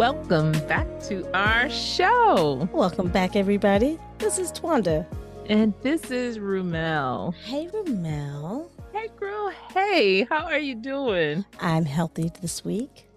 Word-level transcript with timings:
welcome 0.00 0.52
back 0.66 0.86
to 0.98 1.30
our 1.36 1.68
show. 1.68 2.66
Welcome 2.72 3.10
back, 3.10 3.36
everybody. 3.36 3.98
This 4.16 4.38
is 4.38 4.50
Twanda. 4.50 5.06
And 5.50 5.74
this 5.82 6.10
is 6.10 6.38
Rumel. 6.38 7.34
Hey, 7.34 7.66
Rumel. 7.66 8.70
Hey, 8.94 9.10
girl. 9.18 9.52
Hey, 9.74 10.24
how 10.24 10.46
are 10.46 10.58
you 10.58 10.74
doing? 10.74 11.44
I'm 11.60 11.84
healthy 11.84 12.32
this 12.40 12.64
week. 12.64 13.10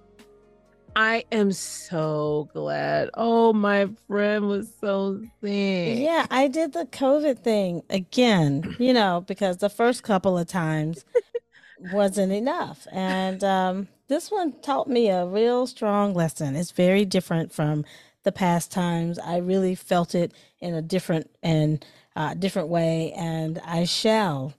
I 0.94 1.24
am 1.32 1.54
so 1.54 2.50
glad. 2.52 3.12
Oh, 3.14 3.54
my 3.54 3.88
friend 4.10 4.50
was 4.50 4.68
so 4.82 5.22
sick. 5.42 6.00
Yeah, 6.00 6.26
I 6.30 6.50
did 6.50 6.74
the 6.74 6.84
COVID 6.84 7.40
thing 7.40 7.84
again, 7.90 8.76
you 8.78 8.92
know, 8.92 9.24
because 9.26 9.56
the 9.56 9.70
first 9.70 10.04
couple 10.04 10.38
of 10.38 10.48
times 10.48 11.06
wasn't 11.94 12.34
enough. 12.34 12.86
And 12.92 13.42
um, 13.42 13.88
this 14.08 14.32
one 14.32 14.60
taught 14.62 14.88
me 14.88 15.10
a 15.10 15.26
real 15.26 15.68
strong 15.68 16.14
lesson. 16.14 16.56
It's 16.56 16.72
very 16.72 17.06
different 17.06 17.52
from 17.52 17.86
the 18.24 18.32
past 18.32 18.72
times. 18.72 19.20
I 19.20 19.38
really 19.38 19.76
felt 19.76 20.16
it 20.16 20.34
in 20.60 20.74
a 20.74 20.82
different 20.82 21.30
and 21.42 21.86
uh, 22.16 22.34
different 22.36 22.70
way, 22.70 23.12
and 23.14 23.60
I 23.66 23.86
shall 23.86 24.54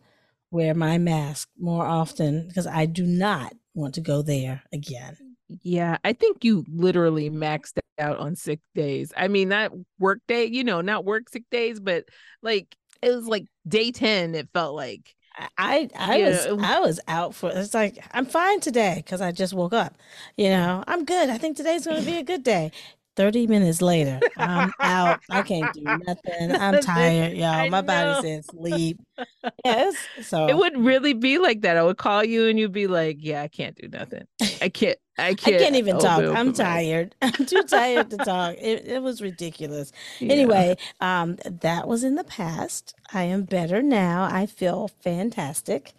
wear 0.51 0.75
my 0.75 0.98
mask 0.98 1.48
more 1.59 1.87
often 1.87 2.48
because 2.48 2.67
I 2.67 2.87
do 2.87 3.05
not 3.05 3.55
want 3.75 3.95
to 3.95 4.01
go 4.01 4.23
there 4.23 4.62
again. 4.73 5.17
Yeah, 5.62 5.98
I 6.05 6.12
think 6.12 6.45
you 6.45 6.65
literally 6.69 7.31
maxed 7.31 7.79
out 7.98 8.19
on 8.19 8.37
sick 8.37 8.61
days. 8.75 9.12
I 9.17 9.29
mean, 9.29 9.48
not 9.51 9.73
work 9.98 10.20
day, 10.27 10.47
you 10.47 10.65
know, 10.65 10.81
not 10.81 11.05
work 11.05 11.29
sick 11.29 11.45
days, 11.51 11.81
but 11.81 12.05
like 12.42 12.75
it 13.03 13.11
was 13.11 13.27
like 13.27 13.47
day 13.67 13.91
10, 13.92 14.34
it 14.34 14.48
felt 14.53 14.75
like. 14.75 15.13
I 15.59 15.88
I 15.98 16.16
yeah. 16.19 16.28
was 16.28 16.47
I 16.62 16.81
was 16.81 17.00
out 17.08 17.34
for 17.34 17.50
it's 17.50 17.75
like 17.75 17.98
I'm 18.12 18.27
fine 18.27 18.61
today 18.61 18.95
because 18.97 19.20
I 19.20 19.33
just 19.33 19.53
woke 19.53 19.72
up. 19.72 19.97
You 20.36 20.50
know, 20.50 20.84
I'm 20.86 21.05
good. 21.05 21.28
I 21.28 21.39
think 21.39 21.56
today's 21.56 21.86
gonna 21.86 22.03
be 22.03 22.19
a 22.19 22.22
good 22.22 22.42
day. 22.42 22.70
30 23.17 23.47
minutes 23.47 23.81
later, 23.81 24.19
I'm 24.36 24.73
out. 24.81 25.20
I 25.31 25.42
can't 25.42 25.73
do 25.73 25.83
nothing. 25.84 26.50
I'm 26.61 26.81
tired, 26.81 27.36
y'all. 27.36 27.70
My 27.70 27.81
body's 27.81 28.25
in 28.25 28.42
sleep. 28.42 29.00
Yes. 29.64 29.95
So 30.23 30.48
it 30.48 30.56
would 30.56 30.77
really 30.77 31.12
be 31.12 31.39
like 31.39 31.61
that. 31.61 31.77
I 31.77 31.84
would 31.84 31.98
call 31.98 32.25
you 32.25 32.48
and 32.48 32.58
you'd 32.58 32.73
be 32.73 32.86
like, 32.86 33.19
Yeah, 33.20 33.42
I 33.42 33.48
can't 33.48 33.77
do 33.77 33.89
nothing. 33.89 34.25
I 34.65 34.70
can't 34.70 34.98
I 35.19 35.34
can't 35.34 35.57
I 35.57 35.59
can't 35.59 35.77
even 35.77 35.98
talk. 35.98 36.23
I'm 36.23 36.55
tired. 36.55 37.15
I'm 37.23 37.33
too 37.33 37.62
tired 37.65 38.09
to 38.11 38.17
talk. 38.17 38.55
It, 38.59 38.89
it 38.89 39.03
was 39.03 39.20
ridiculous. 39.20 39.93
Yeah. 40.20 40.33
Anyway, 40.33 40.77
um, 41.01 41.37
that 41.61 41.87
was 41.87 42.03
in 42.03 42.15
the 42.15 42.25
past. 42.25 42.95
I 43.12 43.25
am 43.25 43.42
better 43.42 43.83
now. 43.83 44.27
I 44.31 44.47
feel 44.47 44.89
fantastic. 45.03 45.92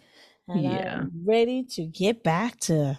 And 0.48 0.64
yeah. 0.64 0.98
I'm 0.98 1.12
ready 1.24 1.62
to 1.62 1.86
get 1.86 2.24
back 2.24 2.58
to 2.62 2.98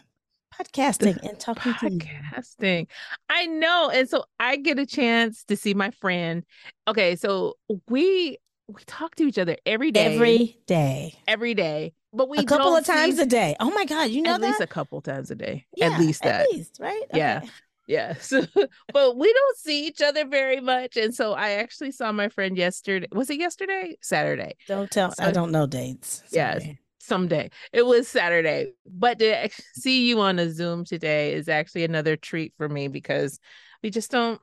podcasting 0.58 1.22
and 1.28 1.38
talking 1.38 1.74
to 1.74 1.80
podcasting. 1.80 2.88
I 3.30 3.46
know. 3.46 3.92
And 3.94 4.10
so 4.10 4.24
I 4.40 4.56
get 4.56 4.80
a 4.80 4.86
chance 4.86 5.44
to 5.46 5.58
see 5.58 5.74
my 5.74 5.92
friend. 5.92 6.46
Okay, 6.88 7.18
so 7.18 7.58
we 7.90 8.38
we 8.68 8.84
talk 8.86 9.16
to 9.16 9.24
each 9.24 9.38
other 9.38 9.56
every 9.66 9.92
day. 9.92 10.16
Every 10.16 10.60
day. 10.68 11.20
Every 11.28 11.54
day. 11.54 11.94
But 12.14 12.30
we 12.30 12.38
a 12.40 12.44
couple 12.44 12.76
of 12.76 12.86
times 12.86 13.18
see... 13.18 13.24
a 13.24 13.26
day. 13.26 13.56
Oh 13.60 13.72
my 13.72 13.86
god, 13.86 14.10
you 14.10 14.22
know 14.22 14.36
at 14.36 14.42
that? 14.42 14.48
least 14.48 14.62
a 14.62 14.68
couple 14.68 15.02
times 15.02 15.32
a 15.32 15.36
day. 15.36 15.66
Yeah, 15.76 15.92
at 15.92 16.00
least 16.00 16.24
that. 16.24 16.42
At 16.42 16.52
least, 16.52 16.78
right? 16.80 17.04
Okay. 17.12 17.18
Yeah. 17.18 17.42
Yeah. 17.88 18.16
So, 18.20 18.46
but 18.92 19.18
we 19.18 19.32
don't 19.32 19.58
see 19.58 19.88
each 19.88 20.02
other 20.02 20.26
very 20.26 20.60
much. 20.60 20.98
And 20.98 21.16
so 21.16 21.34
I 21.34 21.52
actually 21.52 21.92
saw 21.92 22.12
my 22.12 22.28
friend 22.28 22.58
yesterday. 22.58 23.08
Was 23.14 23.30
it 23.30 23.40
yesterday? 23.40 23.96
Saturday. 24.02 24.56
Don't 24.68 24.92
tell. 24.92 25.12
So, 25.12 25.24
I 25.24 25.32
don't 25.32 25.52
know 25.52 25.68
dates. 25.68 26.24
Yes. 26.32 26.66
Yeah, 26.66 26.74
someday. 27.00 27.50
It 27.72 27.86
was 27.86 28.10
Saturday, 28.10 28.74
but 28.86 29.20
to 29.20 29.50
see 29.74 30.10
you 30.10 30.20
on 30.20 30.40
a 30.40 30.52
Zoom 30.52 30.84
today 30.84 31.34
is 31.34 31.48
actually 31.48 31.86
another 31.86 32.18
treat 32.18 32.54
for 32.58 32.68
me 32.68 32.90
because 32.90 33.40
we 33.82 33.90
just 33.90 34.12
don't 34.12 34.42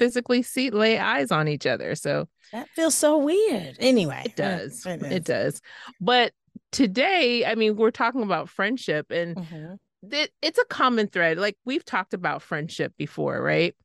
physically 0.00 0.42
see 0.42 0.70
lay 0.70 0.98
eyes 0.98 1.30
on 1.30 1.46
each 1.46 1.66
other. 1.66 1.94
So 1.94 2.26
that 2.52 2.70
feels 2.70 2.94
so 2.94 3.18
weird. 3.18 3.76
Anyway, 3.78 4.22
it 4.24 4.34
does. 4.34 4.86
It, 4.86 5.02
it 5.02 5.24
does. 5.24 5.60
But 6.00 6.32
today, 6.72 7.44
I 7.44 7.54
mean, 7.54 7.76
we're 7.76 7.90
talking 7.90 8.22
about 8.22 8.48
friendship 8.48 9.10
and 9.10 9.36
mm-hmm. 9.36 9.74
it, 10.10 10.32
it's 10.40 10.58
a 10.58 10.64
common 10.64 11.08
thread. 11.08 11.36
Like 11.36 11.58
we've 11.66 11.84
talked 11.84 12.14
about 12.14 12.40
friendship 12.40 12.94
before, 12.96 13.42
right? 13.42 13.76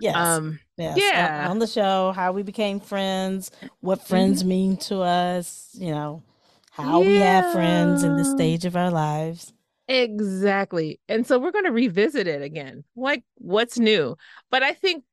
Yes. 0.00 0.16
Um, 0.16 0.58
yes. 0.76 0.98
Yeah. 0.98 1.46
On 1.48 1.60
the 1.60 1.68
show, 1.68 2.10
how 2.10 2.32
we 2.32 2.42
became 2.42 2.80
friends, 2.80 3.52
what 3.78 4.04
friends 4.04 4.40
mm-hmm. 4.40 4.48
mean 4.48 4.76
to 4.78 5.02
us, 5.02 5.68
you 5.74 5.92
know, 5.92 6.24
how 6.72 7.00
yeah. 7.02 7.08
we 7.08 7.16
have 7.18 7.52
friends 7.52 8.02
in 8.02 8.16
this 8.16 8.32
stage 8.32 8.64
of 8.64 8.74
our 8.74 8.90
lives. 8.90 9.52
Exactly. 9.86 11.00
And 11.08 11.24
so 11.26 11.38
we're 11.38 11.52
going 11.52 11.64
to 11.64 11.72
revisit 11.72 12.26
it 12.26 12.42
again. 12.42 12.82
Like, 12.96 13.22
what's 13.36 13.78
new? 13.78 14.16
But 14.50 14.64
I 14.64 14.72
think 14.72 15.04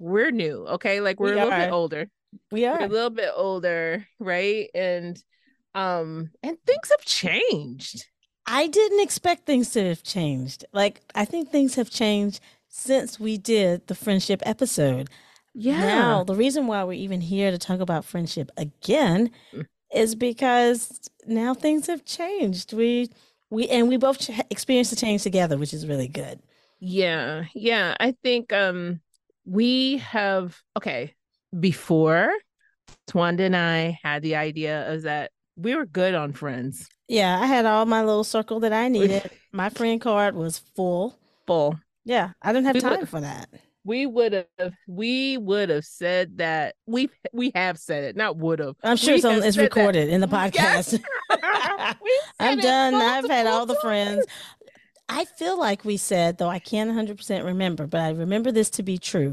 we're 0.00 0.30
new. 0.30 0.66
Okay. 0.66 1.00
Like, 1.00 1.20
we're 1.20 1.34
we 1.34 1.40
a 1.40 1.44
little 1.44 1.58
bit 1.58 1.72
older. 1.72 2.10
We 2.50 2.66
are 2.66 2.78
we're 2.78 2.86
a 2.86 2.88
little 2.88 3.10
bit 3.10 3.30
older. 3.34 4.06
Right. 4.18 4.68
And, 4.74 5.22
um, 5.74 6.30
and 6.42 6.58
things 6.66 6.90
have 6.90 7.04
changed. 7.04 8.06
I 8.46 8.66
didn't 8.68 9.00
expect 9.00 9.46
things 9.46 9.70
to 9.72 9.88
have 9.88 10.02
changed. 10.02 10.64
Like, 10.72 11.00
I 11.14 11.24
think 11.24 11.50
things 11.50 11.74
have 11.74 11.90
changed 11.90 12.40
since 12.68 13.18
we 13.18 13.38
did 13.38 13.86
the 13.86 13.94
friendship 13.94 14.42
episode. 14.44 15.08
Yeah. 15.54 15.80
Now, 15.80 16.24
the 16.24 16.34
reason 16.34 16.66
why 16.66 16.84
we're 16.84 16.92
even 16.92 17.20
here 17.20 17.50
to 17.50 17.58
talk 17.58 17.80
about 17.80 18.04
friendship 18.04 18.50
again 18.56 19.30
mm 19.52 19.66
is 19.94 20.16
because 20.16 21.00
now 21.26 21.54
things 21.54 21.86
have 21.86 22.04
changed. 22.04 22.72
We 22.72 23.08
we 23.50 23.68
and 23.68 23.88
we 23.88 23.96
both 23.96 24.18
ch- 24.18 24.42
experienced 24.50 24.90
the 24.90 24.96
change 24.96 25.22
together, 25.22 25.56
which 25.56 25.72
is 25.72 25.86
really 25.86 26.08
good. 26.08 26.40
Yeah, 26.80 27.44
yeah. 27.54 27.96
I 28.00 28.12
think 28.22 28.52
um 28.52 29.00
we 29.46 29.98
have 29.98 30.60
okay 30.76 31.14
before 31.58 32.32
Twanda 33.08 33.40
and 33.46 33.56
I 33.56 33.98
had 34.02 34.22
the 34.22 34.36
idea 34.36 34.92
of 34.92 35.02
that 35.02 35.30
we 35.56 35.74
were 35.74 35.86
good 35.86 36.14
on 36.14 36.32
friends. 36.32 36.88
Yeah, 37.08 37.38
I 37.40 37.46
had 37.46 37.64
all 37.64 37.86
my 37.86 38.02
little 38.04 38.24
circle 38.24 38.60
that 38.60 38.72
I 38.72 38.88
needed. 38.88 39.30
my 39.52 39.70
friend 39.70 40.00
card 40.00 40.34
was 40.34 40.58
full. 40.58 41.18
Full. 41.46 41.78
Yeah, 42.04 42.32
I 42.42 42.52
didn't 42.52 42.66
have 42.66 42.74
we 42.74 42.80
time 42.80 43.06
for 43.06 43.20
that 43.20 43.48
we 43.86 44.04
would 44.04 44.32
have 44.32 44.72
we 44.88 45.38
would 45.38 45.68
have 45.68 45.84
said 45.84 46.38
that 46.38 46.74
we 46.86 47.08
we 47.32 47.52
have 47.54 47.78
said 47.78 48.02
it 48.02 48.16
not 48.16 48.36
would 48.36 48.58
have 48.58 48.74
i'm 48.82 48.96
sure 48.96 49.16
some 49.18 49.40
it's 49.42 49.56
recorded 49.56 50.08
that. 50.08 50.12
in 50.12 50.20
the 50.20 50.26
podcast 50.28 51.00
yes. 51.30 51.96
i'm 52.40 52.58
done 52.58 52.94
i've 52.94 53.28
had 53.30 53.46
all 53.46 53.64
the 53.64 53.76
friends 53.76 54.26
i 55.08 55.24
feel 55.24 55.58
like 55.58 55.84
we 55.84 55.96
said 55.96 56.38
though 56.38 56.48
i 56.48 56.58
can't 56.58 56.90
100% 56.90 57.44
remember 57.44 57.86
but 57.86 58.00
i 58.00 58.10
remember 58.10 58.50
this 58.52 58.70
to 58.70 58.82
be 58.82 58.98
true 58.98 59.32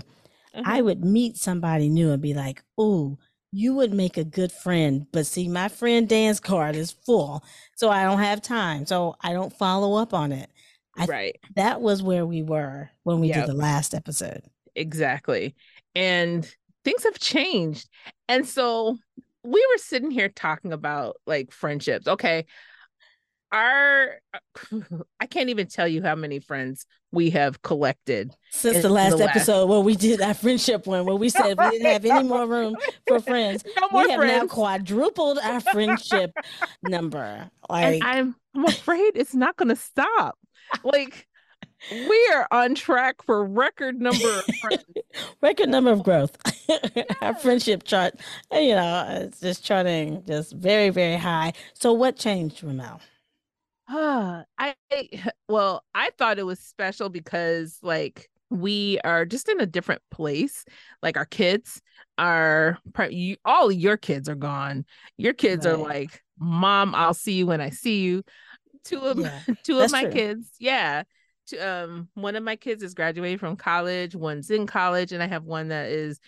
uh-huh. 0.53 0.63
i 0.66 0.81
would 0.81 1.03
meet 1.03 1.38
somebody 1.38 1.89
new 1.89 2.11
and 2.11 2.22
be 2.22 2.34
like 2.34 2.63
oh 2.78 3.17
you 3.51 3.75
would 3.75 3.94
make 3.94 4.17
a 4.17 4.23
good 4.23 4.51
friend 4.51 5.06
but 5.12 5.25
see 5.25 5.47
my 5.47 5.67
friend 5.67 6.09
dan's 6.09 6.39
card 6.39 6.75
is 6.75 6.91
full 6.91 7.44
so 7.75 7.89
i 7.89 8.03
don't 8.03 8.19
have 8.19 8.41
time 8.41 8.85
so 8.85 9.16
i 9.22 9.33
don't 9.33 9.53
follow 9.53 9.95
up 10.01 10.13
on 10.13 10.31
it 10.31 10.50
I, 10.97 11.06
right. 11.06 11.35
That 11.56 11.81
was 11.81 12.03
where 12.03 12.25
we 12.25 12.44
were 12.44 12.89
when 13.03 13.19
we 13.19 13.29
yep. 13.29 13.45
did 13.45 13.50
the 13.50 13.57
last 13.57 13.94
episode. 13.94 14.44
Exactly. 14.75 15.56
And 15.95 16.47
things 16.83 17.03
have 17.03 17.19
changed. 17.19 17.89
And 18.28 18.47
so 18.47 18.97
we 19.44 19.67
were 19.72 19.78
sitting 19.78 20.12
here 20.12 20.29
talking 20.29 20.72
about 20.72 21.17
like 21.25 21.51
friendships. 21.51 22.07
Okay. 22.07 22.45
Our 23.53 24.16
I 25.19 25.28
can't 25.28 25.50
even 25.50 25.68
tell 25.68 25.88
you 25.88 26.02
how 26.02 26.16
many 26.16 26.40
friends 26.40 26.88
we 27.12 27.30
have 27.30 27.62
collected 27.62 28.36
since 28.50 28.81
the 28.81 28.90
last, 28.90 29.12
the 29.12 29.18
last 29.18 29.36
episode 29.36 29.69
where 29.69 29.80
we 29.80 29.96
did 29.96 30.19
our 30.22 30.34
friendship 30.34 30.88
one 30.88 31.06
where 31.06 31.16
we 31.16 31.30
said 31.30 31.56
we 31.59 31.69
didn't 31.69 31.86
have 31.86 32.03
any 32.03 32.28
more 32.28 32.47
room 32.47 32.75
for 33.08 33.19
friends. 33.22 33.63
No 33.80 33.90
we 33.94 34.09
have 34.09 34.19
friends. 34.19 34.42
now 34.42 34.47
quadrupled 34.47 35.38
our 35.38 35.60
friendship 35.60 36.31
number. 36.81 37.48
Like 37.69 38.01
and 38.01 38.04
I'm 38.04 38.36
I'm 38.56 38.66
afraid 38.66 39.12
it's 39.13 39.36
not 39.36 39.56
gonna 39.56 39.75
stop 39.75 40.39
like 40.83 41.27
we 41.92 42.30
are 42.33 42.48
on 42.50 42.74
track 42.74 43.22
for 43.24 43.45
record 43.45 44.01
number 44.01 44.27
of 44.27 44.45
friends. 44.62 44.83
record 45.42 45.69
number 45.69 45.92
of 45.92 46.01
growth. 46.01 46.36
Our 47.22 47.36
friendship 47.36 47.83
chart, 47.83 48.16
you 48.51 48.74
know, 48.74 49.06
it's 49.22 49.39
just 49.39 49.63
charting 49.63 50.24
just 50.25 50.54
very, 50.54 50.89
very 50.89 51.18
high. 51.18 51.54
So 51.74 51.94
what 51.94 52.16
changed, 52.16 52.63
Ramel? 52.63 53.01
Uh, 53.94 54.44
I 54.57 54.75
well, 55.48 55.84
I 55.94 56.12
thought 56.18 56.40
it 56.40 56.45
was 56.45 56.60
special 56.60 57.10
because 57.10 57.78
like 57.81 58.30
we 58.50 59.00
are 59.04 59.25
just 59.25 59.50
in 59.50 59.60
a 59.60 59.66
different 59.66 60.01
place. 60.12 60.66
Like 61.01 61.18
our 61.18 61.25
kids 61.25 61.81
are 62.18 62.78
you, 63.10 63.38
all 63.45 63.72
your 63.72 63.98
kids 63.98 64.30
are 64.30 64.36
gone. 64.36 64.86
Your 65.18 65.34
kids 65.34 65.66
right. 65.66 65.74
are 65.74 65.78
like, 65.78 66.22
"Mom, 66.40 66.95
I'll 66.95 67.13
see 67.13 67.34
you 67.34 67.48
when 67.48 67.62
I 67.62 67.69
see 67.69 68.01
you." 68.01 68.24
two 68.84 69.00
of 69.00 69.19
yeah, 69.19 69.40
two 69.63 69.80
of 69.80 69.92
my 69.92 70.04
true. 70.04 70.12
kids. 70.12 70.50
Yeah. 70.60 71.04
To, 71.48 71.57
um, 71.57 72.10
one 72.13 72.36
of 72.36 72.44
my 72.44 72.56
kids 72.56 72.84
is 72.84 72.94
graduating 72.94 73.38
from 73.38 73.57
college, 73.57 74.16
one's 74.16 74.50
in 74.50 74.66
college, 74.66 75.12
and 75.12 75.22
I 75.22 75.28
have 75.28 75.44
one 75.44 75.69
that 75.69 75.89
is 75.89 76.19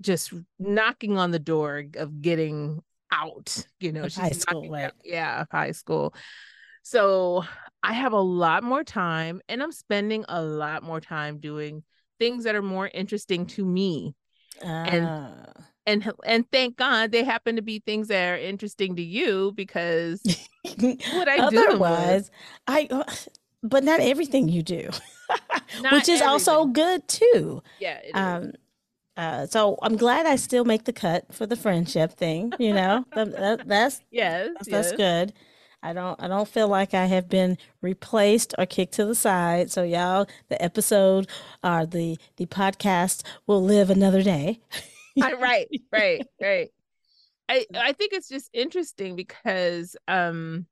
just 0.00 0.32
knocking 0.58 1.18
on 1.18 1.32
the 1.32 1.40
door 1.40 1.84
of 1.96 2.22
getting 2.22 2.82
out, 3.10 3.64
you 3.80 3.90
know, 3.90 4.04
she's 4.04 4.16
high 4.16 4.30
school, 4.30 4.70
right? 4.70 4.92
yeah, 5.04 5.44
high 5.50 5.72
school. 5.72 6.14
So 6.82 7.44
I 7.82 7.92
have 7.92 8.12
a 8.12 8.20
lot 8.20 8.62
more 8.62 8.84
time 8.84 9.40
and 9.48 9.62
I'm 9.62 9.72
spending 9.72 10.24
a 10.28 10.42
lot 10.42 10.82
more 10.82 11.00
time 11.00 11.38
doing 11.38 11.82
things 12.18 12.44
that 12.44 12.54
are 12.54 12.62
more 12.62 12.88
interesting 12.92 13.46
to 13.46 13.64
me. 13.64 14.14
And 14.62 15.06
Ah. 15.06 15.52
and 15.86 16.12
and 16.24 16.44
thank 16.50 16.76
God 16.76 17.12
they 17.12 17.24
happen 17.24 17.56
to 17.56 17.62
be 17.62 17.78
things 17.78 18.08
that 18.08 18.28
are 18.32 18.36
interesting 18.36 18.96
to 18.96 19.02
you 19.02 19.52
because 19.54 20.20
what 21.14 21.28
I 21.28 21.48
do. 21.50 21.58
Otherwise, 21.68 22.30
I. 22.66 22.88
uh, 22.90 23.04
But 23.62 23.84
not 23.84 24.00
everything 24.00 24.48
you 24.48 24.62
do, 24.62 24.88
which 25.92 26.08
is 26.08 26.22
also 26.22 26.64
good 26.64 27.06
too. 27.06 27.62
yeah. 27.78 28.00
Um, 28.14 28.52
uh, 29.18 29.44
so 29.48 29.76
I'm 29.82 29.98
glad 29.98 30.24
I 30.24 30.36
still 30.36 30.64
make 30.64 30.84
the 30.84 30.94
cut 30.94 31.26
for 31.30 31.44
the 31.44 31.56
friendship 31.56 32.12
thing. 32.14 32.54
You 32.58 32.72
know, 32.72 33.04
That- 33.14 33.32
that- 33.32 33.68
that's 33.68 34.00
yes, 34.10 34.48
that's, 34.56 34.68
that's 34.70 34.88
yes. 34.92 34.96
good. 34.96 35.34
I 35.82 35.92
don't 35.92 36.22
I 36.22 36.28
don't 36.28 36.48
feel 36.48 36.68
like 36.68 36.94
I 36.94 37.06
have 37.06 37.28
been 37.28 37.56
replaced 37.80 38.54
or 38.58 38.66
kicked 38.66 38.94
to 38.94 39.04
the 39.06 39.14
side. 39.14 39.70
So 39.70 39.82
y'all, 39.82 40.26
the 40.48 40.62
episode 40.62 41.28
or 41.64 41.86
the 41.86 42.18
the 42.36 42.46
podcast 42.46 43.22
will 43.46 43.62
live 43.62 43.90
another 43.90 44.22
day. 44.22 44.60
Right, 45.16 45.68
right, 45.92 46.22
right. 46.40 46.68
I 47.48 47.66
I 47.74 47.92
think 47.92 48.12
it's 48.12 48.28
just 48.28 48.48
interesting 48.52 49.16
because 49.16 49.96
um 50.08 50.66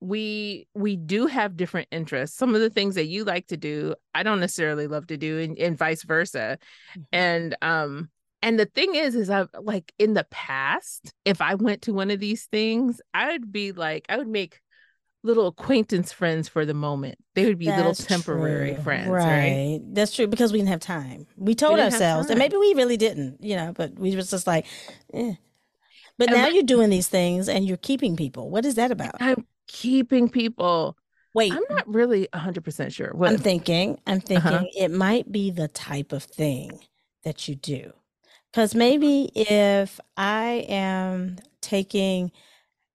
we 0.00 0.66
we 0.74 0.96
do 0.96 1.26
have 1.26 1.56
different 1.56 1.88
interests. 1.90 2.36
Some 2.36 2.54
of 2.54 2.60
the 2.60 2.70
things 2.70 2.96
that 2.96 3.06
you 3.06 3.24
like 3.24 3.46
to 3.48 3.56
do, 3.56 3.94
I 4.14 4.22
don't 4.22 4.40
necessarily 4.40 4.86
love 4.86 5.06
to 5.08 5.16
do, 5.16 5.38
and, 5.38 5.56
and 5.58 5.78
vice 5.78 6.02
versa. 6.02 6.58
And 7.12 7.56
um 7.62 8.10
and 8.42 8.58
the 8.58 8.66
thing 8.66 8.94
is, 8.94 9.14
is 9.14 9.30
I 9.30 9.46
like 9.60 9.92
in 9.98 10.14
the 10.14 10.26
past, 10.30 11.12
if 11.24 11.40
I 11.40 11.54
went 11.54 11.82
to 11.82 11.92
one 11.92 12.10
of 12.10 12.20
these 12.20 12.46
things, 12.46 13.00
I 13.12 13.32
would 13.32 13.52
be 13.52 13.72
like, 13.72 14.06
I 14.08 14.16
would 14.16 14.28
make 14.28 14.60
little 15.22 15.48
acquaintance 15.48 16.12
friends 16.12 16.48
for 16.48 16.64
the 16.64 16.74
moment. 16.74 17.18
They 17.34 17.46
would 17.46 17.58
be 17.58 17.66
little 17.66 17.94
temporary 17.94 18.74
true. 18.74 18.82
friends, 18.82 19.08
right? 19.10 19.80
That's 19.92 20.14
true 20.14 20.26
because 20.26 20.52
we 20.52 20.58
didn't 20.58 20.70
have 20.70 20.80
time. 20.80 21.26
We 21.36 21.54
told 21.54 21.76
didn't 21.76 21.92
ourselves, 21.92 22.30
and 22.30 22.38
maybe 22.38 22.56
we 22.56 22.74
really 22.74 22.96
didn't, 22.96 23.42
you 23.42 23.56
know, 23.56 23.72
but 23.74 23.98
we 23.98 24.16
was 24.16 24.30
just 24.30 24.46
like, 24.46 24.66
eh. 25.12 25.34
But 26.18 26.30
And 26.30 26.36
now 26.42 26.48
you're 26.48 26.62
doing 26.62 26.90
these 26.90 27.08
things 27.08 27.48
and 27.48 27.66
you're 27.66 27.76
keeping 27.76 28.16
people. 28.16 28.50
What 28.50 28.64
is 28.64 28.74
that 28.76 28.90
about? 28.90 29.16
I'm 29.20 29.46
keeping 29.68 30.28
people. 30.28 30.96
Wait, 31.34 31.52
I'm 31.52 31.62
not 31.70 31.88
really 31.88 32.28
100% 32.32 32.92
sure. 32.92 33.12
What 33.14 33.30
I'm 33.30 33.38
thinking, 33.38 33.98
I'm 34.06 34.20
thinking 34.20 34.52
Uh-huh. 34.52 34.64
it 34.76 34.90
might 34.90 35.30
be 35.30 35.50
the 35.50 35.68
type 35.68 36.12
of 36.12 36.24
thing 36.24 36.80
that 37.24 37.48
you 37.48 37.54
do. 37.54 37.92
Because 38.52 38.74
maybe 38.74 39.30
if 39.34 40.00
I 40.16 40.66
am 40.68 41.36
taking 41.60 42.32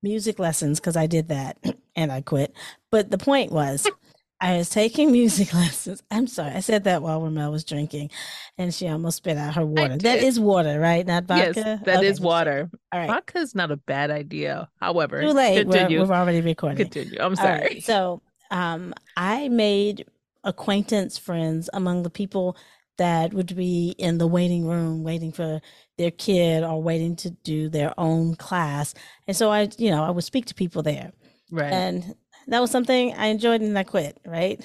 music 0.03 0.37
lessons, 0.39 0.79
because 0.79 0.97
I 0.97 1.07
did 1.07 1.29
that 1.29 1.57
and 1.95 2.11
I 2.11 2.21
quit. 2.21 2.53
But 2.91 3.11
the 3.11 3.17
point 3.17 3.51
was, 3.51 3.87
I 4.41 4.57
was 4.57 4.69
taking 4.69 5.11
music 5.11 5.53
lessons. 5.53 6.03
I'm 6.11 6.27
sorry, 6.27 6.51
I 6.51 6.59
said 6.59 6.83
that 6.83 7.01
while 7.01 7.21
Ramel 7.21 7.51
was 7.51 7.63
drinking 7.63 8.11
and 8.57 8.73
she 8.73 8.87
almost 8.87 9.17
spit 9.17 9.37
out 9.37 9.55
her 9.55 9.65
water. 9.65 9.97
That 9.97 10.19
is 10.19 10.39
water, 10.39 10.79
right? 10.79 11.05
Not 11.07 11.23
vodka? 11.23 11.53
Yes, 11.55 11.79
that 11.85 12.03
is 12.03 12.19
Okay. 12.19 12.25
water. 12.25 12.69
All 12.91 12.99
right. 12.99 13.07
Vodka 13.07 13.39
is 13.39 13.55
not 13.55 13.71
a 13.71 13.77
bad 13.77 14.11
idea. 14.11 14.69
However, 14.81 15.21
Too 15.21 15.31
late. 15.31 15.65
We're, 15.67 15.87
we've 15.87 16.11
already 16.11 16.41
recorded. 16.41 16.91
continue. 16.91 17.17
I'm 17.19 17.35
sorry. 17.37 17.59
right, 17.61 17.83
So, 17.83 18.21
um, 18.51 18.93
I 19.15 19.47
made 19.47 20.05
acquaintance 20.43 21.17
friends 21.17 21.69
among 21.73 22.03
the 22.03 22.09
people 22.09 22.55
that 22.97 23.33
would 23.33 23.55
be 23.55 23.95
in 23.97 24.17
the 24.17 24.27
waiting 24.27 24.65
room 24.67 25.03
waiting 25.03 25.31
for 25.31 25.61
their 25.97 26.11
kid 26.11 26.63
or 26.63 26.81
waiting 26.81 27.15
to 27.17 27.29
do 27.31 27.69
their 27.69 27.93
own 27.99 28.35
class. 28.35 28.93
And 29.27 29.35
so 29.35 29.51
I, 29.51 29.69
you 29.77 29.91
know, 29.91 30.03
I 30.03 30.11
would 30.11 30.23
speak 30.23 30.45
to 30.47 30.55
people 30.55 30.83
there. 30.83 31.11
right. 31.51 31.71
And 31.73 32.15
that 32.47 32.59
was 32.59 32.71
something 32.71 33.13
I 33.15 33.27
enjoyed 33.27 33.61
and 33.61 33.77
I 33.77 33.83
quit, 33.83 34.19
right? 34.25 34.63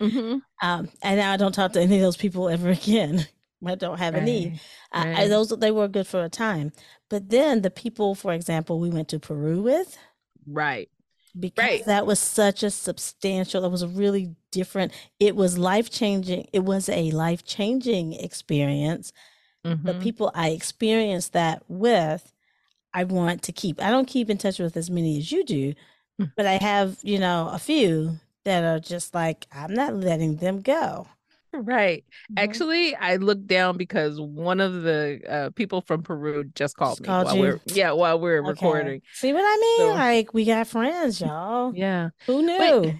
Mhm. 0.00 0.42
um, 0.62 0.88
and 1.02 1.18
now 1.18 1.32
I 1.32 1.36
don't 1.36 1.52
talk 1.54 1.72
to 1.72 1.80
any 1.80 1.96
of 1.96 2.02
those 2.02 2.16
people 2.16 2.48
ever 2.48 2.68
again. 2.70 3.26
I 3.66 3.74
don't 3.74 3.98
have 3.98 4.14
a 4.14 4.20
need. 4.20 4.52
Right, 4.94 5.16
I, 5.16 5.22
I, 5.24 5.28
those 5.28 5.48
they 5.50 5.70
were 5.72 5.88
good 5.88 6.06
for 6.06 6.22
a 6.24 6.28
time. 6.28 6.72
But 7.08 7.30
then 7.30 7.62
the 7.62 7.70
people, 7.70 8.14
for 8.14 8.32
example, 8.32 8.78
we 8.78 8.90
went 8.90 9.08
to 9.08 9.18
Peru 9.18 9.62
with, 9.62 9.98
Right. 10.46 10.88
Because 11.38 11.64
Right. 11.64 11.84
that 11.86 12.06
was 12.06 12.18
such 12.18 12.62
a 12.62 12.70
substantial 12.70 13.64
it 13.64 13.70
was 13.70 13.82
a 13.82 13.88
really 13.88 14.34
different 14.52 14.92
it 15.20 15.36
was 15.36 15.58
life 15.58 15.90
changing 15.90 16.46
it 16.52 16.64
was 16.64 16.88
a 16.88 17.10
life 17.12 17.44
changing 17.44 18.14
experience 18.14 19.12
the 19.82 19.94
Mhm. 19.94 20.00
people 20.02 20.30
i 20.34 20.50
experienced 20.50 21.32
that 21.34 21.62
with 21.68 22.32
i 22.94 23.04
want 23.04 23.42
to 23.42 23.52
keep 23.52 23.80
i 23.82 23.90
don't 23.90 24.08
keep 24.08 24.30
in 24.30 24.38
touch 24.38 24.58
with 24.58 24.76
as 24.76 24.90
many 24.90 25.18
as 25.18 25.30
you 25.32 25.44
do 25.44 25.74
Mm. 26.20 26.32
but 26.36 26.46
i 26.46 26.54
have 26.54 26.98
you 27.02 27.18
know 27.18 27.48
a 27.52 27.58
few 27.58 28.18
that 28.44 28.64
are 28.64 28.80
just 28.80 29.14
like 29.14 29.46
i'm 29.52 29.74
not 29.74 29.94
letting 29.94 30.36
them 30.36 30.60
go 30.60 31.06
Right. 31.52 32.04
Mhm. 32.30 32.34
Actually, 32.42 32.94
I 32.96 33.16
looked 33.16 33.46
down 33.46 33.76
because 33.78 34.20
one 34.20 34.60
of 34.60 34.82
the 34.82 35.20
uh, 35.28 35.50
people 35.50 35.80
from 35.80 36.02
Peru 36.02 36.44
just 36.54 36.76
called 36.76 36.98
Just 36.98 37.00
me 37.02 37.06
called 37.06 37.26
while 37.26 37.36
you? 37.36 37.42
we're 37.42 37.60
yeah 37.74 37.92
while 37.92 38.20
we're 38.20 38.38
Okay. 38.40 38.48
recording. 38.50 39.02
see 39.14 39.32
what 39.32 39.42
i 39.44 39.56
mean 39.60 39.90
So- 39.90 39.94
like 39.94 40.34
we 40.34 40.44
got 40.44 40.66
friends 40.66 41.20
y'all 41.20 41.74
Yeah. 41.74 42.10
who 42.26 42.42
knew 42.42 42.92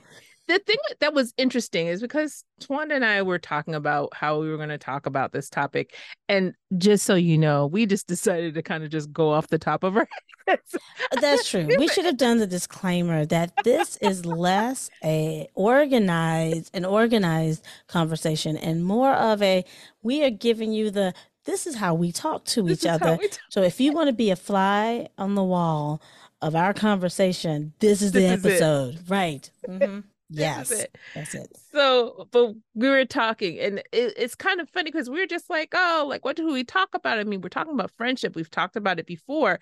the 0.49 0.59
thing 0.59 0.77
that 1.01 1.15
was 1.15 1.33
interesting 1.37 1.87
is 1.87 2.01
because 2.01 2.43
Twanda 2.61 2.95
and 2.97 3.05
I 3.05 3.23
were 3.23 3.39
talking 3.39 3.75
about 3.75 4.13
how 4.15 4.41
we 4.41 4.51
were 4.51 4.57
going 4.57 4.71
to 4.71 4.79
talk 4.79 5.07
about 5.07 5.33
this 5.33 5.49
topic, 5.49 5.95
and 6.29 6.55
just 6.79 7.05
so 7.07 7.15
you 7.15 7.39
know, 7.39 7.67
we 7.67 7.87
just 7.87 8.07
decided 8.09 8.55
to 8.55 8.63
kind 8.63 8.83
of 8.83 8.91
just 8.91 9.13
go 9.13 9.31
off 9.31 9.47
the 9.49 9.59
top 9.59 9.85
of 9.85 9.97
our 9.97 10.09
heads. 10.49 10.75
That's 11.21 11.49
true. 11.49 11.69
We 11.79 11.87
should 11.89 12.05
have 12.07 12.17
done 12.17 12.39
the 12.39 12.47
disclaimer 12.47 13.25
that 13.27 13.53
this 13.63 13.97
is 13.99 14.27
less 14.27 14.91
a 15.05 15.49
organized 15.55 16.71
an 16.75 16.85
organized 16.85 17.65
conversation 17.87 18.57
and 18.57 18.85
more 18.85 19.13
of 19.13 19.43
a 19.43 19.65
we 20.03 20.25
are 20.25 20.31
giving 20.31 20.73
you 20.73 20.91
the 20.91 21.13
this 21.45 21.67
is 21.67 21.75
how 21.77 21.95
we 21.95 22.13
talk 22.13 22.45
to 22.47 22.63
This 22.63 22.83
each 22.85 22.89
other. 22.91 23.19
So 23.49 23.63
if 23.63 23.81
you 23.81 23.93
want 23.93 24.09
to 24.09 24.13
be 24.13 24.31
a 24.31 24.37
fly 24.37 25.09
on 25.17 25.35
the 25.35 25.43
wall 25.45 26.03
of 26.43 26.55
our 26.55 26.75
conversation, 26.75 27.73
this 27.79 28.03
is 28.03 28.13
the 28.13 28.21
This 28.21 28.39
is 28.41 28.45
it. 28.45 28.49
episode. 28.49 29.11
Right. 29.11 29.51
Mhm. 29.67 30.05
Yes. 30.31 30.71
it. 30.71 30.99
That's 31.15 31.35
it. 31.35 31.49
So, 31.73 32.29
but 32.31 32.53
we 32.75 32.89
were 32.89 33.05
talking, 33.07 33.59
and 33.61 33.79
it, 33.93 34.15
it's 34.17 34.35
kind 34.35 34.61
of 34.61 34.69
funny 34.69 34.91
because 34.91 35.09
we 35.09 35.21
were 35.21 35.27
just 35.27 35.49
like, 35.49 35.73
oh, 35.75 36.07
like 36.09 36.25
what 36.25 36.37
do 36.37 36.53
we 36.53 36.65
talk 36.65 36.91
about? 36.93 37.19
I 37.19 37.25
mean, 37.25 37.41
we're 37.41 37.49
talking 37.49 37.73
about 37.73 37.93
friendship. 37.97 38.37
We've 38.37 38.51
talked 38.51 38.77
about 38.77 38.99
it 38.99 39.07
before, 39.07 39.59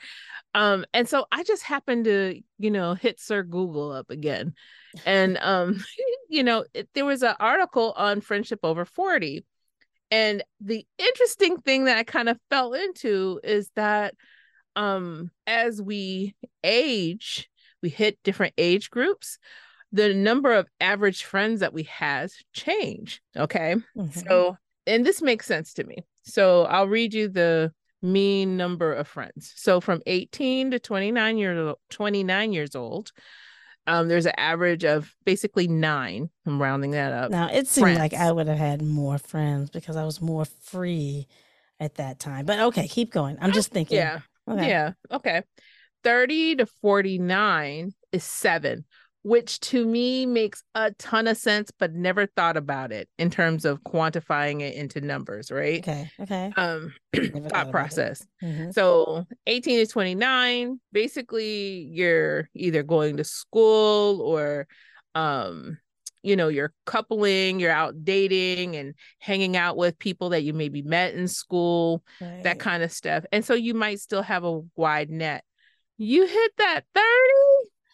um, 0.55 0.85
and 0.93 1.09
so 1.09 1.27
I 1.31 1.45
just 1.45 1.63
happened 1.63 2.07
to, 2.07 2.41
you 2.59 2.71
know, 2.71 2.95
hit 2.95 3.21
Sir 3.21 3.45
Google 3.45 3.93
up 3.93 4.11
again, 4.11 4.55
and 5.05 5.39
um, 5.39 5.85
you 6.29 6.43
know, 6.43 6.65
it, 6.75 6.89
there 6.95 7.05
was 7.05 7.23
an 7.23 7.37
article 7.39 7.93
on 7.97 8.21
friendship 8.21 8.61
over 8.65 8.85
forty, 8.85 9.45
and 10.11 10.43
the 10.61 10.85
interesting 10.99 11.59
thing 11.59 11.85
that 11.85 11.97
I 11.97 12.03
kind 12.03 12.29
of 12.29 12.39
fell 12.51 12.73
into 12.73 13.41
is 13.45 13.71
that, 13.77 14.15
um, 14.75 15.31
as 15.47 15.81
we 15.81 16.35
age, 16.65 17.49
we 17.83 17.89
hit 17.89 18.19
different 18.25 18.55
age 18.59 18.91
groups 18.91 19.39
the 19.93 20.13
number 20.15 20.53
of 20.53 20.67
average 20.81 21.25
friends 21.25 21.61
that 21.61 21.73
we 21.73 21.85
has 21.85 22.35
change. 22.53 23.23
Okay. 23.37 23.77
Mhm. 23.97 24.27
So, 24.29 24.57
and 24.87 25.05
this 25.07 25.23
makes 25.23 25.47
sense 25.47 25.73
to 25.75 25.85
me. 25.85 25.99
So 26.23 26.65
I'll 26.65 26.89
read 26.89 27.15
you 27.15 27.29
the 27.29 27.73
mean 28.03 28.57
number 28.57 28.93
of 28.93 29.09
friends. 29.09 29.53
So 29.57 29.81
from 29.81 30.03
18 30.07 30.71
to 30.73 30.79
29 30.79 31.39
years 31.39 31.75
29 31.91 32.53
years 32.53 32.77
old, 32.77 33.13
um, 33.87 34.09
there's 34.09 34.27
an 34.27 34.33
average 34.37 34.85
of 34.85 35.15
basically 35.25 35.69
nine. 35.69 36.29
I'm 36.45 36.61
rounding 36.61 36.91
that 36.91 37.13
up. 37.13 37.31
Now 37.31 37.49
it 37.49 37.69
seemed 37.69 37.97
like. 37.97 38.13
I 38.15 38.33
would 38.33 38.49
have 38.49 38.59
had 38.59 38.83
more 38.83 39.19
friends 39.19 39.71
because 39.71 39.97
I 39.97 40.05
was 40.05 40.21
more 40.21 40.45
free 40.45 41.27
at 41.79 41.95
that 41.95 42.19
time. 42.19 42.47
But 42.47 42.59
okay, 42.61 42.89
keep 42.89 43.13
going. 43.13 43.39
I'm 43.41 43.53
just 43.53 43.71
thinking. 43.71 43.99
Yeah. 43.99 44.21
Okay. 44.49 44.69
Yeah. 44.69 44.93
Okay. 45.11 45.43
30 46.05 46.57
to 46.57 46.67
49 46.67 47.93
is 48.13 48.25
seven, 48.25 48.85
which 49.27 49.59
to 49.59 49.85
me 49.85 50.25
makes 50.25 50.63
a 50.77 50.93
ton 50.93 51.27
of 51.27 51.37
sense, 51.37 51.73
but 51.81 51.93
never 51.93 52.27
thought 52.27 52.57
about 52.57 52.93
it 52.93 53.09
in 53.19 53.29
terms 53.29 53.65
of 53.65 53.83
quantifying 53.83 54.61
it 54.61 54.77
into 54.77 55.01
numbers, 55.01 55.51
right? 55.51 55.81
Okay. 55.81 56.09
Okay. 56.21 56.53
Um 56.57 56.95
thought 57.13 57.27
about 57.35 57.51
thought 57.51 57.67
it. 57.67 57.71
process. 57.73 58.27
Mhm. 58.41 58.73
So 58.73 59.27
18 59.49 59.85
to 59.85 59.93
29, 59.93 60.79
basically 60.93 61.89
you're 61.91 62.49
either 62.55 62.85
going 62.85 63.17
to 63.17 63.25
school 63.25 64.23
or 64.23 64.69
um 65.17 65.79
you 66.23 66.37
know, 66.37 66.49
you're 66.49 66.73
coupling, 66.87 67.59
you're 67.59 67.73
out 67.73 68.05
dating 68.05 68.77
and 68.77 68.95
hanging 69.19 69.57
out 69.57 69.77
with 69.77 69.99
people 69.99 70.31
that 70.31 70.43
you 70.43 70.53
maybe 70.53 70.83
met 70.83 71.15
in 71.15 71.27
school 71.27 72.05
that 72.43 72.61
kind 72.61 72.85
of 72.85 72.93
stuff. 72.93 73.25
And 73.33 73.45
so 73.45 73.55
you 73.55 73.75
might 73.75 73.99
still 73.99 74.23
have 74.23 74.45
a 74.45 74.61
wide 74.77 75.11
net. 75.11 75.43
You 75.99 76.27
hit 76.27 76.53
that 76.59 76.83
30 76.95 77.05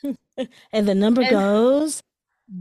and 0.73 0.89
the 0.89 0.95
number 0.95 1.23
and- 1.23 1.31
goes 1.31 2.03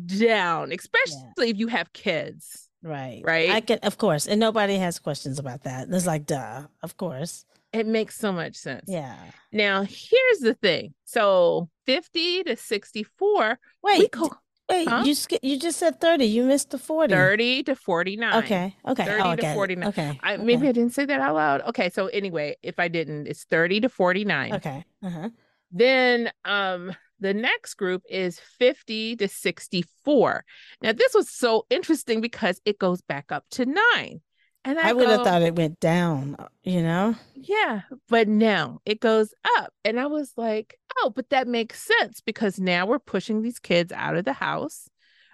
down, 0.05 0.71
especially 0.71 1.49
if 1.49 1.57
you 1.57 1.67
have 1.67 1.91
kids, 1.93 2.69
right. 2.83 3.21
right? 3.25 3.49
I 3.49 3.61
can, 3.61 3.79
of 3.83 3.97
course, 3.97 4.27
and 4.27 4.39
nobody 4.39 4.77
has 4.77 4.99
questions 4.99 5.39
about 5.39 5.63
that. 5.63 5.87
It's 5.89 6.05
like, 6.05 6.25
duh, 6.25 6.67
of 6.81 6.97
course. 6.97 7.45
it 7.73 7.87
makes 7.87 8.17
so 8.17 8.31
much 8.31 8.55
sense. 8.55 8.85
Yeah. 8.87 9.17
Now, 9.51 9.81
here's 9.83 10.39
the 10.39 10.53
thing. 10.61 10.93
So 11.05 11.69
50 11.85 12.43
to 12.43 12.55
64, 12.55 13.59
Wait, 13.83 14.11
co- 14.11 14.31
Wait, 14.69 14.87
Huh? 14.87 15.03
you 15.05 15.15
sk- 15.15 15.43
you 15.43 15.59
just 15.59 15.79
said 15.79 15.99
30. 15.99 16.23
You 16.25 16.43
missed 16.43 16.69
the 16.69 16.77
40. 16.77 17.13
30 17.13 17.63
to 17.63 17.75
49. 17.75 18.43
Okay. 18.43 18.75
Okay. 18.87 19.05
30 19.05 19.21
oh, 19.21 19.35
to 19.35 19.41
get 19.41 19.51
it. 19.51 19.55
49. 19.55 19.89
Okay. 19.89 20.19
I, 20.23 20.33
okay. 20.35 20.43
maybe 20.43 20.67
I 20.69 20.71
didn't 20.71 20.93
say 20.93 21.03
that 21.03 21.19
out 21.19 21.35
loud. 21.35 21.61
Okay, 21.63 21.89
so 21.89 22.07
anyway, 22.07 22.55
if 22.63 22.79
I 22.79 22.87
didn't, 22.87 23.27
it's 23.27 23.43
30 23.43 23.81
to 23.81 23.89
49. 23.89 24.53
Okay. 24.55 24.85
Uh-huh. 25.03 25.29
Then 25.71 26.31
um 26.45 26.95
the 27.21 27.33
next 27.33 27.75
group 27.75 28.03
is 28.09 28.39
50 28.39 29.15
to 29.17 29.27
64. 29.27 30.43
Now 30.81 30.91
this 30.91 31.13
was 31.13 31.29
so 31.29 31.65
interesting 31.69 32.19
because 32.21 32.59
it 32.65 32.79
goes 32.79 33.01
back 33.01 33.31
up 33.31 33.45
to 33.51 33.65
9. 33.65 34.21
And 34.63 34.79
I, 34.79 34.89
I 34.89 34.93
would 34.93 35.09
have 35.09 35.23
thought 35.23 35.41
it 35.41 35.55
went 35.55 35.79
down, 35.79 36.35
you 36.63 36.83
know? 36.83 37.15
Yeah, 37.33 37.81
but 38.09 38.27
no, 38.27 38.79
it 38.85 38.99
goes 38.99 39.33
up. 39.57 39.73
And 39.83 39.99
I 39.99 40.05
was 40.05 40.33
like, 40.37 40.77
"Oh, 40.97 41.09
but 41.09 41.29
that 41.29 41.47
makes 41.47 41.81
sense 41.99 42.21
because 42.21 42.59
now 42.59 42.85
we're 42.85 42.99
pushing 42.99 43.41
these 43.41 43.57
kids 43.57 43.91
out 43.91 44.15
of 44.15 44.25
the 44.25 44.33
house." 44.33 44.87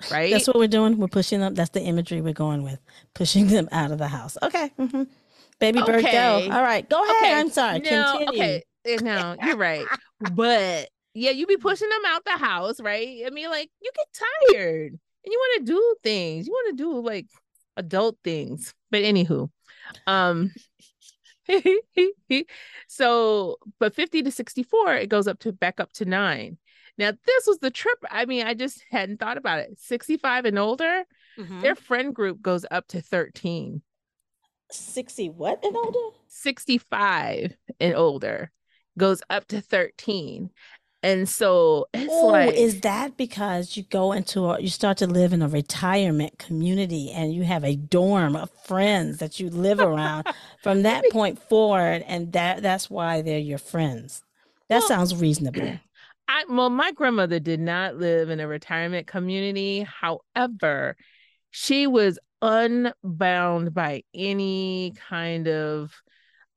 Right? 0.10 0.32
That's 0.32 0.48
what 0.48 0.58
we're 0.58 0.68
doing. 0.68 0.98
We're 0.98 1.08
pushing 1.08 1.40
them. 1.42 1.56
That's 1.56 1.72
the 1.72 1.82
imagery 1.82 2.22
we're 2.22 2.34
going 2.34 2.64
with. 2.64 2.80
Pushing 3.14 3.48
them 3.48 3.68
out 3.72 3.92
of 3.92 3.98
the 3.98 4.08
house. 4.08 4.38
Okay. 4.42 4.72
hmm 4.78 5.04
Baby 5.60 5.82
bird, 5.82 6.04
Okay. 6.06 6.12
go. 6.12 6.54
All 6.54 6.62
right. 6.62 6.88
Go 6.88 7.04
ahead. 7.04 7.16
Okay, 7.24 7.34
I'm 7.34 7.50
sorry. 7.50 7.80
no, 7.80 8.20
Continue. 8.20 8.30
okay. 8.30 8.64
No, 9.02 9.36
you're 9.42 9.58
right. 9.58 9.84
But 10.22 10.90
yeah, 11.18 11.32
you 11.32 11.48
be 11.48 11.58
pushing 11.58 11.90
them 11.90 12.02
out 12.08 12.24
the 12.26 12.38
house, 12.38 12.80
right? 12.80 13.24
I 13.26 13.30
mean, 13.32 13.50
like 13.50 13.70
you 13.82 13.92
get 13.96 14.24
tired 14.54 14.92
and 14.92 15.00
you 15.26 15.38
want 15.40 15.66
to 15.66 15.74
do 15.74 15.96
things. 16.04 16.48
You 16.48 16.54
want 16.54 16.78
to 16.78 16.84
do 16.84 17.00
like 17.00 17.28
adult 17.76 18.18
things. 18.24 18.74
But 18.92 19.02
anywho, 19.02 19.50
um 20.06 20.52
so 22.88 23.58
but 23.80 23.96
50 23.96 24.24
to 24.24 24.32
64, 24.32 24.96
it 24.96 25.10
goes 25.10 25.28
up 25.28 25.40
to 25.40 25.52
back 25.52 25.80
up 25.80 25.92
to 25.94 26.06
nine. 26.06 26.58
Now, 26.98 27.12
this 27.12 27.46
was 27.46 27.60
the 27.60 27.70
trip. 27.70 28.00
I 28.10 28.26
mean, 28.26 28.46
I 28.48 28.54
just 28.56 28.84
hadn't 28.90 29.20
thought 29.20 29.38
about 29.38 29.60
it. 29.60 29.80
65 29.80 30.46
and 30.46 30.58
older, 30.58 31.04
Mhm. 31.38 31.62
their 31.62 31.76
friend 31.76 32.14
group 32.14 32.42
goes 32.42 32.66
up 32.72 32.88
to 32.88 33.02
13. 33.02 33.82
60 34.72 35.30
what 35.30 35.64
and 35.64 35.76
older? 35.76 36.18
65 36.28 37.56
and 37.80 37.94
older 37.96 38.52
goes 38.98 39.22
up 39.30 39.48
to 39.48 39.62
13. 39.62 40.50
And 41.04 41.30
so 41.30 41.86
it's 41.94 42.12
Oh, 42.12 42.28
like 42.28 42.56
is 42.56 42.82
that 42.82 43.18
because 43.18 43.78
you 43.78 43.84
go 43.84 44.12
into 44.12 44.46
a, 44.46 44.60
you 44.60 44.68
start 44.70 44.98
to 44.98 45.08
live 45.08 45.32
in 45.32 45.42
a 45.42 45.48
retirement 45.48 46.40
community 46.40 47.12
and 47.12 47.34
you 47.34 47.44
have 47.44 47.64
a 47.64 47.76
dorm 47.76 48.36
of 48.36 48.50
friends 48.66 49.20
that 49.20 49.40
you 49.40 49.50
live 49.50 49.80
around 49.80 50.26
from 50.64 50.84
that 50.84 51.04
point 51.12 51.40
forward, 51.40 52.04
and 52.08 52.34
that 52.34 52.62
that's 52.64 52.90
why 52.90 53.22
they're 53.22 53.38
your 53.40 53.60
friends. 53.60 54.24
That 54.70 54.80
Well- 54.80 54.88
sounds 54.88 55.16
reasonable. 55.16 55.80
I 56.30 56.44
well, 56.50 56.70
my 56.70 56.92
grandmother 56.92 57.40
did 57.40 57.62
not 57.62 57.96
live 57.96 58.30
in 58.30 58.40
a 58.42 58.48
retirement 58.48 59.08
community. 59.08 59.88
However, 59.88 60.98
she 61.52 61.88
was 61.88 62.20
unbound 62.42 63.74
by 63.74 64.04
any 64.14 64.94
kind 65.10 65.48
of 65.48 65.94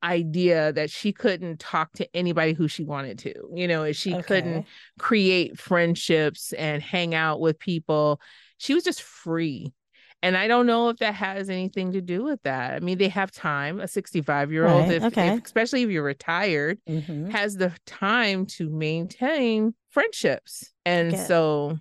idea 0.02 0.72
that 0.72 0.90
she 0.90 1.12
couldn't 1.12 1.60
talk 1.60 1.92
to 1.94 2.08
anybody 2.14 2.52
who 2.52 2.68
she 2.68 2.84
wanted 2.84 3.18
to. 3.20 3.34
You 3.54 3.68
know, 3.68 3.92
she 3.92 4.20
couldn't 4.22 4.66
create 4.98 5.58
friendships 5.58 6.52
and 6.54 6.82
hang 6.82 7.14
out 7.14 7.40
with 7.40 7.58
people. 7.58 8.20
She 8.58 8.74
was 8.74 8.84
just 8.84 9.02
free. 9.02 9.72
And 10.22 10.36
I 10.36 10.48
don't 10.48 10.66
know 10.66 10.90
if 10.90 10.98
that 10.98 11.14
has 11.14 11.48
anything 11.48 11.92
to 11.92 12.02
do 12.02 12.22
with 12.22 12.42
that. 12.42 12.74
I 12.74 12.80
mean, 12.80 12.98
they 12.98 13.08
have 13.08 13.30
time. 13.30 13.80
A 13.80 13.88
65 13.88 14.52
year 14.52 14.66
old, 14.66 14.82
Right, 14.82 14.92
if, 14.92 15.04
okay. 15.04 15.28
if 15.28 15.44
especially 15.44 15.82
if 15.82 15.90
you're 15.90 16.02
retired, 16.02 16.78
Mhm. 16.86 17.30
has 17.30 17.56
the 17.56 17.72
time 17.86 18.44
to 18.46 18.68
maintain 18.68 19.74
friendships. 19.88 20.72
And 20.84 21.14
it. 21.14 21.26
so 21.26 21.78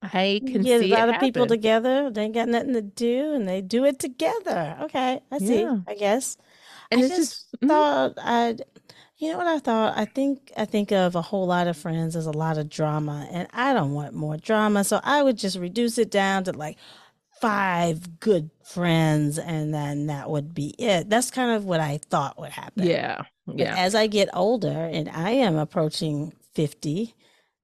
I 0.00 0.40
can 0.46 0.62
get 0.62 0.80
see 0.80 0.92
a 0.92 0.94
lot 0.96 1.08
of 1.08 1.20
people 1.20 1.46
together. 1.46 2.10
They 2.10 2.22
ain't 2.24 2.34
got 2.34 2.48
nothing 2.48 2.72
to 2.74 2.82
do, 2.82 3.34
and 3.34 3.48
they 3.48 3.60
do 3.62 3.84
it 3.84 3.98
together. 3.98 4.78
Okay, 4.82 5.20
I 5.30 5.38
see. 5.38 5.62
Yeah. 5.62 5.78
I 5.86 5.94
guess. 5.94 6.36
And 6.92 7.02
I 7.02 7.04
it's 7.04 7.16
just 7.16 7.16
just 7.16 7.46
mhm. 7.62 7.68
thought 7.68 8.14
I'd, 8.18 8.62
you 9.18 9.30
know 9.32 9.38
what 9.38 9.46
I 9.46 9.58
thought? 9.58 9.96
I 9.96 10.04
think 10.04 10.52
I 10.56 10.64
think 10.64 10.92
of 10.92 11.14
a 11.16 11.22
whole 11.22 11.46
lot 11.46 11.68
of 11.68 11.76
friends 11.76 12.16
as 12.16 12.26
a 12.26 12.32
lot 12.32 12.58
of 12.58 12.68
drama, 12.68 13.28
and 13.32 13.48
I 13.52 13.72
don't 13.74 13.92
want 13.94 14.14
more 14.14 14.36
drama. 14.36 14.84
So 14.84 15.00
I 15.04 15.22
would 15.22 15.38
just 15.38 15.58
reduce 15.58 15.98
it 15.98 16.10
down 16.10 16.44
to 16.44 16.52
like 16.52 16.78
five 17.40 18.20
good 18.20 18.50
friends, 18.64 19.38
and 19.38 19.74
then 19.74 20.06
that 20.08 20.30
would 20.30 20.54
be 20.54 20.70
it. 20.78 21.10
That's 21.10 21.30
kind 21.30 21.52
of 21.52 21.64
what 21.64 21.80
I 21.80 21.98
thought 22.10 22.38
would 22.40 22.50
happen. 22.52 22.84
yeah. 22.86 23.22
But 23.46 23.58
Yeah. 23.58 23.74
as 23.76 23.94
I 23.94 24.06
get 24.06 24.28
older, 24.34 24.68
and 24.92 25.08
I 25.10 25.30
am 25.32 25.56
approaching 25.56 26.32
50, 26.54 27.14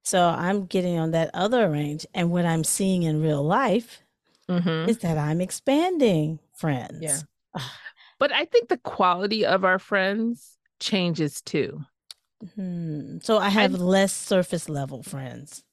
so 0.03 0.27
I'm 0.29 0.65
getting 0.65 0.97
on 0.99 1.11
that 1.11 1.31
other 1.33 1.69
range. 1.69 2.05
And 2.13 2.31
what 2.31 2.45
I'm 2.45 2.63
seeing 2.63 3.03
in 3.03 3.21
real 3.21 3.43
life 3.43 4.03
Mhm. 4.49 4.89
is 4.89 4.99
that 4.99 5.17
I'm 5.17 5.41
expanding 5.41 6.39
friends. 6.53 6.99
Yeah. 7.01 7.23
But 8.19 8.31
I 8.33 8.45
think 8.45 8.69
the 8.69 8.77
quality 8.77 9.45
of 9.45 9.63
our 9.63 9.79
friends 9.79 10.57
changes 10.79 11.41
too. 11.41 11.81
Hmm. 12.55 13.17
So 13.21 13.37
I 13.37 13.49
have 13.49 13.73
less 13.73 14.13
surface 14.13 14.69
level 14.69 15.03
friends. 15.03 15.63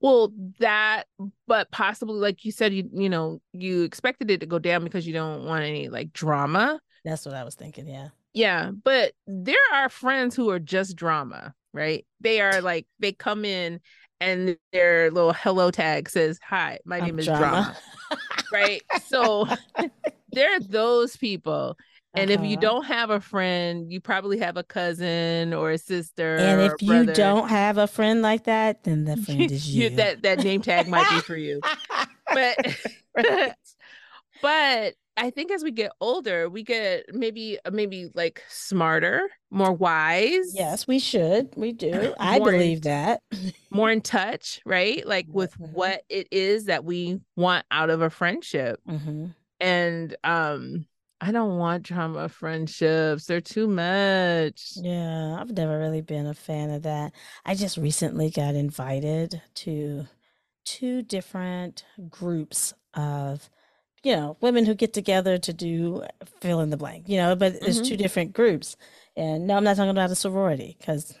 Well, 0.00 0.32
that, 0.60 1.04
but 1.46 1.70
possibly, 1.70 2.14
like 2.18 2.44
you 2.44 2.52
said, 2.52 2.72
you 2.72 2.88
you 2.92 3.08
know, 3.08 3.40
you 3.52 3.82
expected 3.82 4.30
it 4.30 4.40
to 4.40 4.46
go 4.46 4.58
down 4.58 4.84
because 4.84 5.06
you 5.06 5.12
don't 5.12 5.44
want 5.44 5.64
any 5.64 5.88
like 5.88 6.12
drama. 6.12 6.80
That's 7.04 7.26
what 7.26 7.34
I 7.34 7.44
was 7.44 7.54
thinking. 7.54 7.86
Yeah. 7.86 8.08
Yeah, 8.34 8.70
but 8.70 9.12
there 9.26 9.56
are 9.74 9.88
friends 9.90 10.34
who 10.34 10.48
are 10.50 10.58
just 10.58 10.96
drama, 10.96 11.54
right? 11.74 12.06
They 12.20 12.40
are 12.40 12.62
like 12.62 12.86
they 12.98 13.12
come 13.12 13.44
in 13.44 13.80
and 14.20 14.56
their 14.72 15.10
little 15.10 15.34
hello 15.34 15.70
tag 15.70 16.08
says, 16.08 16.38
"Hi, 16.48 16.78
my 16.86 16.98
I'm 16.98 17.04
name 17.04 17.18
is 17.18 17.26
drama,", 17.26 17.76
right? 18.52 18.82
So 19.06 19.46
there 20.32 20.54
are 20.56 20.60
those 20.60 21.16
people. 21.16 21.76
And 22.14 22.30
if 22.30 22.40
you 22.40 22.56
Uh-huh. 22.56 22.60
don't 22.60 22.84
have 22.84 23.10
a 23.10 23.20
friend, 23.20 23.90
you 23.90 24.00
probably 24.00 24.38
have 24.38 24.56
a 24.56 24.62
cousin 24.64 25.54
or 25.54 25.70
a 25.70 25.78
sister. 25.78 26.36
and 26.36 26.60
if 26.60 26.82
you 26.82 27.06
don't 27.06 27.48
have 27.48 27.78
a 27.78 27.86
friend 27.86 28.20
like 28.22 28.44
that, 28.44 28.84
then 28.84 29.04
the 29.04 29.16
friend 29.16 29.50
is 29.50 29.74
you. 29.74 29.90
that 29.96 30.22
that 30.22 30.38
name 30.40 30.60
tag 30.60 30.88
might 30.88 31.08
be 31.08 31.20
for 31.20 31.36
you. 31.36 31.62
But 32.32 32.58
Right. 33.16 33.54
but 34.42 34.94
I 35.16 35.30
think 35.30 35.52
as 35.52 35.62
we 35.62 35.70
get 35.70 35.92
older, 36.00 36.48
we 36.48 36.62
get 36.64 37.14
maybe 37.14 37.58
maybe 37.70 38.10
like 38.14 38.42
smarter, 38.48 39.28
more 39.50 39.72
wise, 39.72 40.52
yes, 40.54 40.86
we 40.86 40.98
should. 40.98 41.50
We 41.56 41.72
do. 41.72 42.14
I 42.18 42.38
More 42.38 42.48
in- 42.52 42.58
believe 42.58 42.82
that. 42.82 43.20
more 43.70 43.90
in 43.90 44.00
touch, 44.00 44.60
right? 44.66 45.06
Like 45.06 45.26
with 45.32 45.54
Mhm. 45.58 45.72
what 45.74 46.02
it 46.08 46.28
is 46.30 46.66
that 46.66 46.84
we 46.84 47.20
want 47.36 47.64
out 47.70 47.90
of 47.90 48.02
a 48.02 48.10
friendship. 48.10 48.80
hmm 48.86 49.26
And 49.62 50.16
um 50.24 50.86
I 51.22 51.32
don't 51.32 51.58
want 51.58 51.84
drama 51.84 52.28
friendships. 52.28 53.26
They're 53.26 53.40
too 53.40 53.68
much. 53.68 54.72
Yeah, 54.74 55.36
I've 55.38 55.52
never 55.52 55.78
really 55.78 56.00
been 56.00 56.26
a 56.26 56.34
fan 56.34 56.70
of 56.70 56.82
that. 56.84 57.12
I 57.44 57.54
just 57.54 57.76
recently 57.76 58.30
got 58.30 58.54
invited 58.54 59.42
to 59.56 60.06
two 60.64 61.02
different 61.02 61.84
groups 62.10 62.74
of, 62.94 63.50
you 64.04 64.16
know, 64.16 64.36
women 64.42 64.66
who 64.66 64.74
get 64.74 64.94
together 64.94 65.38
to 65.38 65.52
do 65.54 66.04
fill 66.40 66.60
in 66.60 66.70
the 66.70 66.78
blank, 66.78 67.08
you 67.08 67.18
know, 67.18 67.36
but 67.36 67.54
it's 67.62 67.80
Mhm. 67.80 67.82
two 67.82 67.96
different 67.98 68.32
groups. 68.34 68.76
And 69.16 69.46
no, 69.46 69.56
I'm 69.56 69.64
not 69.64 69.76
talking 69.76 69.90
about 69.90 70.12
a 70.12 70.16
sorority 70.16 70.76
because 70.78 71.14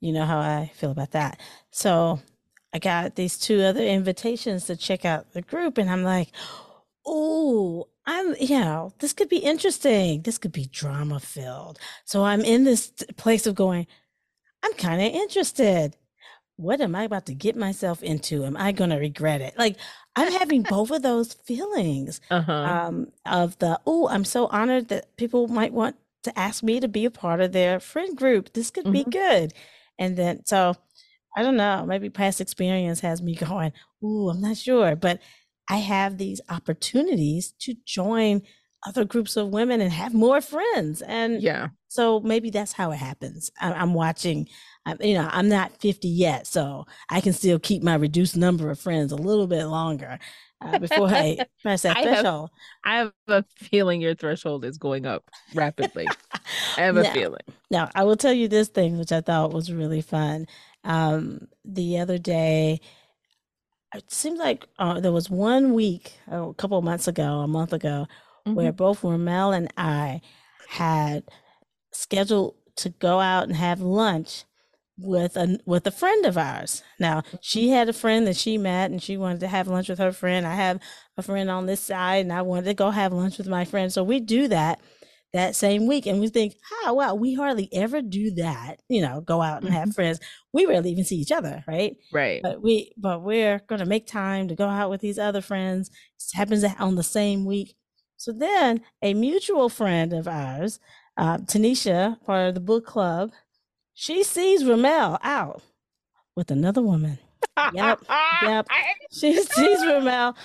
you 0.00 0.12
know 0.12 0.26
how 0.26 0.38
I 0.40 0.72
feel 0.74 0.90
about 0.90 1.12
that. 1.12 1.40
So 1.70 2.20
I 2.74 2.78
got 2.80 3.16
these 3.16 3.38
two 3.38 3.62
other 3.62 3.84
invitations 3.84 4.66
to 4.66 4.76
check 4.76 5.04
out 5.04 5.32
the 5.32 5.42
group, 5.42 5.78
and 5.78 5.90
I'm 5.90 6.04
like, 6.04 6.30
oh, 7.06 7.88
I'm, 8.06 8.34
you 8.40 8.58
know, 8.60 8.92
this 8.98 9.12
could 9.12 9.28
be 9.28 9.38
interesting. 9.38 10.22
This 10.22 10.38
could 10.38 10.52
be 10.52 10.66
drama 10.66 11.20
filled. 11.20 11.78
So 12.04 12.24
I'm 12.24 12.40
in 12.42 12.64
this 12.64 12.92
place 13.16 13.46
of 13.46 13.54
going, 13.54 13.86
I'm 14.62 14.74
kind 14.74 15.00
of 15.00 15.12
interested. 15.12 15.96
What 16.56 16.80
am 16.80 16.94
I 16.94 17.04
about 17.04 17.26
to 17.26 17.34
get 17.34 17.56
myself 17.56 18.02
into? 18.02 18.44
Am 18.44 18.56
I 18.56 18.72
going 18.72 18.90
to 18.90 18.96
regret 18.96 19.40
it? 19.40 19.54
Like, 19.58 19.76
I'm 20.16 20.30
having 20.32 20.62
both 20.68 20.90
of 20.90 21.02
those 21.02 21.32
feelings 21.34 22.20
Uh-huh. 22.30 22.52
um, 22.52 23.12
of 23.26 23.58
the, 23.58 23.80
oh, 23.86 24.08
I'm 24.08 24.24
so 24.24 24.46
honored 24.48 24.88
that 24.88 25.16
people 25.16 25.48
might 25.48 25.72
want 25.72 25.96
to 26.24 26.38
ask 26.38 26.62
me 26.62 26.80
to 26.80 26.88
be 26.88 27.06
a 27.06 27.10
part 27.10 27.40
of 27.40 27.52
their 27.52 27.80
friend 27.80 28.16
group. 28.16 28.52
This 28.52 28.70
could 28.70 28.90
be 28.92 29.04
Mhm. 29.04 29.10
good. 29.10 29.54
And 29.98 30.16
then, 30.16 30.44
so 30.44 30.74
I 31.36 31.42
don't 31.42 31.56
know, 31.56 31.86
maybe 31.86 32.10
past 32.10 32.40
experience 32.40 33.00
has 33.00 33.22
me 33.22 33.34
going, 33.36 33.72
ooh, 34.04 34.28
I'm 34.28 34.40
not 34.42 34.56
sure. 34.58 34.96
But 34.96 35.20
I 35.70 35.76
have 35.76 36.18
these 36.18 36.40
opportunities 36.50 37.52
to 37.60 37.74
join 37.86 38.42
other 38.86 39.04
groups 39.04 39.36
of 39.36 39.48
women 39.48 39.80
and 39.80 39.92
have 39.92 40.14
more 40.14 40.40
friends. 40.40 41.02
And 41.02 41.40
yeah. 41.42 41.68
so 41.88 42.18
maybe 42.20 42.50
that's 42.50 42.72
how 42.72 42.90
it 42.92 42.96
happens. 42.96 43.50
I- 43.60 43.74
I'm 43.74 43.94
watching, 43.94 44.48
I'm, 44.86 44.96
you 45.00 45.14
know, 45.14 45.28
I'm 45.30 45.48
not 45.48 45.76
50 45.80 46.08
yet, 46.08 46.46
so 46.46 46.86
I 47.10 47.20
can 47.20 47.32
still 47.34 47.58
keep 47.58 47.82
my 47.82 47.94
reduced 47.94 48.36
number 48.36 48.70
of 48.70 48.80
friends 48.80 49.12
a 49.12 49.16
little 49.16 49.46
bit 49.46 49.66
longer 49.66 50.18
uh, 50.62 50.78
before 50.78 51.08
I 51.08 51.38
press 51.62 51.82
that 51.82 51.96
I 51.96 52.00
have- 52.00 52.08
threshold. 52.14 52.50
I 52.82 52.96
have 52.96 53.12
a 53.28 53.44
feeling 53.58 54.00
your 54.00 54.14
threshold 54.14 54.64
is 54.64 54.78
going 54.78 55.04
up 55.06 55.24
rapidly. 55.54 56.08
I 56.78 56.80
have 56.80 56.96
a 56.96 57.02
Now- 57.02 57.12
feeling. 57.12 57.42
Now, 57.70 57.90
I 57.94 58.04
will 58.04 58.16
tell 58.16 58.32
you 58.32 58.48
this 58.48 58.68
thing, 58.68 58.98
which 58.98 59.12
I 59.12 59.20
thought 59.20 59.52
was 59.52 59.70
really 59.72 60.00
fun. 60.00 60.46
Um, 60.84 61.48
the 61.66 61.98
other 61.98 62.16
day, 62.18 62.80
it 63.94 64.10
seems 64.12 64.38
like 64.38 64.66
uh, 64.78 65.00
there 65.00 65.12
was 65.12 65.30
one 65.30 65.74
week, 65.74 66.14
oh, 66.30 66.50
a 66.50 66.54
couple 66.54 66.78
of 66.78 66.84
months 66.84 67.08
ago, 67.08 67.40
a 67.40 67.48
month 67.48 67.72
ago, 67.72 68.06
Mm-hmm. 68.46 68.54
where 68.54 68.72
both 68.72 69.04
Ramel 69.04 69.52
and 69.52 69.70
I 69.76 70.22
had 70.68 71.24
scheduled 71.92 72.54
to 72.76 72.88
go 72.88 73.20
out 73.20 73.44
and 73.44 73.56
have 73.56 73.80
lunch 73.82 74.44
with 74.98 75.36
a 75.36 75.58
with 75.66 75.86
a 75.86 75.90
friend 75.90 76.24
of 76.26 76.38
ours. 76.38 76.82
Now 76.98 77.22
she 77.42 77.68
had 77.70 77.88
a 77.88 77.92
friend 77.92 78.26
that 78.26 78.36
she 78.36 78.58
met 78.58 78.90
and 78.90 79.02
she 79.02 79.16
wanted 79.18 79.40
to 79.40 79.48
have 79.48 79.68
lunch 79.68 79.88
with 79.90 79.98
her 79.98 80.12
friend. 80.12 80.46
I 80.46 80.54
have 80.54 80.80
a 81.18 81.22
friend 81.22 81.50
on 81.50 81.66
this 81.66 81.80
side 81.80 82.22
and 82.24 82.32
I 82.32 82.42
wanted 82.42 82.64
to 82.66 82.74
go 82.74 82.90
have 82.90 83.12
lunch 83.12 83.38
with 83.38 83.46
my 83.48 83.64
friend. 83.64 83.92
So 83.92 84.02
we 84.02 84.20
do 84.20 84.48
that 84.48 84.80
that 85.32 85.54
same 85.54 85.86
week 85.86 86.06
and 86.06 86.20
we 86.20 86.28
think, 86.28 86.56
oh 86.84 86.94
wow, 86.94 87.14
we 87.14 87.34
hardly 87.34 87.68
ever 87.72 88.02
do 88.02 88.30
that, 88.32 88.80
you 88.88 89.00
know, 89.00 89.20
go 89.20 89.40
out 89.40 89.62
and 89.62 89.72
have 89.72 89.90
Mhm. 89.90 89.94
friends. 89.94 90.20
We 90.52 90.66
rarely 90.66 90.90
even 90.90 91.04
see 91.04 91.16
each 91.16 91.30
other, 91.32 91.62
right? 91.68 91.96
Right. 92.12 92.42
But 92.42 92.62
we 92.62 92.92
but 92.96 93.22
we're 93.22 93.60
gonna 93.68 93.86
make 93.86 94.06
time 94.06 94.48
to 94.48 94.54
go 94.56 94.66
out 94.68 94.90
with 94.90 95.00
these 95.00 95.18
other 95.18 95.40
friends. 95.40 95.88
It 95.88 96.36
happens 96.36 96.64
on 96.78 96.96
the 96.96 97.02
same 97.02 97.44
week. 97.44 97.76
So 98.16 98.32
then 98.32 98.80
a 99.02 99.14
mutual 99.14 99.68
friend 99.68 100.12
of 100.12 100.26
ours, 100.28 100.80
uh, 101.16 101.38
Tanisha, 101.38 102.22
part 102.24 102.48
of 102.48 102.54
the 102.54 102.60
book 102.60 102.84
club, 102.84 103.30
she 103.94 104.22
sees 104.24 104.64
Ramel 104.64 105.18
out 105.22 105.62
with 106.36 106.50
another 106.50 106.82
woman. 106.82 107.18
Yep, 107.72 108.00
yep. 108.42 108.66
She 109.12 109.34
sees 109.42 109.84
Ramel 109.86 110.36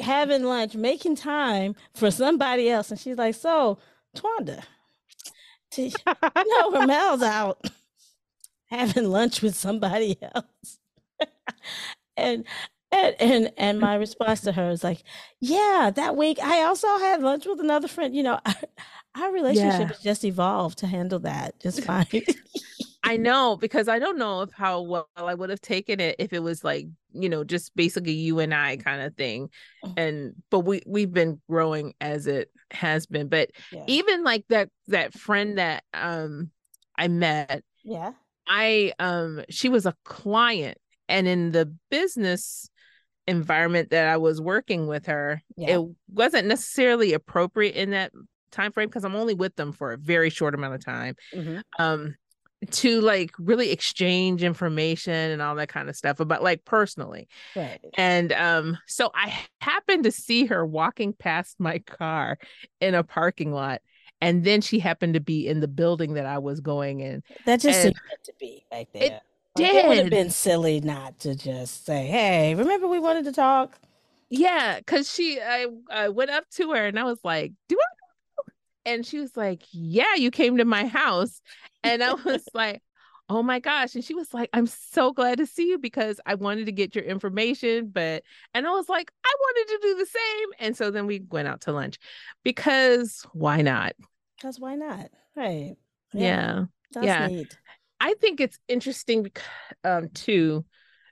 having 0.00 0.44
lunch, 0.44 0.74
making 0.74 1.16
time 1.16 1.74
for 1.94 2.10
somebody 2.10 2.68
else, 2.70 2.90
and 2.90 2.98
she's 3.00 3.16
like, 3.16 3.34
"So, 3.34 3.78
Twanda, 4.14 4.62
t- 5.70 5.94
you 6.36 6.60
know 6.60 6.70
Ramel's 6.80 7.22
out 7.22 7.64
having 8.70 9.10
lunch 9.10 9.42
with 9.42 9.54
somebody 9.56 10.18
else," 10.22 10.78
and. 12.16 12.44
And, 12.92 13.16
and 13.20 13.52
and 13.56 13.80
my 13.80 13.96
response 13.96 14.42
to 14.42 14.52
her 14.52 14.70
is 14.70 14.84
like, 14.84 15.02
yeah, 15.40 15.90
that 15.96 16.16
week 16.16 16.38
I 16.40 16.62
also 16.62 16.86
had 16.98 17.22
lunch 17.22 17.44
with 17.44 17.58
another 17.58 17.88
friend. 17.88 18.14
You 18.14 18.22
know, 18.22 18.38
our, 18.46 18.54
our 19.16 19.32
relationship 19.32 19.80
Yeah. 19.80 19.88
has 19.88 19.98
just 19.98 20.24
evolved 20.24 20.78
to 20.78 20.86
handle 20.86 21.18
that 21.20 21.58
just 21.58 21.82
fine. 21.82 22.06
I 23.04 23.16
know 23.16 23.56
because 23.56 23.88
I 23.88 23.98
don't 23.98 24.18
know 24.18 24.42
if 24.42 24.50
how 24.52 24.80
well 24.82 25.08
I 25.16 25.34
would 25.34 25.50
have 25.50 25.60
taken 25.60 26.00
it 26.00 26.16
if 26.18 26.32
it 26.32 26.40
was 26.42 26.64
like, 26.64 26.86
you 27.12 27.28
know, 27.28 27.44
just 27.44 27.74
basically 27.76 28.12
you 28.12 28.38
and 28.40 28.54
I 28.54 28.76
kind 28.78 29.02
of 29.02 29.14
thing. 29.14 29.50
Mhm. 29.84 29.94
And 29.96 30.32
but 30.50 30.60
we 30.60 30.82
we've 30.86 31.12
been 31.12 31.40
growing 31.48 31.94
as 32.00 32.26
it 32.26 32.50
has 32.70 33.06
been. 33.06 33.28
But 33.28 33.50
yeah. 33.70 33.84
even 33.86 34.24
like 34.24 34.44
that 34.48 34.70
that 34.88 35.12
friend 35.14 35.58
that 35.58 35.84
um 35.92 36.50
I 36.96 37.08
met, 37.08 37.62
yeah. 37.84 38.12
I 38.48 38.92
um 38.98 39.42
she 39.50 39.68
was 39.68 39.86
a 39.86 39.94
client 40.04 40.78
and 41.08 41.28
in 41.28 41.52
the 41.52 41.72
business 41.90 42.68
environment 43.26 43.90
that 43.90 44.06
I 44.08 44.16
was 44.16 44.40
working 44.40 44.86
with 44.86 45.06
her, 45.06 45.42
Yeah. 45.56 45.78
it 45.78 45.88
wasn't 46.12 46.46
necessarily 46.46 47.12
appropriate 47.12 47.74
in 47.74 47.90
that 47.90 48.12
time 48.50 48.70
frame 48.72 48.88
because 48.88 49.04
I'm 49.04 49.16
only 49.16 49.34
with 49.34 49.56
them 49.56 49.72
for 49.72 49.92
a 49.92 49.98
very 49.98 50.30
short 50.30 50.54
amount 50.54 50.74
of 50.74 50.84
time 50.84 51.16
Mhm. 51.34 51.62
um 51.78 52.14
to 52.72 53.00
like 53.00 53.32
really 53.38 53.70
exchange 53.70 54.42
information 54.42 55.12
and 55.14 55.42
all 55.42 55.54
that 55.56 55.68
kind 55.68 55.88
of 55.88 55.96
stuff 55.96 56.20
about 56.20 56.42
like 56.42 56.64
personally 56.64 57.28
Right. 57.54 57.94
and 57.96 58.32
um 58.32 58.78
so 58.86 59.10
i 59.14 59.32
happened 59.60 60.04
to 60.04 60.10
see 60.10 60.46
her 60.46 60.64
walking 60.64 61.12
past 61.12 61.56
my 61.58 61.78
car 61.80 62.38
in 62.80 62.94
a 62.94 63.02
parking 63.04 63.52
lot 63.52 63.80
and 64.20 64.44
then 64.44 64.60
she 64.60 64.78
happened 64.78 65.14
to 65.14 65.20
be 65.20 65.46
in 65.46 65.60
the 65.60 65.68
building 65.68 66.14
that 66.14 66.26
i 66.26 66.38
was 66.38 66.60
going 66.60 67.00
in 67.00 67.22
That 67.44 67.60
just 67.60 67.80
seemed 67.82 67.94
to 68.24 68.32
be 68.38 68.64
right 68.72 68.88
It 68.98 69.10
there. 69.10 69.20
Like, 69.56 69.72
it 69.72 69.86
would 69.86 69.98
have 69.98 70.10
been 70.10 70.30
silly 70.30 70.80
not 70.80 71.20
to 71.20 71.36
just 71.36 71.86
say, 71.86 72.06
"Hey, 72.06 72.56
remember 72.56 72.88
we 72.88 72.98
wanted 72.98 73.24
to 73.26 73.32
talk." 73.32 73.78
yeah 74.30 74.78
because 74.78 75.10
she 75.12 75.40
I, 75.40 75.66
I 75.90 76.08
went 76.08 76.30
up 76.30 76.48
to 76.52 76.72
her 76.72 76.86
and 76.86 76.98
i 76.98 77.04
was 77.04 77.18
like 77.24 77.52
do 77.68 77.76
i 77.76 77.78
know 77.78 77.78
you?" 77.78 77.93
And 78.86 79.06
she 79.06 79.18
was 79.18 79.36
like 79.36 79.62
yeah 79.72 80.14
you 80.16 80.30
came 80.30 80.56
to 80.56 80.64
my 80.64 80.86
house 80.86 81.40
and 81.82 82.02
i 82.02 82.12
was 82.14 82.44
like 82.54 82.82
oh 83.30 83.42
my 83.42 83.58
gosh 83.58 83.94
and 83.94 84.04
she 84.04 84.14
was 84.14 84.34
like 84.34 84.50
i'm 84.52 84.66
so 84.66 85.12
glad 85.12 85.38
to 85.38 85.46
see 85.46 85.68
you 85.68 85.78
because 85.78 86.20
i 86.26 86.34
wanted 86.34 86.66
to 86.66 86.72
get 86.72 86.94
your 86.94 87.04
information 87.04 87.88
but 87.88 88.22
and 88.52 88.66
i 88.66 88.70
was 88.70 88.88
like 88.88 89.10
i 89.24 89.34
wanted 89.40 89.72
to 89.72 89.78
do 89.82 89.94
the 89.98 90.06
same 90.06 90.48
and 90.58 90.76
so 90.76 90.90
then 90.90 91.06
we 91.06 91.22
went 91.30 91.48
out 91.48 91.62
to 91.62 91.72
lunch 91.72 91.98
because 92.42 93.26
why 93.32 93.62
not 93.62 93.94
Because 94.36 94.60
why 94.60 94.74
not? 94.76 95.10
Right. 95.36 95.76
yeah, 96.12 96.64
That's 96.92 97.06
yeah. 97.06 97.28
neat. 97.28 97.58
i 98.00 98.14
think 98.14 98.40
it's 98.40 98.58
interesting 98.68 99.26
um 99.84 100.08
too 100.10 100.64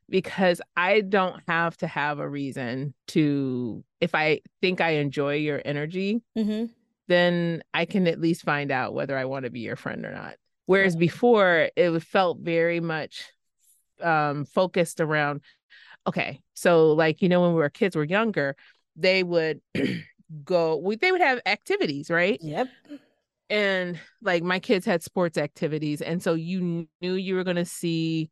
because 0.08 0.60
i 0.76 1.00
don't 1.00 1.40
have 1.48 1.76
to 1.78 1.86
have 1.86 2.18
a 2.18 2.28
reason 2.28 2.94
to 3.08 3.84
if 4.00 4.14
i 4.14 4.40
think 4.60 4.80
i 4.80 4.90
enjoy 4.90 5.34
your 5.36 5.60
energy 5.64 6.22
hmm 6.34 6.64
then 7.12 7.62
I 7.74 7.84
can 7.84 8.06
at 8.06 8.20
least 8.20 8.42
find 8.42 8.70
out 8.70 8.94
whether 8.94 9.16
I 9.16 9.26
want 9.26 9.44
to 9.44 9.50
be 9.50 9.60
your 9.60 9.76
friend 9.76 10.04
or 10.04 10.12
not. 10.12 10.36
Whereas 10.66 10.96
before 10.96 11.68
it 11.76 12.00
felt 12.00 12.38
very 12.40 12.80
much 12.80 13.30
um 14.00 14.44
focused 14.44 15.00
around 15.00 15.42
okay, 16.06 16.40
so 16.54 16.92
like 16.92 17.22
you 17.22 17.28
know 17.28 17.42
when 17.42 17.50
we 17.50 17.58
were 17.58 17.70
kids 17.70 17.94
were 17.94 18.04
younger, 18.04 18.56
they 18.96 19.22
would 19.22 19.60
go 20.44 20.76
we 20.76 20.96
they 20.96 21.12
would 21.12 21.20
have 21.20 21.40
activities, 21.46 22.10
right? 22.10 22.38
Yep. 22.40 22.68
And 23.50 23.98
like 24.22 24.42
my 24.42 24.60
kids 24.60 24.86
had 24.86 25.02
sports 25.02 25.36
activities 25.36 26.00
and 26.00 26.22
so 26.22 26.34
you 26.34 26.88
knew 27.00 27.14
you 27.14 27.34
were 27.34 27.44
going 27.44 27.56
to 27.56 27.66
see 27.66 28.30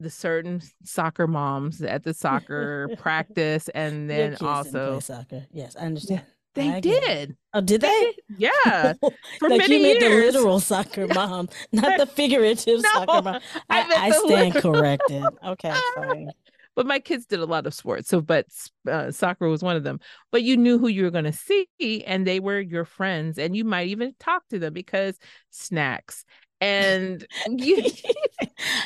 the 0.00 0.10
certain 0.10 0.60
soccer 0.84 1.26
moms 1.26 1.80
at 1.82 2.02
the 2.02 2.14
soccer 2.24 2.90
practice 2.98 3.68
and 3.68 4.10
then 4.10 4.36
also 4.40 5.00
soccer. 5.00 5.46
Yes, 5.52 5.76
I 5.76 5.86
understand. 5.86 6.22
They 6.56 6.72
I 6.72 6.80
did. 6.80 7.36
Oh, 7.54 7.60
did 7.60 7.80
They 7.80 7.88
they? 7.88 8.14
Yeah. 8.28 8.94
For 9.38 9.48
like 9.48 9.58
many 9.58 9.78
you 9.78 9.80
meant 9.80 10.00
the 10.00 10.10
literal 10.10 10.60
soccer 10.60 11.08
mom, 11.14 11.48
not 11.72 11.96
the 11.96 12.06
figurative 12.06 12.80
No, 12.82 12.88
soccer 12.92 13.22
mom. 13.22 13.38
I 13.70 13.82
I, 13.82 14.06
I 14.08 14.10
stand 14.12 14.54
literal. 14.54 14.62
corrected. 14.74 15.38
Okay, 15.44 15.82
fine. 15.94 16.32
but 16.74 16.86
my 16.86 16.98
kids 16.98 17.26
did 17.26 17.40
a 17.40 17.44
lot 17.46 17.66
of 17.66 17.74
sports 17.74 18.08
so 18.08 18.20
but 18.20 18.46
uh, 18.88 19.10
soccer 19.10 19.48
was 19.48 19.62
one 19.62 19.76
of 19.76 19.84
them 19.84 20.00
but 20.30 20.42
you 20.42 20.56
knew 20.56 20.78
who 20.78 20.88
you 20.88 21.04
were 21.04 21.10
going 21.10 21.24
to 21.24 21.32
see 21.32 21.68
and 22.06 22.26
they 22.26 22.40
were 22.40 22.60
your 22.60 22.84
friends 22.84 23.38
and 23.38 23.56
you 23.56 23.64
might 23.64 23.88
even 23.88 24.14
talk 24.20 24.42
to 24.50 24.58
them 24.58 24.72
because 24.72 25.18
snacks 25.50 26.24
and 26.60 27.26
you, 27.46 27.82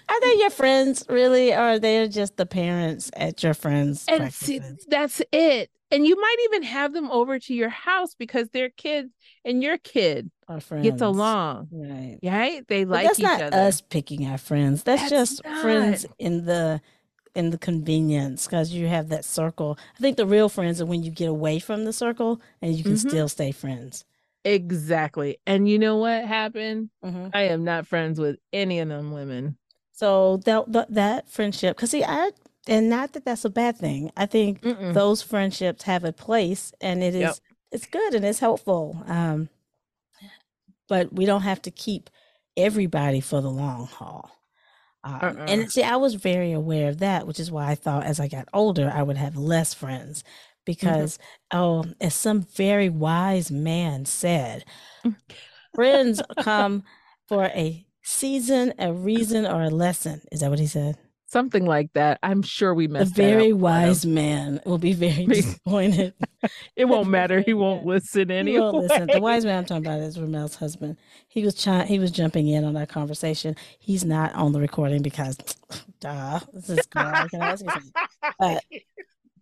Are 0.08 0.20
they 0.20 0.38
your 0.38 0.50
friends 0.50 1.04
really, 1.08 1.52
or 1.52 1.58
are 1.58 1.78
they 1.78 2.08
just 2.08 2.36
the 2.36 2.46
parents 2.46 3.10
at 3.14 3.42
your 3.42 3.54
friends' 3.54 4.04
and 4.08 4.32
see, 4.32 4.60
that's 4.88 5.22
it 5.32 5.70
and 5.90 6.06
you 6.06 6.16
might 6.20 6.36
even 6.46 6.62
have 6.64 6.92
them 6.92 7.10
over 7.10 7.38
to 7.38 7.54
your 7.54 7.68
house 7.68 8.14
because 8.14 8.48
their 8.50 8.70
kids 8.70 9.10
and 9.44 9.62
your 9.62 9.78
kid 9.78 10.30
gets 10.82 11.00
along 11.02 11.68
right? 11.72 12.18
right 12.22 12.66
they 12.68 12.84
But 12.84 12.94
like 12.94 13.04
that's 13.04 13.18
each 13.20 13.24
not 13.24 13.40
other 13.40 13.56
us 13.68 13.80
picking 13.80 14.26
our 14.26 14.38
friends. 14.38 14.82
That's, 14.82 15.02
That's 15.10 15.36
just 15.36 15.46
friends 15.62 16.06
in 16.18 16.44
the 16.46 16.80
in 17.34 17.50
the 17.50 17.58
convenience 17.58 18.46
because 18.46 18.72
you 18.72 18.88
have 18.88 19.08
that 19.10 19.24
circle. 19.24 19.78
I 19.96 20.00
think 20.00 20.16
the 20.16 20.26
real 20.26 20.48
friends 20.48 20.80
are 20.80 20.86
when 20.86 21.04
you 21.04 21.12
get 21.12 21.28
away 21.28 21.60
from 21.60 21.84
the 21.84 21.92
circle 21.92 22.40
and 22.60 22.74
you 22.74 22.82
can 22.82 22.96
Mhm. 22.96 22.98
still 23.08 23.28
stay 23.28 23.52
friends. 23.52 24.04
exactly 24.44 25.36
and 25.46 25.68
you 25.68 25.78
know 25.78 25.98
what 25.98 26.24
happened 26.24 26.88
Mhm. 27.04 27.30
i 27.34 27.42
am 27.42 27.62
not 27.62 27.86
friends 27.86 28.18
with 28.18 28.36
any 28.54 28.78
of 28.80 28.88
them 28.88 29.12
women 29.12 29.58
So 29.92 30.38
that 30.46 30.72
that, 30.72 30.94
that 30.94 31.28
friendship, 31.28 31.76
because 31.76 31.90
see, 31.90 32.02
I 32.02 32.30
and 32.70 32.88
not 32.88 33.12
that 33.12 33.26
that's 33.26 33.44
a 33.44 33.50
bad 33.50 33.76
thing. 33.76 34.10
I 34.16 34.26
think 34.26 34.62
Mm-mm. 34.62 34.94
those 34.94 35.22
friendships 35.22 35.82
have 35.84 36.04
a 36.04 36.12
place, 36.12 36.72
and 36.80 37.02
it 37.02 37.14
is 37.14 37.22
Yep. 37.22 37.36
it's 37.72 37.86
good 37.86 38.14
and 38.14 38.24
it's 38.24 38.40
helpful. 38.40 39.02
Um, 39.06 39.50
but 40.88 41.12
we 41.12 41.24
don't 41.26 41.42
have 41.42 41.62
to 41.62 41.70
keep 41.70 42.10
everybody 42.56 43.20
for 43.20 43.40
the 43.40 43.50
long 43.50 43.86
haul. 43.86 44.30
Um, 45.04 45.14
Uh-uh. 45.22 45.46
And 45.48 45.72
see, 45.72 45.82
I 45.82 45.96
was 45.96 46.14
very 46.14 46.52
aware 46.52 46.88
of 46.88 46.98
that, 46.98 47.26
which 47.26 47.40
is 47.40 47.50
why 47.50 47.70
I 47.70 47.74
thought 47.74 48.04
as 48.04 48.20
I 48.20 48.28
got 48.28 48.48
older, 48.52 48.90
I 48.94 49.02
would 49.02 49.16
have 49.16 49.36
less 49.36 49.74
friends. 49.74 50.24
Because, 50.66 51.18
oh, 51.52 51.84
as 52.00 52.14
some 52.14 52.42
very 52.42 52.90
wise 52.90 53.50
man 53.50 54.04
said, 54.04 54.64
friends 55.74 56.22
come 56.40 56.84
for 57.28 57.46
a 57.46 57.86
season, 58.02 58.74
a 58.78 58.92
reason, 58.92 59.46
or 59.46 59.62
a 59.62 59.70
lesson. 59.70 60.22
Is 60.30 60.40
that 60.40 60.50
what 60.50 60.58
he 60.58 60.66
said? 60.66 60.98
Something 61.30 61.64
like 61.64 61.92
that 61.92 62.18
i'm 62.22 62.42
sure 62.42 62.74
we 62.74 62.86
The 62.86 62.92
that 62.92 63.02
up 63.02 63.08
very 63.14 63.52
wise 63.52 64.04
man 64.04 64.60
will 64.66 64.78
be 64.78 64.92
very 64.92 65.26
disappointed. 65.26 66.14
it 66.76 66.86
won't 66.86 67.08
matter 67.08 67.40
he 67.40 67.54
won't 67.64 67.86
listen 67.86 68.28
He 68.46 68.58
won't 68.58 68.76
listen. 68.76 69.06
The 69.06 69.20
wise 69.20 69.44
man 69.44 69.58
I'm 69.58 69.64
talking 69.64 69.86
about 69.86 70.00
is 70.00 70.18
Ramel's 70.18 70.56
husband. 70.56 70.96
He 71.28 71.44
was 71.44 71.62
chi- 71.62 71.84
he 71.86 71.98
was 71.98 72.10
jumping 72.10 72.48
in 72.48 72.64
on 72.64 72.76
our 72.76 72.86
conversation. 72.86 73.54
He's 73.78 74.04
not 74.04 74.34
on 74.34 74.52
the 74.52 74.60
recording 74.60 75.02
because, 75.02 75.36
duh, 76.00 76.40
this 76.52 76.68
is 76.70 76.86
girl. 76.86 77.12
Can 77.30 77.42
I 77.42 77.50
ask 77.52 77.64
you 77.64 77.70
something? 77.70 77.92
But- 78.38 78.64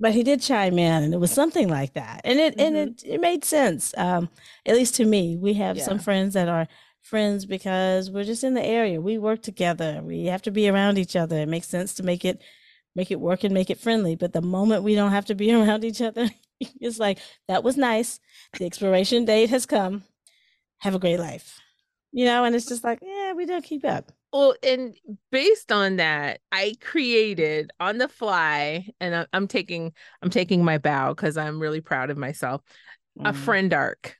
But 0.01 0.13
he 0.13 0.23
did 0.23 0.41
chime 0.41 0.79
in, 0.79 1.03
and 1.03 1.13
it 1.13 1.17
was 1.19 1.33
something 1.33 1.69
like 1.69 1.95
that, 1.95 2.21
and 2.25 2.39
it 2.39 2.55
and 2.61 2.77
it, 2.77 3.03
it 3.05 3.21
made 3.21 3.45
sense. 3.45 3.93
Um, 3.97 4.29
at 4.65 4.77
least 4.77 4.95
to 4.97 5.05
me, 5.05 5.37
we 5.37 5.55
have 5.55 5.77
some 5.83 5.99
friends 5.99 6.35
that 6.35 6.49
are 6.49 6.69
friends 7.03 7.47
because 7.47 8.11
we're 8.11 8.25
just 8.25 8.45
in 8.45 8.55
the 8.55 8.65
area. 8.65 9.01
We 9.01 9.19
work 9.19 9.43
together. 9.43 10.01
We 10.03 10.27
have 10.27 10.43
to 10.43 10.51
be 10.51 10.69
around 10.69 10.99
each 10.99 11.17
other. 11.17 11.39
It 11.39 11.49
makes 11.49 11.69
sense 11.69 11.95
to 11.95 12.03
make 12.03 12.25
it 12.25 12.43
make 12.95 13.11
it 13.11 13.21
work 13.21 13.45
and 13.45 13.55
make 13.55 13.71
it 13.71 13.79
friendly. 13.81 14.17
But 14.17 14.33
the 14.33 14.43
moment 14.43 14.83
we 14.83 14.95
don't 14.95 15.13
have 15.13 15.27
to 15.27 15.35
be 15.35 15.53
around 15.55 15.85
each 15.85 16.01
other, 16.03 16.29
it's 16.61 16.99
like 16.99 17.19
that 17.49 17.65
was 17.65 17.77
nice. 17.77 18.21
The 18.59 18.67
expiration 18.67 19.25
date 19.25 19.51
has 19.51 19.67
come. 19.67 20.05
Have 20.81 20.95
a 20.95 20.99
great 20.99 21.19
life. 21.19 21.61
You 22.13 22.25
know, 22.25 22.45
and 22.45 22.55
it's 22.55 22.67
just 22.67 22.85
like, 22.85 23.01
yeah, 23.03 23.35
we 23.35 23.45
don't 23.45 23.65
keep 23.65 23.85
up. 23.85 24.13
Well, 24.33 24.55
and 24.63 24.95
based 25.31 25.73
on 25.73 25.97
that, 25.97 26.41
I 26.53 26.75
created 26.81 27.71
on 27.81 27.99
the 27.99 28.09
fly, 28.09 28.89
and 29.01 29.27
I'm 29.33 29.49
taking 29.49 29.93
I'm 30.23 30.31
taking 30.31 30.65
my 30.65 30.79
bow 30.79 31.15
because 31.15 31.37
I'm 31.37 31.61
really 31.61 31.81
proud 31.81 32.11
of 32.11 32.17
myself. 32.19 32.63
A 33.25 33.33
Mm. 33.33 33.37
friend 33.37 33.75
arc, 33.75 34.18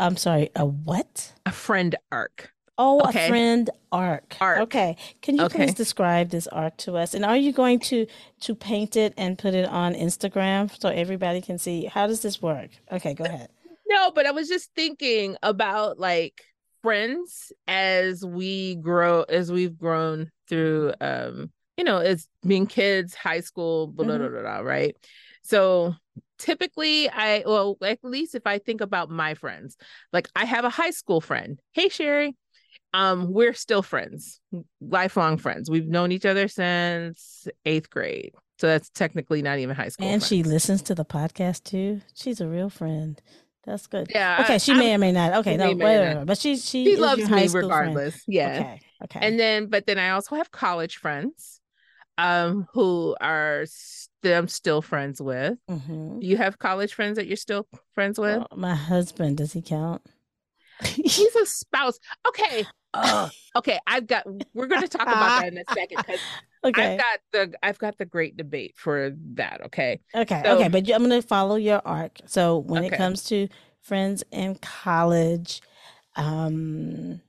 I'm 0.00 0.16
sorry, 0.16 0.50
a 0.56 0.64
what? 0.64 1.32
a 1.46 1.52
friend 1.52 1.94
arc. 2.10 2.52
Oh, 2.78 3.02
Okay. 3.08 3.26
a 3.26 3.28
friend 3.28 3.68
arc. 3.92 4.36
Arc. 4.40 4.60
Okay. 4.60 4.96
Can 5.20 5.36
you 5.36 5.44
Okay. 5.44 5.66
please 5.66 5.74
describe 5.74 6.30
this 6.30 6.46
arc 6.46 6.78
to 6.78 6.96
us? 6.96 7.12
And 7.12 7.24
are 7.26 7.36
you 7.36 7.52
going 7.52 7.78
to 7.80 8.06
to 8.40 8.54
paint 8.54 8.96
it 8.96 9.12
and 9.18 9.36
put 9.38 9.52
it 9.54 9.66
on 9.68 9.94
Instagram 9.94 10.70
so 10.80 10.88
everybody 10.88 11.42
can 11.42 11.58
see? 11.58 11.84
How 11.84 12.06
does 12.06 12.22
this 12.22 12.40
work? 12.40 12.70
Okay, 12.90 13.12
go 13.12 13.24
ahead. 13.24 13.50
No, 13.86 14.10
but 14.12 14.24
I 14.24 14.30
was 14.30 14.48
just 14.48 14.70
thinking 14.74 15.36
about 15.42 15.98
like 15.98 16.40
friends 16.82 17.52
as 17.68 18.24
we 18.24 18.76
grow, 18.76 19.22
as 19.24 19.52
we've 19.52 19.76
grown 19.76 20.30
through, 20.48 20.94
um, 21.02 21.50
you 21.76 21.84
know, 21.84 21.98
as 21.98 22.26
being 22.46 22.66
kids, 22.66 23.14
high 23.14 23.40
school, 23.40 23.88
blah, 23.88 24.06
Mhm. 24.06 24.18
blah, 24.18 24.28
blah, 24.28 24.40
blah, 24.40 24.58
right? 24.60 24.96
So 25.42 25.94
typically, 26.40 27.08
I, 27.08 27.44
well, 27.46 27.76
at 27.82 27.98
least 28.02 28.34
if 28.34 28.46
I 28.46 28.58
think 28.58 28.80
about 28.80 29.10
my 29.10 29.34
friends, 29.34 29.76
like 30.12 30.28
I 30.34 30.44
have 30.44 30.64
a 30.64 30.70
high 30.70 30.90
school 30.90 31.20
friend. 31.20 31.60
Hey, 31.72 31.88
Sherry. 31.88 32.34
Um, 32.92 33.32
we're 33.32 33.54
still 33.54 33.82
friends, 33.82 34.40
lifelong 34.80 35.36
friends. 35.38 35.70
We've 35.70 35.86
known 35.86 36.10
each 36.10 36.26
other 36.26 36.48
since 36.48 37.46
eighth 37.64 37.88
grade. 37.88 38.32
So 38.58 38.66
that's 38.66 38.90
technically 38.90 39.42
not 39.42 39.58
even 39.60 39.76
high 39.76 39.90
school. 39.90 40.08
And 40.08 40.20
she 40.22 40.42
listens 40.42 40.82
to 40.82 40.94
the 40.96 41.04
podcast 41.04 41.62
too. 41.62 42.00
She's 42.14 42.40
a 42.40 42.48
real 42.48 42.68
friend. 42.68 43.20
That's 43.64 43.86
good. 43.86 44.10
yeah. 44.12 44.40
Okay, 44.42 44.58
she 44.58 44.72
I'm- 44.72 44.80
may 44.80 44.94
or 44.94 44.98
may 44.98 45.12
not. 45.12 45.34
Okay, 45.34 45.56
no, 45.56 45.70
whatever. 45.72 46.24
But 46.24 46.38
she 46.38 46.56
she, 46.56 46.84
she 46.84 46.96
loves 46.96 47.22
high 47.28 47.42
me 47.42 47.48
school 47.48 47.68
friend. 47.68 47.94
regardless. 47.94 48.22
Yeah. 48.26 48.58
Okay. 48.58 48.80
Okay. 49.04 49.20
And 49.22 49.38
then, 49.38 49.66
but 49.66 49.86
then 49.86 49.98
I 49.98 50.10
also 50.10 50.34
have 50.36 50.50
college 50.50 50.96
friends, 50.96 51.59
um, 52.20 52.66
who 52.72 53.16
are 53.20 53.64
st- 53.66 54.08
I'm 54.24 54.48
still 54.48 54.82
friends 54.82 55.20
with. 55.22 55.56
Mhm. 55.70 56.22
You 56.22 56.36
have 56.36 56.58
college 56.58 56.92
friends 56.94 57.16
that 57.16 57.26
you're 57.26 57.36
still 57.36 57.66
friends 57.94 58.18
with. 58.18 58.36
Well, 58.38 58.48
my 58.54 58.74
husband, 58.74 59.38
does 59.38 59.52
he 59.54 59.62
count? 59.62 60.02
He's 60.84 61.34
a 61.36 61.46
spouse. 61.46 61.98
Okay. 62.28 62.66
Okay. 63.56 63.78
I've 63.86 64.06
got. 64.06 64.26
We're 64.54 64.66
going 64.68 64.82
to 64.82 64.88
talk 64.88 65.02
about 65.02 65.40
that 65.40 65.48
in 65.52 65.58
a 65.58 65.64
second 65.74 65.98
because 66.06 66.20
Okay. 66.64 66.92
I've 66.94 66.98
got 66.98 67.18
the 67.32 67.54
I've 67.64 67.78
got 67.78 67.98
the 67.98 68.04
great 68.04 68.36
debate 68.36 68.74
for 68.76 69.12
that. 69.34 69.60
Okay. 69.66 70.00
Okay, 70.14 70.42
So- 70.44 70.56
okay, 70.58 70.68
but 70.68 70.88
I'm 70.90 71.04
going 71.08 71.20
to 71.20 71.26
follow 71.26 71.56
your 71.56 71.80
arc. 71.84 72.18
So 72.26 72.58
when 72.58 72.84
it 72.84 72.92
comes 72.92 73.24
to 73.24 73.48
friends 73.80 74.22
in 74.30 74.54
college, 74.56 75.62
um, 76.16 77.20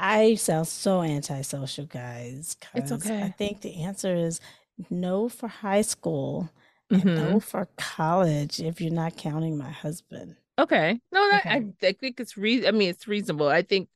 I 0.00 0.34
sound 0.36 0.66
so 0.68 1.02
antisocial, 1.02 1.86
guys. 1.86 2.56
It's 2.74 2.90
'cause 2.90 3.10
I 3.10 3.28
think 3.30 3.60
the 3.60 3.82
answer 3.84 4.14
is 4.14 4.40
no 4.88 5.28
for 5.28 5.48
high 5.48 5.82
school 5.82 6.50
and 6.90 7.02
Mhm. 7.02 7.16
no 7.16 7.40
for 7.40 7.68
college 7.76 8.60
if 8.60 8.80
you're 8.80 8.92
not 8.92 9.16
counting 9.16 9.56
my 9.58 9.70
husband. 9.70 10.36
Okay. 10.58 11.00
No, 11.12 11.30
that, 11.30 11.46
I, 11.46 11.58
Okay. 11.58 11.88
I 11.88 11.92
think 11.92 12.18
it's 12.20 12.36
re. 12.36 12.66
I 12.66 12.70
mean, 12.70 12.88
it's 12.90 13.06
reasonable. 13.06 13.48
I 13.48 13.62
think 13.62 13.88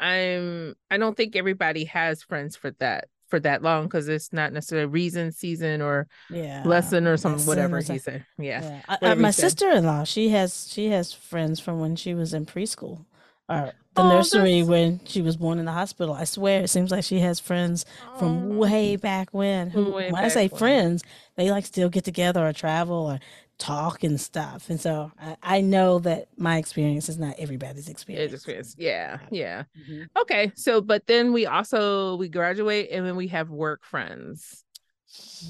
I'm. 0.00 0.74
I 0.90 0.96
don't 0.96 1.16
think 1.16 1.34
everybody 1.36 1.84
has 1.86 2.22
friends 2.22 2.56
for 2.56 2.70
that 2.78 3.08
for 3.28 3.38
that 3.40 3.62
long 3.62 3.84
because 3.84 4.08
it's 4.08 4.32
not 4.32 4.52
necessarily 4.54 4.86
reason, 4.86 5.32
season, 5.32 5.82
or 5.82 6.08
Yeah. 6.30 6.62
lesson 6.64 7.06
or 7.06 7.16
something. 7.18 7.38
lesson 7.40 7.48
Whatever 7.48 7.76
or 7.78 7.80
he 7.82 7.98
said. 7.98 8.24
Yeah. 8.38 8.62
Yeah. 8.62 8.82
I- 8.88 8.98
I- 9.10 9.14
my 9.14 9.30
said. 9.32 9.50
sister-in-law, 9.50 10.04
she 10.04 10.30
has 10.30 10.68
she 10.72 10.86
has 10.90 11.12
friends 11.12 11.60
from 11.60 11.78
when 11.80 11.94
she 11.96 12.14
was 12.14 12.32
in 12.32 12.46
preschool 12.46 13.04
or 13.48 13.72
the 13.94 14.02
Oh, 14.02 14.08
nursery 14.10 14.60
that's- 14.62 14.66
when 14.68 15.00
she 15.04 15.22
was 15.22 15.36
born 15.36 15.58
in 15.58 15.64
the 15.64 15.72
hospital. 15.72 16.14
I 16.14 16.24
swear 16.24 16.62
it 16.62 16.68
seems 16.68 16.90
like 16.90 17.04
she 17.04 17.18
has 17.20 17.40
friends 17.40 17.84
from 18.18 18.52
Oh. 18.52 18.56
way 18.58 18.96
back 18.96 19.30
when. 19.32 19.70
Who 19.70 19.90
Way 19.92 20.10
when 20.12 20.22
I 20.24 20.28
say 20.28 20.48
when. 20.48 20.58
friends, 20.58 21.02
they 21.36 21.50
like 21.50 21.66
still 21.66 21.88
get 21.88 22.04
together 22.04 22.46
or 22.46 22.52
travel 22.52 23.10
or 23.10 23.18
talk 23.58 24.04
and 24.04 24.20
stuff. 24.20 24.70
And 24.70 24.80
so 24.80 25.10
I, 25.20 25.36
I 25.42 25.60
know 25.62 25.98
that 26.00 26.28
my 26.36 26.58
experience 26.58 27.08
is 27.08 27.18
not 27.18 27.34
everybody's 27.38 27.88
experience. 27.88 28.32
experience. 28.32 28.76
Yeah. 28.78 29.18
Yeah. 29.32 29.64
Mhm. 29.90 30.08
Okay. 30.20 30.52
So, 30.54 30.80
but 30.80 31.06
then 31.08 31.32
we 31.32 31.46
also 31.46 32.14
we 32.16 32.28
graduate 32.28 32.90
and 32.92 33.04
then 33.04 33.16
we 33.16 33.26
have 33.28 33.50
work 33.50 33.84
friends. 33.84 34.62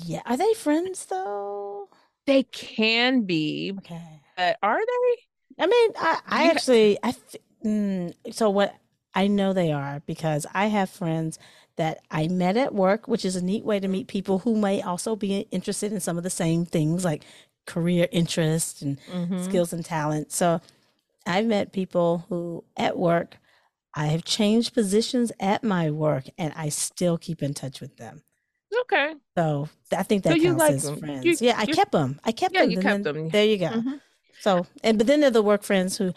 Yeah. 0.07 0.23
Are 0.25 0.39
they 0.39 0.55
friends 0.55 1.05
though? 1.07 1.89
They 2.27 2.45
can 2.45 3.23
be, 3.25 3.75
Okay. 3.79 4.21
but 4.37 4.57
are 4.63 4.79
they? 4.79 5.63
I 5.63 5.67
mean, 5.67 5.91
I, 5.99 6.19
I 6.27 6.43
You 6.43 6.49
ha- 6.49 6.55
actually, 6.55 6.99
I, 7.03 7.09
f- 7.09 7.37
mm, 7.65 8.15
so 8.33 8.51
what 8.51 8.75
I 9.15 9.27
know 9.27 9.53
they 9.53 9.73
are 9.73 10.03
because 10.07 10.47
I 10.55 10.67
have 10.67 10.91
friends 10.91 11.39
that 11.77 12.01
I 12.11 12.29
met 12.29 12.57
at 12.57 12.75
work, 12.75 13.07
which 13.09 13.25
is 13.25 13.37
a 13.37 13.45
neat 13.45 13.65
way 13.65 13.81
to 13.81 13.89
meet 13.89 14.09
people 14.09 14.41
who 14.41 14.57
may 14.57 14.83
also 14.83 15.17
be 15.17 15.47
interested 15.51 15.93
in 15.93 16.01
some 16.01 16.17
of 16.19 16.25
the 16.25 16.31
same 16.31 16.65
things 16.65 17.05
like 17.05 17.25
career 17.67 18.09
interests 18.11 18.83
and 18.83 18.99
Mhm. 19.13 19.45
skills 19.45 19.73
and 19.73 19.85
talent. 19.85 20.33
So 20.33 20.61
I've 21.27 21.47
met 21.47 21.73
people 21.73 22.25
who 22.29 22.65
at 22.77 22.99
work, 22.99 23.37
I 23.95 24.07
have 24.07 24.25
changed 24.25 24.75
positions 24.75 25.33
at 25.41 25.63
my 25.63 25.91
work 25.91 26.25
and 26.37 26.53
I 26.57 26.69
still 26.69 27.19
keep 27.19 27.43
in 27.43 27.55
touch 27.55 27.81
with 27.81 27.97
them. 27.97 28.23
Okay. 28.83 29.15
So 29.37 29.69
I 29.93 30.03
think 30.03 30.25
So 30.25 30.31
that 30.31 30.41
you 30.41 30.51
counts 30.51 30.59
like 30.61 30.75
as 30.77 30.83
them. 30.85 30.97
friends. 30.99 31.25
You- 31.25 31.37
yeah, 31.49 31.55
I 31.59 31.67
kept 31.67 31.93
them. 31.93 32.21
I 32.25 32.33
kept 32.33 32.55
Yeah, 32.55 32.63
them. 32.63 32.71
you 32.71 32.79
kept 32.79 33.05
them. 33.05 33.29
There 33.31 33.45
you 33.45 33.59
go. 33.59 33.67
Mhm. 33.69 34.01
So, 34.41 34.67
and 34.83 34.99
but 34.99 35.07
then 35.07 35.21
there 35.21 35.29
are 35.29 35.33
the 35.33 35.43
work 35.43 35.63
friends 35.63 35.97
who 35.99 36.13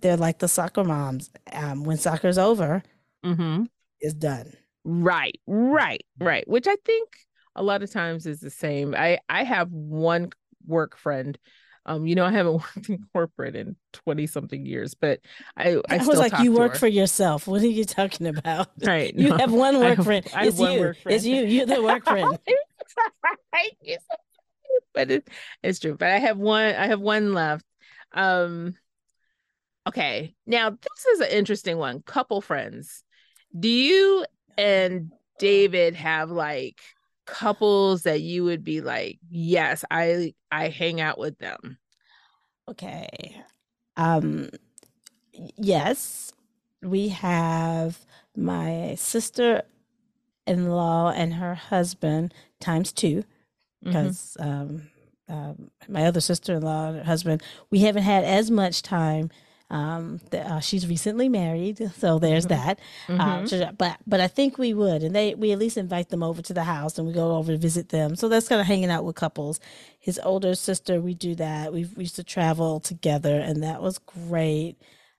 they're 0.00 0.16
like 0.16 0.38
the 0.38 0.48
soccer 0.48 0.84
moms. 0.84 1.30
Um, 1.52 1.84
when 1.84 1.96
soccer's 1.98 2.38
over, 2.38 2.82
Mm-hmm. 3.24 3.64
it's 4.00 4.14
done. 4.14 4.52
Right, 4.84 5.40
right, 5.46 6.04
right. 6.20 6.46
Which 6.48 6.66
I 6.68 6.76
think 6.84 7.08
a 7.56 7.62
lot 7.62 7.82
of 7.82 7.90
times 7.90 8.26
is 8.26 8.40
the 8.40 8.50
same. 8.50 8.94
I 8.94 9.18
I 9.28 9.42
have 9.44 9.72
one 9.72 10.30
work 10.66 10.96
friend. 10.96 11.36
Um, 11.86 12.06
you 12.06 12.14
know, 12.16 12.24
I 12.24 12.30
haven't 12.32 12.52
worked 12.76 12.88
in 12.88 13.04
corporate 13.12 13.56
in 13.56 13.76
twenty 13.92 14.26
something 14.26 14.64
years, 14.64 14.94
but 14.94 15.20
I 15.56 15.76
I, 15.88 15.98
I, 15.98 16.06
was 16.06 16.18
like, 16.18 16.38
you 16.40 16.52
work 16.52 16.72
her. 16.72 16.78
for 16.78 16.86
yourself. 16.88 17.46
What 17.48 17.62
are 17.62 17.66
you 17.66 17.84
talking 17.84 18.26
about? 18.28 18.68
right. 18.84 19.14
You 19.14 19.30
no. 19.30 19.38
have 19.38 19.52
one 19.52 19.78
work 19.80 19.96
have- 19.96 20.04
friend. 20.04 20.26
I 20.34 20.38
have 20.44 20.48
It's 20.48 20.58
one 20.58 20.72
you. 20.72 20.80
work 20.80 20.96
It's 21.06 21.24
you. 21.24 21.42
You're 21.44 21.66
the 21.66 21.82
work 21.82 22.04
friend. 22.08 22.38
Right, 23.52 23.70
you're 23.82 23.98
so 23.98 24.16
cute, 24.64 24.84
but 24.94 25.10
it, 25.10 25.28
it's 25.62 25.78
true. 25.80 25.96
But 25.96 26.08
I 26.10 26.18
have 26.18 26.38
one. 26.38 26.74
I 26.74 26.86
have 26.86 27.00
one 27.00 27.34
left. 27.34 27.64
Um. 28.12 28.76
Okay. 29.86 30.34
Now 30.46 30.70
this 30.70 31.06
is 31.14 31.20
an 31.20 31.28
interesting 31.30 31.78
one. 31.78 32.02
Couple 32.02 32.40
friends. 32.40 33.04
Do 33.58 33.68
you 33.68 34.24
and 34.58 35.12
David 35.38 35.94
have 35.94 36.30
like 36.30 36.80
couples 37.26 38.02
that 38.02 38.20
you 38.20 38.44
would 38.44 38.64
be 38.64 38.80
like, 38.80 39.18
yes, 39.30 39.84
I 39.90 40.34
I 40.50 40.68
hang 40.68 41.00
out 41.00 41.18
with 41.18 41.38
them. 41.38 41.78
Okay. 42.68 43.36
Um 43.96 44.50
yes, 45.56 46.32
we 46.82 47.08
have 47.08 47.98
my 48.36 48.94
sister-in-law 48.96 51.10
and 51.10 51.34
her 51.34 51.54
husband 51.54 52.34
times 52.60 52.92
two 52.92 53.24
Mhm. 53.84 53.84
because 53.84 54.36
um, 54.40 54.90
um, 55.28 55.70
my 55.88 56.06
other 56.06 56.20
sister-in-law 56.20 56.88
and 56.88 56.98
her 56.98 57.04
husband, 57.04 57.42
we 57.70 57.80
haven't 57.80 58.04
had 58.04 58.24
as 58.24 58.50
much 58.50 58.82
time. 58.82 59.30
Um, 59.68 60.20
th- 60.30 60.44
uh, 60.44 60.60
she's 60.60 60.86
recently 60.86 61.28
married, 61.28 61.90
so 61.98 62.18
there's 62.20 62.46
Mhm. 62.46 62.48
that. 62.50 62.78
Mhm. 63.08 63.20
Uh, 63.20 63.46
so- 63.48 63.70
but 63.76 63.96
but 64.06 64.20
I 64.20 64.28
think 64.28 64.58
we 64.58 64.72
would, 64.74 65.02
and 65.02 65.14
they 65.14 65.34
we 65.34 65.50
at 65.52 65.58
least 65.58 65.76
invite 65.76 66.08
them 66.10 66.22
over 66.22 66.40
to 66.42 66.54
the 66.54 66.62
house, 66.64 66.98
and 66.98 67.06
we 67.06 67.12
go 67.12 67.34
over 67.36 67.52
to 67.52 67.58
visit 67.58 67.88
them. 67.88 68.14
So 68.14 68.28
that's 68.28 68.46
kind 68.48 68.60
of 68.60 68.66
hanging 68.68 68.90
out 68.90 69.04
with 69.04 69.16
couples. 69.16 69.58
His 69.98 70.20
older 70.22 70.54
sister, 70.54 71.00
we 71.00 71.14
do 71.14 71.34
that. 71.36 71.72
We've, 71.72 71.96
we 71.96 72.04
used 72.04 72.14
to 72.16 72.24
travel 72.24 72.78
together, 72.78 73.40
and 73.40 73.62
that 73.64 73.82
was 73.82 73.98
great. 73.98 74.76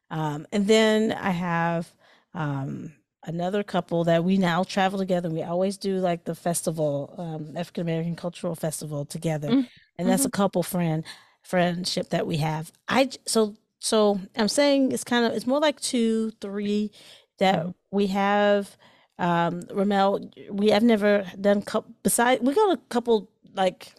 Um, 0.09 0.47
and 0.53 0.67
then 0.67 1.11
I 1.11 1.31
have 1.31 1.91
um, 2.33 2.93
another 3.23 3.63
couple 3.63 4.05
that 4.05 4.23
we 4.23 4.37
now 4.37 4.63
travel 4.63 4.99
together. 4.99 5.27
And 5.27 5.35
we 5.35 5.43
always 5.43 5.75
do 5.77 5.97
like 5.97 6.23
the 6.23 6.35
festival, 6.35 7.13
um, 7.17 7.57
African 7.57 7.81
American 7.81 8.15
Cultural 8.15 8.55
Festival 8.55 9.03
together, 9.05 9.49
Mm, 9.49 9.67
and 9.97 10.07
that's 10.07 10.23
a 10.23 10.29
couple 10.29 10.63
friend 10.63 11.03
friendship 11.41 12.09
that 12.11 12.25
we 12.27 12.37
have. 12.37 12.71
I 12.87 13.09
so 13.25 13.55
so 13.79 14.19
I'm 14.35 14.47
saying 14.47 14.91
it's 14.91 15.03
kind 15.03 15.25
of 15.25 15.33
it's 15.33 15.47
more 15.47 15.59
like 15.59 15.79
two, 15.79 16.31
three 16.41 16.91
that 17.39 17.65
Mhm. 17.65 17.73
we 17.91 18.07
have. 18.07 18.77
Um, 19.19 19.61
Ramel, 19.71 20.29
we 20.51 20.69
have 20.69 20.83
never 20.83 21.25
done 21.39 21.61
couple. 21.63 21.93
Besides, 22.03 22.41
we 22.41 22.53
got 22.53 22.73
a 22.73 22.81
couple 22.89 23.29
like. 23.55 23.93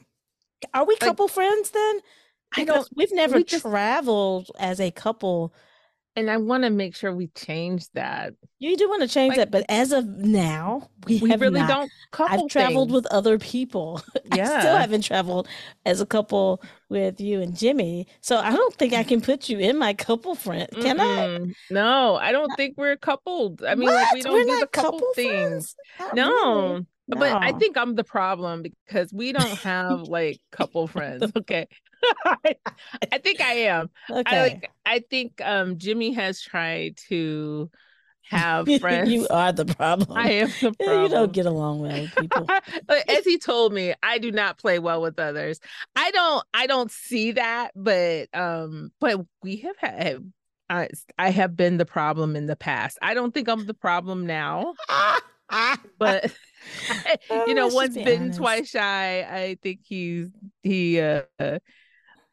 Are 0.75 0.85
we 0.85 0.97
couple 0.97 1.29
friends 1.29 1.71
then? 1.71 2.01
I 2.57 2.64
don't. 2.64 2.88
We've 2.97 3.12
never 3.12 3.37
we 3.37 3.45
just- 3.45 3.62
traveled 3.64 4.51
as 4.59 4.81
a 4.81 4.91
couple 4.91 5.53
and 6.18 6.28
I 6.28 6.37
want 6.37 6.64
to 6.64 6.70
make 6.70 6.96
sure 6.96 7.14
we 7.14 7.28
change 7.28 7.88
that. 7.92 8.35
You 8.59 8.76
do 8.76 8.88
want 8.88 9.02
to 9.02 9.09
change 9.09 9.37
like, 9.37 9.38
that, 9.38 9.50
but 9.52 9.64
as 9.68 9.92
of 9.92 10.04
now, 10.04 10.90
we, 11.07 11.20
we 11.20 11.35
really 11.37 11.61
not. 11.61 11.68
don't. 11.68 11.92
I've 12.18 12.48
traveled 12.48 12.88
things. 12.88 12.94
with 12.94 13.07
other 13.12 13.38
people. 13.38 14.02
Yeah. 14.35 14.50
I 14.57 14.61
still 14.61 14.76
haven't 14.76 15.02
traveled 15.02 15.46
as 15.87 16.00
a 16.00 16.07
couple 16.07 16.61
with 16.88 17.20
you 17.20 17.40
and 17.40 17.57
Jimmy. 17.57 18.09
So 18.20 18.37
I 18.37 18.50
don't 18.50 18.74
think 18.74 18.94
I 18.94 19.04
can 19.04 19.20
put 19.20 19.48
you 19.48 19.61
in 19.61 19.78
my 19.78 19.94
couple 19.94 20.35
friend. 20.35 20.68
Can 20.72 20.98
Mm-mm. 20.98 21.50
I? 21.50 21.54
No, 21.70 22.16
I 22.16 22.33
don't 22.33 22.50
think 22.57 22.74
we're 22.76 22.96
coupled. 22.96 23.62
I 23.62 23.76
mean, 23.76 23.88
like, 23.88 24.12
we 24.12 24.22
don't 24.22 24.33
we're 24.33 24.44
do 24.44 24.59
the 24.59 24.66
couple, 24.66 24.98
couple 24.98 25.14
things. 25.14 25.76
No. 26.14 26.72
Really. 26.72 26.87
No. 27.11 27.20
But 27.20 27.42
I 27.42 27.52
think 27.52 27.78
I'm 27.78 27.94
the 27.94 28.04
problem 28.04 28.62
because 28.62 29.12
we 29.12 29.33
don't 29.33 29.59
have 29.61 30.02
like 30.02 30.40
couple 30.50 30.87
friends. 30.88 31.31
Okay. 31.37 31.68
I, 32.24 33.18
think 33.18 33.40
I 33.40 33.52
am. 33.52 33.90
Okay. 34.11 34.22
I 34.26 34.42
like 34.42 34.70
I 34.84 34.98
think 35.00 35.40
um 35.44 35.78
Jimmy 35.78 36.12
has 36.12 36.40
tried 36.40 36.96
to 37.08 37.70
have 38.22 38.68
friends. 38.80 39.11
you 39.11 39.26
are 39.28 39.52
the 39.52 39.64
problem. 39.64 40.16
I 40.16 40.32
am 40.32 40.48
the 40.61 40.72
problem. 40.72 41.02
You 41.02 41.08
don't 41.08 41.32
get 41.32 41.46
along 41.46 41.80
well 41.80 42.00
with 42.02 42.14
people. 42.14 42.46
As 43.08 43.24
he 43.24 43.38
told 43.38 43.72
me, 43.72 43.94
I 44.02 44.18
do 44.18 44.30
not 44.30 44.58
play 44.58 44.78
well 44.78 45.02
with 45.02 45.18
others. 45.18 45.61
I 45.96 46.11
don't 46.11 46.44
I 46.54 46.66
don't 46.66 46.90
see 46.90 47.32
that, 47.32 47.72
but 47.74 48.28
um 48.34 48.92
but 49.00 49.24
we 49.42 49.56
have 49.58 49.76
had 49.78 50.32
I, 50.70 50.88
I 51.18 51.30
have 51.30 51.56
been 51.56 51.78
the 51.78 51.87
problem 51.87 52.37
in 52.37 52.46
the 52.46 52.56
past. 52.56 52.98
I 53.00 53.14
don't 53.14 53.32
think 53.32 53.48
I'm 53.48 53.66
the 53.66 53.74
problem 53.74 54.26
now. 54.26 54.74
but 55.98 56.30
you 57.46 57.54
know, 57.54 57.68
once 57.68 57.94
bitten, 57.94 58.24
honest. 58.24 58.38
twice 58.38 58.68
shy. 58.70 59.22
I 59.22 59.56
think 59.62 59.80
he's 59.82 60.28
he 60.62 61.00
uh 61.00 61.22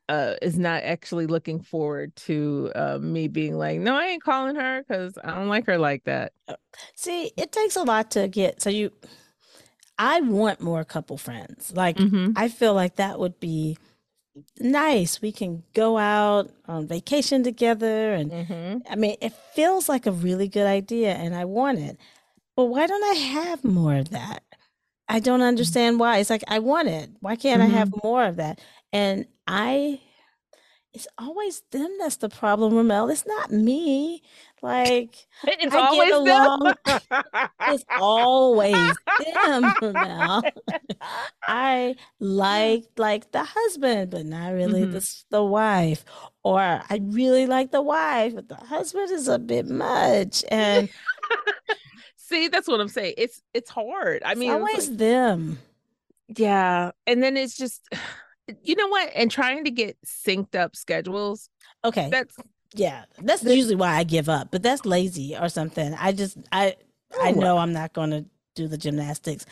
uh 0.09 0.35
is 0.41 0.57
not 0.57 0.83
actually 0.83 1.25
looking 1.25 1.59
forward 1.59 2.15
to 2.15 2.71
uh 2.75 2.97
me 2.99 3.27
being 3.27 3.57
like 3.57 3.79
no 3.79 3.95
i 3.95 4.05
ain't 4.05 4.23
calling 4.23 4.55
her 4.55 4.83
because 4.83 5.17
i 5.23 5.33
don't 5.33 5.47
like 5.47 5.65
her 5.65 5.77
like 5.77 6.03
that 6.03 6.33
uh, 6.47 6.55
see 6.95 7.31
it 7.37 7.51
takes 7.51 7.75
a 7.75 7.83
lot 7.83 8.11
to 8.11 8.27
get 8.27 8.61
so 8.61 8.69
you 8.69 8.91
i 9.97 10.21
want 10.21 10.61
more 10.61 10.83
couple 10.83 11.17
friends 11.17 11.73
like 11.75 11.97
mm-hmm. 11.97 12.31
i 12.35 12.47
feel 12.47 12.73
like 12.73 12.97
that 12.97 13.19
would 13.19 13.39
be 13.39 13.77
nice 14.59 15.21
we 15.21 15.31
can 15.31 15.63
go 15.73 15.97
out 15.97 16.51
on 16.67 16.87
vacation 16.87 17.41
together 17.41 18.13
and 18.13 18.31
mm-hmm. 18.31 18.77
i 18.91 18.95
mean 18.95 19.15
it 19.21 19.33
feels 19.53 19.87
like 19.87 20.05
a 20.05 20.11
really 20.11 20.47
good 20.47 20.67
idea 20.67 21.13
and 21.13 21.33
i 21.33 21.45
want 21.45 21.79
it 21.79 21.97
but 22.55 22.65
why 22.65 22.85
don't 22.85 23.03
i 23.03 23.15
have 23.15 23.63
more 23.63 23.95
of 23.95 24.09
that 24.09 24.43
i 25.07 25.19
don't 25.19 25.39
mm. 25.39 25.47
understand 25.47 25.99
why 25.99 26.17
it's 26.17 26.29
like 26.29 26.43
i 26.49 26.59
want 26.59 26.89
it 26.89 27.09
why 27.21 27.35
can't 27.35 27.61
mm-hmm. 27.61 27.73
i 27.73 27.77
have 27.77 27.89
mm-hmm. 27.89 28.07
more 28.07 28.25
of 28.25 28.35
that 28.35 28.59
and 28.91 29.25
I 29.47 29.99
it's 30.95 31.07
always 31.17 31.61
them 31.71 31.89
that's 31.99 32.15
the 32.17 32.29
problem, 32.29 32.73
Ramel. 32.73 33.09
It's 33.09 33.27
not 33.27 33.51
me. 33.51 34.23
Like 34.61 35.27
it's 35.43 35.75
I 35.75 35.79
always 35.79 36.13
along. 36.13 36.73
it's 37.67 37.83
always 37.99 38.95
them, 39.45 39.73
Ramel. 39.81 40.43
I 41.43 41.95
like 42.19 42.85
like 42.97 43.31
the 43.33 43.43
husband, 43.43 44.11
but 44.11 44.25
not 44.25 44.53
really 44.53 44.83
mm-hmm. 44.83 44.93
the 44.93 45.23
the 45.31 45.43
wife. 45.43 46.05
Or 46.43 46.61
I 46.61 47.01
really 47.03 47.45
like 47.45 47.71
the 47.71 47.81
wife, 47.81 48.33
but 48.33 48.47
the 48.47 48.55
husband 48.55 49.11
is 49.11 49.27
a 49.27 49.37
bit 49.37 49.67
much. 49.67 50.45
And 50.49 50.87
see, 52.15 52.47
that's 52.47 52.69
what 52.69 52.79
I'm 52.79 52.87
saying. 52.87 53.15
It's 53.17 53.41
it's 53.53 53.69
hard. 53.69 54.23
I 54.23 54.35
mean, 54.35 54.51
always 54.51 54.87
like, 54.87 54.97
them. 54.97 55.59
Yeah, 56.29 56.91
and 57.05 57.21
then 57.21 57.35
it's 57.35 57.57
just 57.57 57.87
you 58.63 58.75
know 58.75 58.87
what? 58.87 59.11
And 59.15 59.31
trying 59.31 59.63
to 59.65 59.71
get 59.71 59.97
synced 60.05 60.55
up 60.55 60.75
schedules. 60.75 61.49
Okay. 61.83 62.09
That's 62.09 62.35
yeah. 62.73 63.05
That's 63.19 63.43
usually 63.43 63.75
why 63.75 63.95
I 63.95 64.03
give 64.03 64.29
up, 64.29 64.49
but 64.51 64.63
that's 64.63 64.85
lazy 64.85 65.35
or 65.35 65.49
something. 65.49 65.93
I 65.93 66.11
just 66.11 66.37
I 66.51 66.75
I 67.21 67.31
oh, 67.31 67.39
know 67.39 67.57
I'm 67.57 67.73
not 67.73 67.93
going 67.93 68.11
to 68.11 68.25
do 68.55 68.67
the 68.67 68.77
gymnastics, 68.77 69.45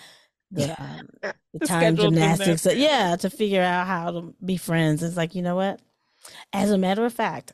the, 0.52 0.72
um, 0.82 1.10
the 1.54 1.66
time 1.66 1.96
gymnastics. 1.96 2.66
yeah, 2.66 3.16
to 3.18 3.30
figure 3.30 3.62
out 3.62 3.88
how 3.88 4.12
to 4.12 4.34
be 4.44 4.58
friends. 4.58 5.04
It's 5.04 5.18
like 5.18 5.36
you 5.36 5.42
know 5.42 5.56
what? 5.56 5.82
As 6.52 6.72
a 6.72 6.78
matter 6.78 7.06
of 7.06 7.14
fact, 7.14 7.54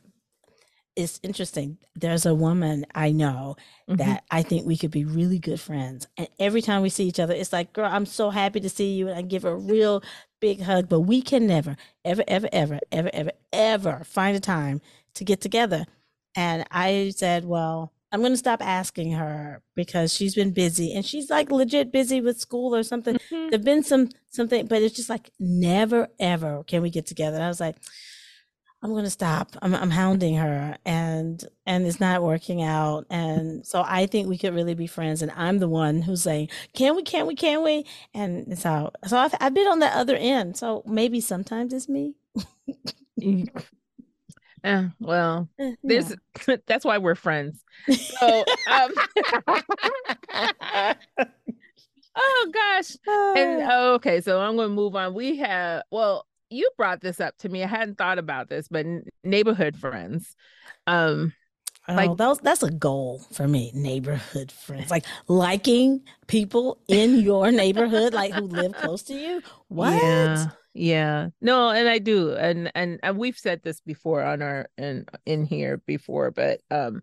it's 0.96 1.20
interesting. 1.22 1.78
There's 1.94 2.26
a 2.26 2.34
woman 2.34 2.84
I 2.94 3.12
know 3.12 3.56
mm-hmm. 3.88 3.96
that 3.96 4.24
I 4.30 4.42
think 4.42 4.66
we 4.66 4.76
could 4.76 4.90
be 4.90 5.04
really 5.04 5.38
good 5.38 5.60
friends. 5.60 6.06
And 6.16 6.28
every 6.38 6.62
time 6.62 6.82
we 6.82 6.88
see 6.88 7.04
each 7.04 7.20
other, 7.20 7.34
it's 7.34 7.52
like, 7.52 7.72
girl, 7.72 7.90
I'm 7.90 8.06
so 8.06 8.30
happy 8.30 8.60
to 8.60 8.68
see 8.68 8.94
you. 8.94 9.08
And 9.08 9.16
I 9.16 9.22
give 9.22 9.42
her 9.42 9.50
a 9.50 9.56
real 9.56 10.02
big 10.40 10.62
hug. 10.62 10.88
But 10.88 11.00
we 11.00 11.22
can 11.22 11.46
never, 11.46 11.76
ever, 12.04 12.24
ever, 12.26 12.48
ever, 12.52 12.80
ever, 12.90 13.10
ever, 13.12 13.32
ever 13.52 14.02
find 14.04 14.36
a 14.36 14.40
time 14.40 14.80
to 15.14 15.24
get 15.24 15.40
together. 15.40 15.86
And 16.36 16.64
I 16.70 17.12
said, 17.14 17.44
well, 17.44 17.92
I'm 18.12 18.20
going 18.20 18.32
to 18.32 18.36
stop 18.38 18.60
asking 18.62 19.12
her 19.12 19.62
because 19.76 20.12
she's 20.12 20.34
been 20.34 20.50
busy 20.50 20.92
and 20.92 21.06
she's 21.06 21.30
like 21.30 21.50
legit 21.50 21.92
busy 21.92 22.20
with 22.20 22.40
school 22.40 22.74
or 22.74 22.82
something. 22.82 23.16
Mm-hmm. 23.16 23.50
There've 23.50 23.64
been 23.64 23.84
some 23.84 24.10
something, 24.30 24.66
but 24.66 24.82
it's 24.82 24.96
just 24.96 25.08
like 25.10 25.30
never 25.38 26.08
ever 26.18 26.64
can 26.64 26.82
we 26.82 26.90
get 26.90 27.06
together. 27.06 27.36
And 27.36 27.44
I 27.44 27.48
was 27.48 27.60
like, 27.60 27.76
I'm 28.82 28.92
going 28.92 29.04
to 29.04 29.10
stop. 29.10 29.56
I'm, 29.60 29.74
I'm 29.74 29.90
hounding 29.90 30.36
her 30.36 30.76
and, 30.86 31.44
and 31.66 31.86
it's 31.86 32.00
not 32.00 32.22
working 32.22 32.62
out. 32.62 33.04
And 33.10 33.66
so 33.66 33.84
I 33.86 34.06
think 34.06 34.28
we 34.28 34.38
could 34.38 34.54
really 34.54 34.74
be 34.74 34.86
friends. 34.86 35.20
And 35.20 35.30
I'm 35.36 35.58
the 35.58 35.68
one 35.68 36.00
who's 36.02 36.22
saying, 36.22 36.48
can 36.72 36.96
we, 36.96 37.02
can 37.02 37.26
we, 37.26 37.34
can 37.34 37.62
we? 37.62 37.84
And 38.14 38.58
so, 38.58 38.90
so 39.06 39.18
I've, 39.18 39.34
I've 39.40 39.54
been 39.54 39.68
on 39.68 39.80
the 39.80 39.86
other 39.86 40.16
end. 40.16 40.56
So 40.56 40.82
maybe 40.86 41.20
sometimes 41.20 41.74
it's 41.74 41.88
me. 41.88 42.14
Yeah, 44.64 44.88
well, 45.00 45.48
eh, 45.58 45.74
there's 45.82 46.14
yeah. 46.48 46.56
that's 46.66 46.84
why 46.84 46.98
we're 46.98 47.14
friends. 47.14 47.64
So, 48.20 48.44
um, 48.66 48.92
oh 52.14 52.50
gosh, 52.52 52.96
and 53.34 53.62
oh, 53.70 53.94
okay, 53.94 54.20
so 54.20 54.40
I'm 54.40 54.56
going 54.56 54.68
to 54.68 54.74
move 54.74 54.96
on. 54.96 55.14
We 55.14 55.36
have 55.38 55.82
well, 55.90 56.26
you 56.50 56.70
brought 56.76 57.00
this 57.00 57.20
up 57.20 57.36
to 57.38 57.48
me. 57.48 57.62
I 57.62 57.66
hadn't 57.66 57.96
thought 57.96 58.18
about 58.18 58.48
this, 58.48 58.68
but 58.68 58.86
neighborhood 59.24 59.76
friends. 59.76 60.34
Um 60.86 61.32
oh, 61.88 61.94
like 61.94 62.16
that 62.16 62.26
was, 62.26 62.38
that's 62.40 62.62
a 62.62 62.70
goal 62.70 63.20
for 63.32 63.48
me. 63.48 63.70
Neighborhood 63.74 64.52
friends, 64.52 64.90
like 64.90 65.06
liking 65.28 66.02
people 66.26 66.80
in 66.88 67.20
your 67.20 67.50
neighborhood, 67.50 68.12
like 68.12 68.34
who 68.34 68.46
live 68.46 68.72
close 68.74 69.02
to 69.04 69.14
you. 69.14 69.42
What? 69.68 70.02
Yeah, 70.02 70.46
yeah. 70.74 71.28
No, 71.40 71.70
and 71.70 71.88
I 71.88 71.98
do, 71.98 72.32
and 72.34 72.70
and 72.74 73.00
and 73.02 73.16
we've 73.16 73.38
said 73.38 73.62
this 73.62 73.80
before 73.80 74.22
on 74.22 74.42
our 74.42 74.68
in 74.76 75.06
in 75.24 75.44
here 75.44 75.78
before, 75.86 76.30
but 76.30 76.60
um, 76.70 77.02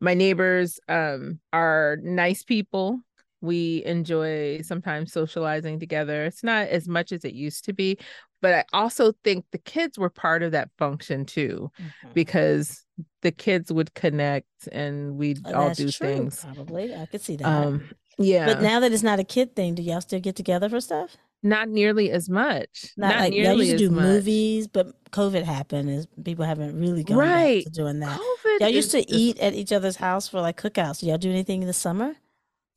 my 0.00 0.14
neighbors 0.14 0.80
um 0.88 1.40
are 1.52 1.98
nice 2.02 2.42
people 2.42 3.00
we 3.40 3.84
enjoy 3.84 4.60
sometimes 4.62 5.12
socializing 5.12 5.78
together. 5.78 6.24
It's 6.24 6.42
not 6.42 6.68
as 6.68 6.88
much 6.88 7.12
as 7.12 7.24
it 7.24 7.34
used 7.34 7.64
to 7.66 7.72
be, 7.72 7.98
but 8.46 8.54
I 8.54 8.64
also 8.72 9.12
think 9.24 9.44
the 9.50 9.58
kids 9.58 9.98
were 9.98 10.08
part 10.08 10.44
of 10.44 10.52
that 10.52 10.70
function 10.78 11.24
too, 11.24 11.72
mm-hmm. 11.80 12.08
because 12.14 12.86
the 13.22 13.32
kids 13.32 13.72
would 13.72 13.92
connect 13.94 14.68
and 14.70 15.16
we'd 15.16 15.40
oh, 15.46 15.54
all 15.54 15.74
do 15.74 15.90
true, 15.90 16.06
things. 16.06 16.44
Probably, 16.44 16.94
I 16.94 17.06
could 17.06 17.22
see 17.22 17.34
that. 17.38 17.44
Um, 17.44 17.90
yeah, 18.18 18.46
but 18.46 18.62
now 18.62 18.78
that 18.78 18.92
it's 18.92 19.02
not 19.02 19.18
a 19.18 19.24
kid 19.24 19.56
thing, 19.56 19.74
do 19.74 19.82
y'all 19.82 20.00
still 20.00 20.20
get 20.20 20.36
together 20.36 20.68
for 20.68 20.80
stuff? 20.80 21.16
Not 21.42 21.68
nearly 21.68 22.12
as 22.12 22.28
much. 22.28 22.92
Not, 22.96 23.08
not 23.08 23.20
like 23.20 23.34
y'all 23.34 23.54
used 23.54 23.72
to 23.72 23.78
do 23.78 23.90
much. 23.90 24.04
movies, 24.04 24.68
but 24.68 24.92
COVID 25.10 25.42
happened, 25.42 25.90
and 25.90 26.24
people 26.24 26.44
haven't 26.44 26.78
really 26.78 27.02
gone 27.02 27.18
right. 27.18 27.64
back 27.64 27.72
to 27.72 27.80
doing 27.80 27.98
that. 27.98 28.16
COVID 28.16 28.60
y'all 28.60 28.68
used 28.68 28.92
to 28.92 28.98
just... 28.98 29.12
eat 29.12 29.40
at 29.40 29.54
each 29.54 29.72
other's 29.72 29.96
house 29.96 30.28
for 30.28 30.40
like 30.40 30.56
cookouts. 30.56 31.00
Do 31.00 31.06
y'all 31.08 31.18
do 31.18 31.30
anything 31.30 31.62
in 31.62 31.66
the 31.66 31.72
summer? 31.72 32.14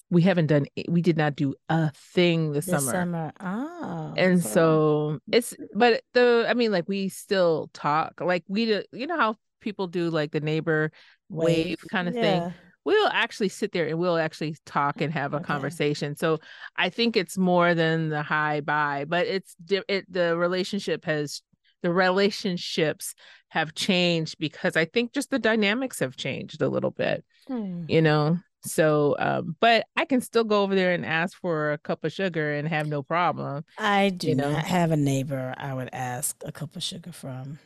We 0.09 0.21
haven't 0.21 0.47
done 0.47 0.65
eh, 0.77 0.83
we 0.87 1.01
did 1.01 1.17
not 1.17 1.35
do 1.35 1.55
a 1.69 1.91
thing 1.91 2.51
this, 2.51 2.65
this 2.65 2.83
summer. 2.83 2.91
summer. 2.91 3.31
Oh. 3.39 4.13
And 4.17 4.43
so 4.43 5.19
it's 5.31 5.53
mm-hmm. 5.53 5.79
but 5.79 6.01
the 6.13 6.45
I 6.47 6.53
mean 6.53 6.71
like 6.71 6.87
we 6.87 7.09
still 7.09 7.69
talk. 7.73 8.21
Like 8.21 8.43
we 8.47 8.83
you 8.91 9.07
know 9.07 9.17
how 9.17 9.35
people 9.61 9.87
do 9.87 10.09
like 10.09 10.31
the 10.31 10.39
neighbor 10.39 10.91
wave, 11.29 11.65
wave 11.65 11.77
kind 11.91 12.07
of 12.07 12.15
yeah. 12.15 12.21
thing. 12.21 12.53
We'll 12.85 13.09
actually 13.09 13.49
sit 13.49 13.71
there 13.71 13.87
and 13.87 13.99
we'll 13.99 14.17
actually 14.17 14.55
talk 14.65 15.01
and 15.01 15.13
have 15.13 15.33
a 15.33 15.37
okay. 15.37 15.45
conversation. 15.45 16.15
So 16.15 16.39
I 16.75 16.89
think 16.89 17.17
it's 17.17 17.37
more 17.37 17.75
than 17.75 18.09
the 18.09 18.23
high 18.23 18.61
bye, 18.61 19.05
but 19.07 19.27
it's 19.27 19.55
it 19.69 20.11
the 20.11 20.35
relationship 20.35 21.05
has 21.05 21.41
the 21.81 21.93
relationships 21.93 23.13
have 23.49 23.73
changed 23.73 24.37
because 24.39 24.75
I 24.75 24.85
think 24.85 25.13
just 25.13 25.29
the 25.29 25.39
dynamics 25.39 25.99
have 25.99 26.15
changed 26.15 26.61
a 26.61 26.69
little 26.69 26.91
bit. 26.91 27.23
Hmm. 27.47 27.83
You 27.87 28.01
know, 28.01 28.39
so, 28.61 29.15
um, 29.19 29.55
but 29.59 29.85
I 29.95 30.05
can 30.05 30.21
still 30.21 30.43
go 30.43 30.63
over 30.63 30.75
there 30.75 30.93
and 30.93 31.05
ask 31.05 31.37
for 31.39 31.71
a 31.71 31.77
cup 31.77 32.03
of 32.03 32.11
sugar 32.11 32.53
and 32.53 32.67
have 32.67 32.87
no 32.87 33.01
problem. 33.01 33.63
I 33.77 34.09
do 34.09 34.29
you 34.29 34.35
know? 34.35 34.51
not 34.51 34.65
have 34.65 34.91
a 34.91 34.97
neighbor 34.97 35.53
I 35.57 35.73
would 35.73 35.89
ask 35.93 36.41
a 36.45 36.51
cup 36.51 36.75
of 36.75 36.83
sugar 36.83 37.11
from. 37.11 37.59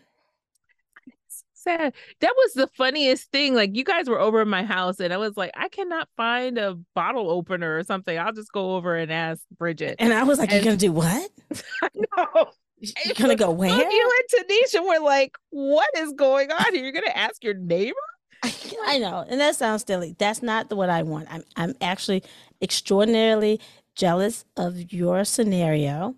Sad. 1.55 1.93
That 2.19 2.33
was 2.35 2.53
the 2.53 2.67
funniest 2.75 3.31
thing. 3.31 3.55
Like 3.55 3.75
you 3.75 3.85
guys 3.85 4.09
were 4.09 4.19
over 4.19 4.41
at 4.41 4.47
my 4.47 4.63
house, 4.63 4.99
and 4.99 5.13
I 5.13 5.17
was 5.17 5.37
like, 5.37 5.51
I 5.55 5.69
cannot 5.69 6.09
find 6.17 6.57
a 6.57 6.77
bottle 6.93 7.31
opener 7.31 7.77
or 7.77 7.83
something. 7.83 8.17
I'll 8.19 8.33
just 8.33 8.51
go 8.51 8.75
over 8.75 8.95
and 8.95 9.11
ask 9.11 9.41
Bridget. 9.57 9.95
And 9.99 10.13
I 10.13 10.23
was 10.23 10.39
like, 10.39 10.51
and, 10.51 10.57
You're 10.57 10.65
gonna 10.65 10.77
do 10.77 10.91
what? 10.91 11.31
no. 11.95 12.51
You're 12.79 13.15
gonna 13.17 13.37
go 13.37 13.49
where? 13.49 13.69
You 13.69 14.11
and 14.35 14.45
Tanisha 14.45 14.85
were 14.85 15.03
like, 15.03 15.37
What 15.51 15.87
is 15.97 16.11
going 16.11 16.51
on 16.51 16.73
here? 16.73 16.83
You're 16.83 16.91
gonna 16.91 17.07
ask 17.15 17.41
your 17.43 17.53
neighbor? 17.53 17.95
I 18.85 18.99
know, 18.99 19.25
and 19.29 19.39
that 19.41 19.55
sounds 19.55 19.85
silly. 19.85 20.15
That's 20.17 20.43
not 20.43 20.71
what 20.73 20.89
I 20.89 21.03
want. 21.03 21.27
I'm 21.31 21.43
I'm 21.55 21.75
actually 21.81 22.23
extraordinarily 22.61 23.59
jealous 23.95 24.45
of 24.57 24.93
your 24.93 25.25
scenario. 25.25 26.15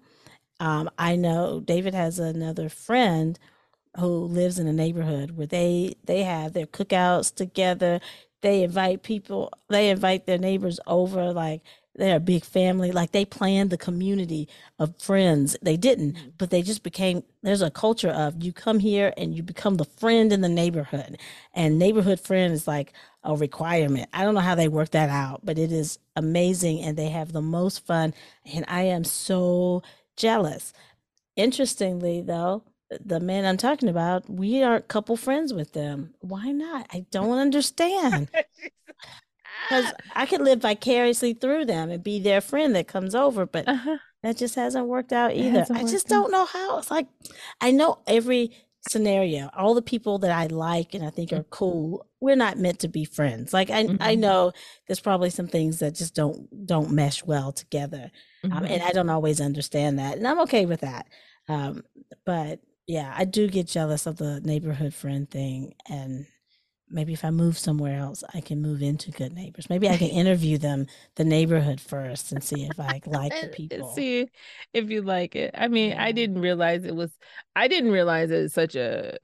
Um, 0.59 0.89
I 0.99 1.15
know 1.15 1.61
David 1.61 1.93
has 1.95 2.19
another 2.19 2.69
friend 2.69 3.39
who 3.99 4.07
lives 4.07 4.59
in 4.59 4.67
a 4.67 4.73
neighborhood 4.73 5.31
where 5.31 5.47
they 5.47 5.95
they 6.05 6.23
have 6.23 6.53
their 6.53 6.67
cookouts 6.67 7.33
together. 7.33 8.01
They 8.41 8.63
invite 8.63 9.03
people, 9.03 9.51
they 9.69 9.89
invite 9.89 10.27
their 10.27 10.37
neighbors 10.39 10.79
over, 10.87 11.33
like 11.33 11.61
they're 11.95 12.17
a 12.17 12.21
big 12.21 12.43
family. 12.43 12.91
Like 12.91 13.11
they 13.11 13.25
planned 13.25 13.69
the 13.69 13.77
community 13.77 14.47
of 14.79 14.99
friends. 15.01 15.57
They 15.61 15.77
didn't, 15.77 16.13
mm-hmm. 16.13 16.29
but 16.37 16.49
they 16.49 16.61
just 16.61 16.83
became 16.83 17.23
there's 17.41 17.61
a 17.61 17.71
culture 17.71 18.09
of 18.09 18.43
you 18.43 18.51
come 18.51 18.79
here 18.79 19.13
and 19.17 19.35
you 19.35 19.43
become 19.43 19.75
the 19.75 19.85
friend 19.85 20.33
in 20.33 20.41
the 20.41 20.49
neighborhood. 20.49 21.17
And 21.53 21.79
neighborhood 21.79 22.19
friend 22.19 22.53
is 22.53 22.67
like 22.67 22.93
a 23.23 23.35
requirement. 23.35 24.09
I 24.13 24.23
don't 24.23 24.35
know 24.35 24.41
how 24.41 24.55
they 24.55 24.67
work 24.67 24.91
that 24.91 25.09
out, 25.09 25.41
but 25.43 25.57
it 25.57 25.71
is 25.71 25.99
amazing 26.15 26.81
and 26.81 26.97
they 26.97 27.09
have 27.09 27.31
the 27.31 27.41
most 27.41 27.85
fun. 27.85 28.13
And 28.53 28.65
I 28.67 28.83
am 28.83 29.03
so 29.03 29.83
jealous. 30.17 30.73
Interestingly, 31.35 32.21
though, 32.21 32.63
the 32.89 33.19
man 33.19 33.45
I'm 33.45 33.57
talking 33.57 33.89
about, 33.89 34.29
we 34.29 34.63
are 34.63 34.79
couple 34.81 35.17
friends 35.17 35.53
with 35.53 35.73
them. 35.73 36.13
Why 36.19 36.51
not? 36.51 36.87
I 36.93 37.05
don't 37.11 37.37
understand. 37.37 38.29
Because 39.63 39.93
I 40.13 40.25
could 40.25 40.41
live 40.41 40.61
vicariously 40.61 41.33
through 41.33 41.65
them 41.65 41.89
and 41.89 42.03
be 42.03 42.19
their 42.19 42.41
friend 42.41 42.75
that 42.75 42.87
comes 42.87 43.15
over, 43.15 43.45
but 43.45 43.67
uh-huh. 43.67 43.97
that 44.23 44.37
just 44.37 44.55
hasn't 44.55 44.87
worked 44.87 45.13
out 45.13 45.33
either. 45.33 45.65
I 45.71 45.83
just 45.83 46.07
don't 46.07 46.31
know 46.31 46.45
how. 46.45 46.77
It's 46.77 46.91
like 46.91 47.07
I 47.61 47.71
know 47.71 47.99
every 48.07 48.51
scenario, 48.89 49.49
all 49.55 49.73
the 49.73 49.81
people 49.81 50.19
that 50.19 50.31
I 50.31 50.47
like 50.47 50.93
and 50.93 51.03
I 51.03 51.09
think 51.09 51.31
are 51.31 51.37
mm-hmm. 51.37 51.49
cool, 51.49 52.07
we're 52.19 52.35
not 52.35 52.57
meant 52.57 52.79
to 52.79 52.87
be 52.87 53.05
friends. 53.05 53.53
Like 53.53 53.69
I, 53.69 53.83
mm-hmm. 53.83 53.97
I 53.99 54.15
know 54.15 54.51
there's 54.87 54.99
probably 54.99 55.29
some 55.29 55.47
things 55.47 55.79
that 55.79 55.95
just 55.95 56.15
don't 56.15 56.65
don't 56.65 56.91
mesh 56.91 57.23
well 57.23 57.51
together, 57.51 58.11
mm-hmm. 58.43 58.55
um, 58.55 58.65
and 58.65 58.83
I 58.83 58.91
don't 58.91 59.09
always 59.09 59.41
understand 59.41 59.99
that, 59.99 60.17
and 60.17 60.27
I'm 60.27 60.41
okay 60.41 60.65
with 60.65 60.81
that. 60.81 61.07
Um, 61.47 61.83
but 62.25 62.59
yeah, 62.87 63.13
I 63.15 63.25
do 63.25 63.47
get 63.47 63.67
jealous 63.67 64.05
of 64.05 64.17
the 64.17 64.41
neighborhood 64.41 64.93
friend 64.93 65.29
thing, 65.29 65.73
and 65.89 66.27
maybe 66.89 67.13
if 67.13 67.25
I 67.25 67.31
move 67.31 67.57
somewhere 67.57 67.99
else, 67.99 68.23
I 68.33 68.41
can 68.41 68.61
move 68.61 68.81
into 68.81 69.11
good 69.11 69.33
neighbors. 69.33 69.69
Maybe 69.69 69.89
I 69.89 69.97
can 69.97 70.09
interview 70.09 70.57
them, 70.57 70.87
the 71.15 71.23
neighborhood 71.23 71.81
first, 71.81 72.31
and 72.31 72.43
see 72.43 72.65
if 72.65 72.79
I 72.79 73.01
like 73.05 73.33
the 73.41 73.47
people. 73.47 73.91
See 73.93 74.27
if 74.73 74.89
you 74.89 75.01
like 75.01 75.35
it. 75.35 75.51
I 75.57 75.67
mean. 75.67 75.93
I 75.93 76.11
didn't 76.11 76.39
realize 76.39 76.85
it 76.85 76.95
was. 76.95 77.11
I 77.55 77.67
didn't 77.67 77.91
realize 77.91 78.29
it 78.31 78.41
was 78.41 78.53
such 78.53 78.75
a, 78.75 79.17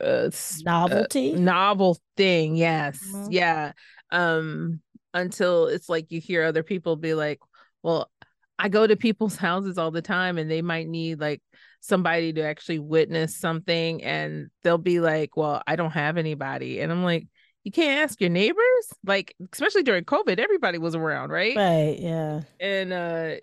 a 0.00 0.32
novelty, 0.64 1.32
a 1.32 1.38
novel 1.38 1.98
thing. 2.16 2.56
Yes, 2.56 2.98
mm-hmm. 3.06 3.30
yeah. 3.30 3.72
Um, 4.10 4.80
until 5.12 5.66
it's 5.68 5.88
like 5.88 6.10
you 6.10 6.20
hear 6.20 6.42
other 6.44 6.62
people 6.62 6.96
be 6.96 7.14
like, 7.14 7.40
"Well, 7.82 8.10
I 8.58 8.68
go 8.68 8.86
to 8.86 8.96
people's 8.96 9.36
houses 9.48 9.78
all 9.78 9.90
the 9.90 10.02
time, 10.02 10.38
and 10.38 10.50
they 10.50 10.62
might 10.62 10.88
need 10.88 11.20
like." 11.20 11.42
Somebody 11.84 12.32
to 12.32 12.42
actually 12.42 12.78
witness 12.78 13.36
something 13.36 14.02
and 14.02 14.48
they'll 14.62 14.78
be 14.78 15.00
like, 15.00 15.36
Well, 15.36 15.62
I 15.66 15.76
don't 15.76 15.90
have 15.90 16.16
anybody. 16.16 16.80
And 16.80 16.90
I'm 16.90 17.04
like, 17.04 17.26
You 17.62 17.72
can't 17.72 18.02
ask 18.02 18.20
your 18.20 18.30
neighbors? 18.30 18.92
Like, 19.04 19.34
especially 19.52 19.82
during 19.82 20.04
COVID, 20.04 20.38
everybody 20.38 20.78
was 20.78 20.94
around, 20.94 21.30
right? 21.30 21.56
Right. 21.56 21.96
Yeah. 21.98 22.42
And 22.58 22.92
uh 22.92 23.34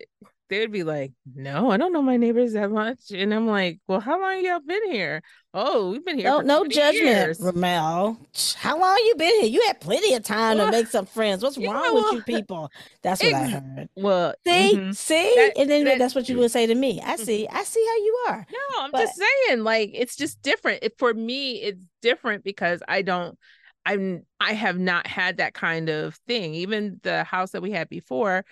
they 0.52 0.60
would 0.60 0.72
be 0.72 0.84
like, 0.84 1.12
No, 1.34 1.70
I 1.70 1.78
don't 1.78 1.92
know 1.92 2.02
my 2.02 2.18
neighbors 2.18 2.52
that 2.52 2.70
much. 2.70 3.10
And 3.10 3.32
I'm 3.32 3.46
like, 3.46 3.80
Well, 3.88 4.00
how 4.00 4.20
long 4.20 4.44
y'all 4.44 4.60
been 4.60 4.90
here? 4.90 5.22
Oh, 5.54 5.90
we've 5.90 6.04
been 6.04 6.18
here. 6.18 6.28
No, 6.28 6.40
no 6.40 6.66
judgment, 6.66 7.04
years. 7.04 7.40
Ramel. 7.40 8.18
How 8.56 8.78
long 8.78 8.96
you 9.06 9.14
been 9.16 9.40
here? 9.40 9.50
You 9.50 9.62
had 9.66 9.80
plenty 9.80 10.14
of 10.14 10.22
time 10.22 10.58
well, 10.58 10.66
to 10.66 10.72
make 10.72 10.88
some 10.88 11.06
friends. 11.06 11.42
What's 11.42 11.56
wrong 11.56 11.94
well, 11.94 12.04
with 12.04 12.12
you 12.12 12.22
people? 12.22 12.70
That's 13.02 13.22
what 13.22 13.32
I 13.32 13.44
heard. 13.46 13.88
Well, 13.96 14.34
see, 14.46 14.76
mm-hmm. 14.76 14.92
see, 14.92 15.34
that, 15.36 15.52
and 15.58 15.70
then 15.70 15.84
that, 15.84 15.98
that's 15.98 16.14
what 16.14 16.28
you 16.28 16.36
would 16.38 16.50
say 16.50 16.66
to 16.66 16.74
me. 16.74 17.00
I 17.02 17.16
see, 17.16 17.48
I 17.48 17.64
see 17.64 17.84
how 17.86 17.96
you 17.96 18.24
are. 18.28 18.46
No, 18.50 18.82
I'm 18.82 18.90
but, 18.90 19.00
just 19.00 19.20
saying, 19.48 19.64
like, 19.64 19.90
it's 19.94 20.16
just 20.16 20.40
different. 20.42 20.80
It, 20.82 20.98
for 20.98 21.12
me, 21.14 21.62
it's 21.62 21.84
different 22.02 22.44
because 22.44 22.82
I 22.86 23.02
don't. 23.02 23.38
I'm. 23.86 24.24
I 24.38 24.52
have 24.52 24.78
not 24.78 25.06
had 25.06 25.38
that 25.38 25.54
kind 25.54 25.88
of 25.88 26.14
thing. 26.26 26.54
Even 26.54 27.00
the 27.02 27.24
house 27.24 27.50
that 27.52 27.62
we 27.62 27.72
had 27.72 27.88
before, 27.88 28.44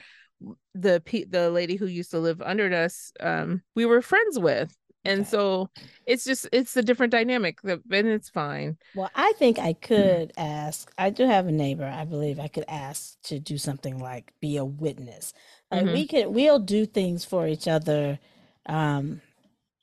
the 0.74 1.03
the 1.29 1.50
lady 1.50 1.76
who 1.76 1.87
used 1.87 2.11
to 2.12 2.18
live 2.18 2.40
under 2.42 2.72
us, 2.72 3.12
um, 3.20 3.62
we 3.74 3.85
were 3.85 4.03
friends 4.03 4.38
with 4.38 4.76
and 5.05 5.20
okay. 5.20 5.31
so 5.31 5.70
it's 6.07 6.24
just 6.24 6.48
it's 6.53 6.76
a 6.76 6.83
different 6.83 7.11
dynamic 7.11 7.59
and 7.64 7.81
it's 7.90 8.29
fine 8.29 8.76
well 8.94 9.11
i 9.14 9.33
think 9.38 9.59
i 9.59 9.72
could 9.72 10.33
ask 10.37 10.92
i 10.98 11.09
do 11.11 11.26
have 11.26 11.46
a 11.46 11.53
neighbor 11.53 11.85
i 11.85 12.05
believe 12.05 12.38
i 12.38 12.48
could 12.48 12.64
ask 12.68 13.20
to 13.22 13.38
do 13.38 13.57
something 13.57 13.98
like 13.98 14.33
be 14.40 14.57
a 14.57 14.64
witness 14.64 15.33
like 15.70 15.85
mm-hmm. 15.85 15.94
we 15.94 16.07
can 16.07 16.33
we'll 16.33 16.59
do 16.59 16.85
things 16.85 17.24
for 17.24 17.46
each 17.46 17.66
other 17.66 18.18
um 18.66 19.20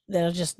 that 0.07 0.23
are 0.23 0.31
just 0.31 0.57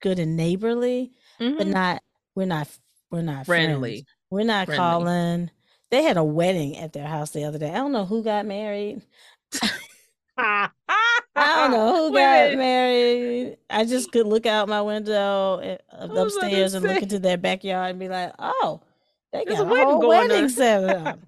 good 0.00 0.18
and 0.18 0.36
neighborly 0.36 1.12
mm-hmm. 1.40 1.56
but 1.56 1.66
not 1.66 2.02
we're 2.34 2.44
not 2.44 2.68
we're 3.10 3.22
not 3.22 3.46
friendly 3.46 3.98
friends. 3.98 4.06
we're 4.30 4.44
not 4.44 4.66
friendly. 4.66 4.78
calling 4.78 5.50
they 5.90 6.02
had 6.02 6.16
a 6.16 6.24
wedding 6.24 6.76
at 6.78 6.92
their 6.92 7.06
house 7.06 7.30
the 7.30 7.44
other 7.44 7.58
day 7.58 7.70
i 7.70 7.74
don't 7.74 7.92
know 7.92 8.04
who 8.04 8.24
got 8.24 8.46
married 8.46 9.00
I 10.38 10.70
don't 11.36 11.70
know 11.70 12.08
who 12.08 12.14
got 12.14 12.56
married. 12.56 13.58
I 13.68 13.84
just 13.84 14.12
could 14.12 14.26
look 14.26 14.46
out 14.46 14.68
my 14.68 14.82
window 14.82 15.58
eh, 15.58 15.76
upstairs 15.90 16.74
and 16.74 16.86
look 16.86 17.02
into 17.02 17.18
their 17.18 17.36
backyard 17.36 17.90
and 17.90 18.00
be 18.00 18.08
like, 18.08 18.32
"Oh, 18.38 18.80
they 19.32 19.44
got 19.44 19.66
a, 19.66 19.72
a 19.72 19.84
whole 19.84 20.08
wedding 20.08 20.48
set 20.48 20.84
up." 20.84 21.18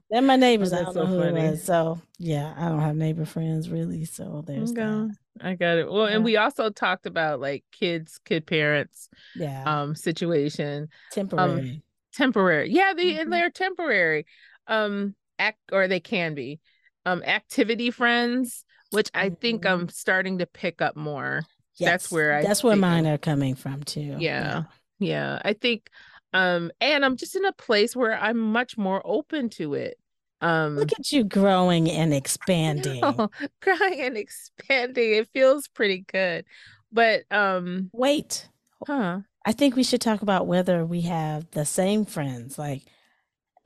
They're 0.10 0.22
my 0.22 0.36
neighbors. 0.36 0.72
Oh, 0.72 0.78
I 0.78 0.82
don't 0.84 0.94
know 0.94 1.02
so 1.02 1.06
who 1.06 1.20
funny. 1.20 1.40
it 1.40 1.50
was. 1.52 1.64
So 1.64 2.00
yeah, 2.18 2.54
I 2.56 2.68
don't 2.68 2.80
have 2.80 2.96
neighbor 2.96 3.24
friends 3.24 3.70
really. 3.70 4.04
So 4.04 4.42
there's 4.46 4.72
okay. 4.72 4.80
that. 4.80 5.16
I 5.40 5.54
got 5.54 5.78
it. 5.78 5.90
Well, 5.90 6.08
yeah. 6.08 6.16
and 6.16 6.24
we 6.24 6.36
also 6.36 6.70
talked 6.70 7.06
about 7.06 7.40
like 7.40 7.64
kids, 7.72 8.20
kid 8.24 8.46
parents, 8.46 9.08
yeah, 9.34 9.64
um, 9.64 9.94
situation, 9.94 10.82
um, 10.82 10.88
temporary, 11.12 11.70
um, 11.70 11.82
temporary. 12.12 12.70
Yeah, 12.70 12.92
they 12.96 13.12
mm-hmm. 13.12 13.20
and 13.20 13.32
they're 13.32 13.50
temporary, 13.50 14.26
um, 14.66 15.14
act 15.38 15.58
or 15.72 15.88
they 15.88 16.00
can 16.00 16.34
be 16.34 16.60
um 17.06 17.22
activity 17.22 17.90
friends, 17.90 18.64
which 18.90 19.10
I 19.14 19.30
think 19.30 19.62
mm-hmm. 19.62 19.82
I'm 19.82 19.88
starting 19.88 20.38
to 20.38 20.46
pick 20.46 20.80
up 20.80 20.96
more. 20.96 21.42
Yes, 21.76 21.90
that's 21.90 22.12
where 22.12 22.36
I 22.36 22.42
that's 22.42 22.62
where 22.62 22.76
mine 22.76 23.06
are 23.06 23.18
coming 23.18 23.54
from 23.54 23.82
too. 23.82 24.00
Yeah, 24.00 24.16
yeah. 24.18 24.62
Yeah. 24.98 25.38
I 25.44 25.52
think 25.54 25.90
um 26.32 26.70
and 26.80 27.04
I'm 27.04 27.16
just 27.16 27.36
in 27.36 27.44
a 27.44 27.52
place 27.52 27.96
where 27.96 28.18
I'm 28.18 28.38
much 28.38 28.78
more 28.78 29.02
open 29.04 29.50
to 29.50 29.74
it. 29.74 29.98
Um 30.40 30.76
Look 30.76 30.92
at 30.92 31.10
you 31.10 31.24
growing 31.24 31.90
and 31.90 32.14
expanding. 32.14 33.00
Know, 33.00 33.30
growing 33.60 34.00
and 34.00 34.16
expanding. 34.16 35.14
It 35.14 35.28
feels 35.32 35.68
pretty 35.68 36.04
good. 36.10 36.44
But 36.92 37.24
um 37.30 37.90
wait. 37.92 38.48
Huh. 38.86 39.20
I 39.46 39.52
think 39.52 39.76
we 39.76 39.82
should 39.82 40.00
talk 40.00 40.22
about 40.22 40.46
whether 40.46 40.86
we 40.86 41.02
have 41.02 41.50
the 41.50 41.64
same 41.64 42.04
friends. 42.04 42.58
Like 42.58 42.82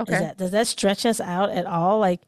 okay. 0.00 0.18
That, 0.18 0.38
does 0.38 0.52
that 0.52 0.66
stretch 0.66 1.04
us 1.04 1.20
out 1.20 1.50
at 1.50 1.66
all? 1.66 1.98
Like 1.98 2.22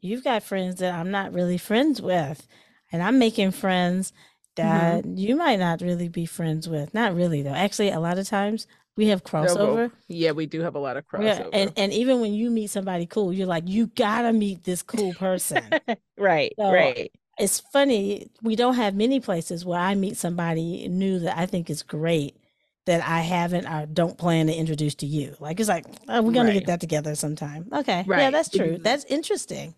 you've 0.00 0.24
got 0.24 0.42
friends 0.42 0.76
that 0.76 0.94
I'm 0.94 1.10
not 1.10 1.32
really 1.32 1.58
friends 1.58 2.00
with, 2.00 2.46
and 2.90 3.02
I'm 3.02 3.18
making 3.18 3.52
friends 3.52 4.12
that 4.56 5.04
mm-hmm. 5.04 5.16
you 5.16 5.36
might 5.36 5.58
not 5.58 5.80
really 5.80 6.08
be 6.08 6.26
friends 6.26 6.68
with. 6.68 6.92
Not 6.94 7.14
really 7.14 7.42
though. 7.42 7.54
Actually, 7.54 7.90
a 7.90 8.00
lot 8.00 8.18
of 8.18 8.28
times 8.28 8.66
we 8.96 9.06
have 9.08 9.24
crossover. 9.24 9.90
Yeah, 10.08 10.32
we 10.32 10.46
do 10.46 10.60
have 10.60 10.74
a 10.74 10.78
lot 10.78 10.96
of 10.96 11.06
crossover. 11.06 11.24
Yeah, 11.24 11.48
and 11.52 11.72
and 11.76 11.92
even 11.92 12.20
when 12.20 12.34
you 12.34 12.50
meet 12.50 12.70
somebody 12.70 13.06
cool, 13.06 13.32
you're 13.32 13.46
like, 13.46 13.64
you 13.66 13.86
gotta 13.88 14.32
meet 14.32 14.64
this 14.64 14.82
cool 14.82 15.14
person. 15.14 15.64
right. 16.18 16.52
So 16.58 16.72
right. 16.72 17.10
It's 17.38 17.60
funny. 17.60 18.30
We 18.42 18.56
don't 18.56 18.74
have 18.74 18.94
many 18.94 19.18
places 19.18 19.64
where 19.64 19.80
I 19.80 19.94
meet 19.94 20.16
somebody 20.18 20.86
new 20.88 21.20
that 21.20 21.38
I 21.38 21.46
think 21.46 21.70
is 21.70 21.82
great 21.82 22.36
that 22.84 23.06
I 23.06 23.20
haven't 23.20 23.66
or 23.66 23.86
don't 23.86 24.18
plan 24.18 24.48
to 24.48 24.54
introduce 24.54 24.94
to 24.96 25.06
you. 25.06 25.36
Like 25.40 25.60
it's 25.60 25.68
like 25.68 25.86
oh, 26.08 26.20
we're 26.22 26.32
gonna 26.32 26.50
right. 26.50 26.54
get 26.54 26.66
that 26.66 26.80
together 26.80 27.14
sometime. 27.14 27.68
Okay, 27.72 28.04
right. 28.06 28.20
yeah, 28.20 28.30
that's 28.30 28.50
true. 28.50 28.78
That's 28.78 29.04
interesting. 29.04 29.74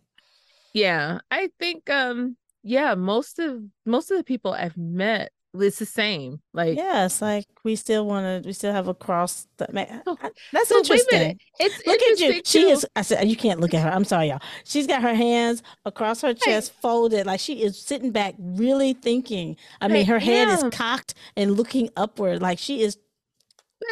Yeah, 0.75 1.21
I 1.31 1.49
think 1.59 1.89
um 1.89 2.37
yeah, 2.63 2.95
most 2.95 3.39
of 3.39 3.63
most 3.87 4.11
of 4.11 4.19
the 4.19 4.25
people 4.25 4.53
I've 4.53 4.77
met 4.77 5.33
it's 5.63 5.79
the 5.79 5.87
same. 5.87 6.41
Like 6.53 6.77
yes, 6.77 7.23
like 7.23 7.47
we 7.63 7.77
still 7.77 8.07
want 8.07 8.43
to. 8.43 8.47
We 8.47 8.53
still 8.53 8.73
have 8.73 8.89
a 8.89 8.95
cross. 8.95 9.47
That 9.59 9.71
oh, 10.07 10.17
that's 10.53 10.69
so 10.69 10.79
interesting. 10.79 11.39
It's 11.61 11.87
look 11.87 12.03
at 12.03 12.19
you. 12.19 12.33
Too. 12.35 12.41
She 12.45 12.71
is. 12.71 12.87
I 12.97 13.03
said 13.03 13.29
you 13.29 13.37
can't 13.37 13.61
look 13.61 13.73
at 13.73 13.83
her. 13.83 13.91
I'm 13.91 14.05
sorry, 14.05 14.29
y'all. 14.29 14.43
She's 14.65 14.87
got 14.87 15.03
her 15.03 15.15
hands 15.15 15.63
across 15.85 16.21
her 16.23 16.35
chest, 16.35 16.73
hey. 16.73 16.79
folded, 16.81 17.27
like 17.27 17.41
she 17.41 17.63
is 17.63 17.81
sitting 17.81 18.11
back, 18.11 18.35
really 18.39 18.95
thinking. 18.95 19.57
I 19.81 19.89
mean, 19.89 20.07
her 20.07 20.19
head 20.19 20.49
is 20.49 20.65
cocked 20.73 21.15
and 21.37 21.57
looking 21.57 21.89
upward, 21.97 22.43
like 22.43 22.59
she 22.59 22.83
is 22.83 22.99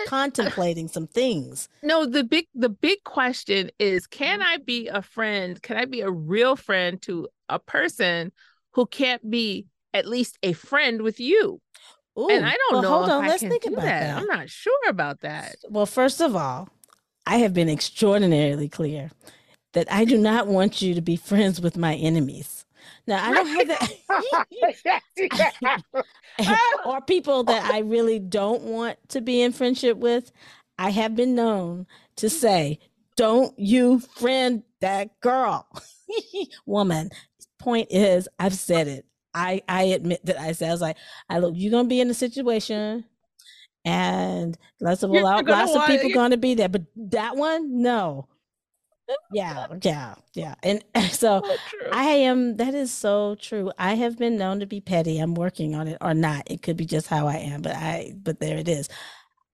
contemplating 0.06 0.88
some 0.88 1.06
things. 1.06 1.68
No, 1.82 2.06
the 2.06 2.24
big 2.24 2.46
the 2.54 2.68
big 2.68 3.04
question 3.04 3.70
is 3.78 4.06
can 4.06 4.40
mm-hmm. 4.40 4.48
I 4.48 4.56
be 4.58 4.88
a 4.88 5.02
friend? 5.02 5.60
Can 5.62 5.76
I 5.76 5.84
be 5.84 6.00
a 6.00 6.10
real 6.10 6.56
friend 6.56 7.00
to 7.02 7.28
a 7.48 7.58
person 7.58 8.32
who 8.72 8.86
can't 8.86 9.30
be 9.30 9.66
at 9.94 10.06
least 10.06 10.38
a 10.42 10.52
friend 10.52 11.02
with 11.02 11.20
you. 11.20 11.60
Ooh, 12.18 12.28
and 12.28 12.44
I 12.44 12.52
don't 12.52 12.72
well, 12.72 12.82
know. 12.82 12.88
Hold 12.88 13.10
on, 13.10 13.26
let's 13.26 13.42
think 13.42 13.64
about 13.64 13.82
that. 13.82 14.00
that. 14.00 14.16
I'm 14.16 14.26
not 14.26 14.50
sure 14.50 14.88
about 14.88 15.20
that. 15.20 15.56
Well, 15.68 15.86
first 15.86 16.20
of 16.20 16.36
all, 16.36 16.68
I 17.26 17.38
have 17.38 17.54
been 17.54 17.68
extraordinarily 17.68 18.68
clear 18.68 19.10
that 19.72 19.90
I 19.90 20.04
do 20.04 20.18
not 20.18 20.46
want 20.46 20.82
you 20.82 20.94
to 20.94 21.00
be 21.00 21.16
friends 21.16 21.60
with 21.60 21.76
my 21.76 21.94
enemies. 21.94 22.61
Now, 23.06 23.24
I 23.24 23.34
don't 23.34 23.46
have 23.46 23.68
that. 23.68 23.92
or 26.86 27.00
people 27.00 27.44
that 27.44 27.70
I 27.70 27.80
really 27.80 28.18
don't 28.18 28.62
want 28.62 28.98
to 29.08 29.20
be 29.20 29.42
in 29.42 29.52
friendship 29.52 29.98
with. 29.98 30.32
I 30.78 30.90
have 30.90 31.14
been 31.14 31.34
known 31.34 31.86
to 32.16 32.30
say, 32.30 32.78
don't 33.16 33.56
you 33.58 34.00
friend 34.00 34.62
that 34.80 35.20
girl, 35.20 35.66
woman. 36.66 37.10
Point 37.58 37.88
is, 37.90 38.28
I've 38.38 38.54
said 38.54 38.88
it. 38.88 39.06
I, 39.34 39.62
I 39.68 39.84
admit 39.84 40.24
that 40.26 40.38
I 40.38 40.52
said, 40.52 40.68
I 40.68 40.72
was 40.72 40.80
like, 40.80 40.96
I 41.28 41.38
look, 41.38 41.54
you're 41.56 41.70
going 41.70 41.84
to 41.86 41.88
be 41.88 42.00
in 42.00 42.10
a 42.10 42.14
situation 42.14 43.04
and 43.84 44.58
lots 44.80 45.02
of, 45.02 45.10
lots 45.10 45.74
of 45.74 45.86
people 45.86 46.10
going 46.10 46.32
to 46.32 46.36
be 46.36 46.54
there. 46.54 46.68
But 46.68 46.82
that 46.96 47.36
one, 47.36 47.82
no, 47.82 48.28
yeah, 49.32 49.66
yeah, 49.82 50.14
yeah. 50.34 50.54
And 50.62 50.82
so 51.10 51.42
I 51.92 52.04
am, 52.04 52.56
that 52.56 52.74
is 52.74 52.92
so 52.92 53.36
true. 53.36 53.72
I 53.78 53.94
have 53.94 54.18
been 54.18 54.36
known 54.36 54.60
to 54.60 54.66
be 54.66 54.80
petty. 54.80 55.18
I'm 55.18 55.34
working 55.34 55.74
on 55.74 55.88
it 55.88 55.98
or 56.00 56.14
not. 56.14 56.50
It 56.50 56.62
could 56.62 56.76
be 56.76 56.86
just 56.86 57.06
how 57.06 57.26
I 57.26 57.36
am, 57.36 57.62
but 57.62 57.74
I, 57.74 58.14
but 58.22 58.40
there 58.40 58.58
it 58.58 58.68
is. 58.68 58.88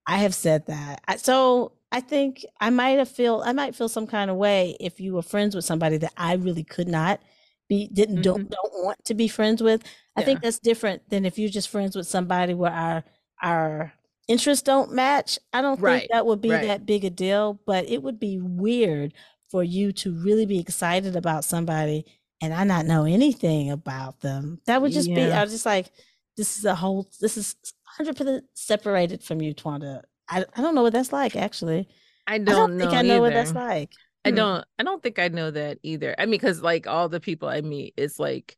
I 0.07 0.17
have 0.17 0.35
said 0.35 0.65
that. 0.67 1.19
So 1.19 1.73
I 1.91 2.01
think 2.01 2.45
I 2.59 2.69
might 2.69 2.99
have 2.99 3.09
feel, 3.09 3.43
I 3.45 3.53
might 3.53 3.75
feel 3.75 3.89
some 3.89 4.07
kind 4.07 4.29
of 4.29 4.37
way 4.37 4.75
if 4.79 4.99
you 4.99 5.13
were 5.13 5.21
friends 5.21 5.55
with 5.55 5.65
somebody 5.65 5.97
that 5.97 6.13
I 6.17 6.33
really 6.33 6.63
could 6.63 6.87
not 6.87 7.21
be, 7.67 7.87
didn't, 7.91 8.15
mm-hmm. 8.15 8.21
don't, 8.23 8.49
don't 8.49 8.83
want 8.83 9.03
to 9.05 9.13
be 9.13 9.27
friends 9.27 9.61
with. 9.61 9.83
I 10.15 10.21
yeah. 10.21 10.25
think 10.25 10.41
that's 10.41 10.59
different 10.59 11.09
than 11.09 11.25
if 11.25 11.37
you're 11.37 11.49
just 11.49 11.69
friends 11.69 11.95
with 11.95 12.07
somebody 12.07 12.53
where 12.53 12.71
our, 12.71 13.03
our, 13.41 13.93
interests 14.29 14.61
don't 14.61 14.93
match, 14.93 15.39
I 15.51 15.61
don't 15.61 15.81
right. 15.81 16.01
think 16.01 16.11
that 16.11 16.25
would 16.25 16.39
be 16.39 16.51
right. 16.51 16.67
that 16.67 16.85
big 16.85 17.03
a 17.03 17.09
deal, 17.09 17.59
but 17.65 17.89
it 17.89 18.03
would 18.03 18.19
be 18.19 18.39
weird 18.39 19.11
for 19.49 19.63
you 19.63 19.91
to 19.91 20.13
really 20.13 20.45
be 20.45 20.59
excited 20.59 21.15
about 21.15 21.43
somebody 21.43 22.05
and 22.41 22.53
I 22.53 22.63
not 22.63 22.85
know 22.85 23.05
anything 23.05 23.71
about 23.71 24.21
them. 24.21 24.61
That 24.65 24.81
would 24.81 24.91
just 24.91 25.09
yeah. 25.09 25.15
be 25.15 25.31
I 25.31 25.43
was 25.43 25.51
just 25.51 25.65
like, 25.65 25.91
this 26.37 26.57
is 26.57 26.65
a 26.65 26.75
whole 26.75 27.09
this 27.19 27.37
is 27.37 27.55
hundred 27.83 28.15
percent 28.15 28.45
separated 28.53 29.23
from 29.23 29.41
you, 29.41 29.53
Twanda. 29.53 30.03
I 30.29 30.45
I 30.55 30.61
don't 30.61 30.75
know 30.75 30.83
what 30.83 30.93
that's 30.93 31.11
like 31.13 31.35
actually. 31.35 31.87
I 32.27 32.37
don't, 32.37 32.49
I 32.49 32.51
don't 32.51 32.79
think 32.79 32.93
I 32.93 33.01
know 33.01 33.15
either. 33.15 33.21
what 33.21 33.33
that's 33.33 33.53
like. 33.53 33.91
I 34.23 34.29
hmm. 34.29 34.35
don't 34.35 34.65
I 34.77 34.83
don't 34.83 35.03
think 35.03 35.19
I 35.19 35.27
know 35.29 35.51
that 35.51 35.79
either. 35.83 36.15
I 36.17 36.25
mean, 36.25 36.31
because 36.31 36.61
like 36.61 36.87
all 36.87 37.09
the 37.09 37.19
people 37.19 37.49
I 37.49 37.61
meet 37.61 37.93
is 37.97 38.19
like 38.19 38.57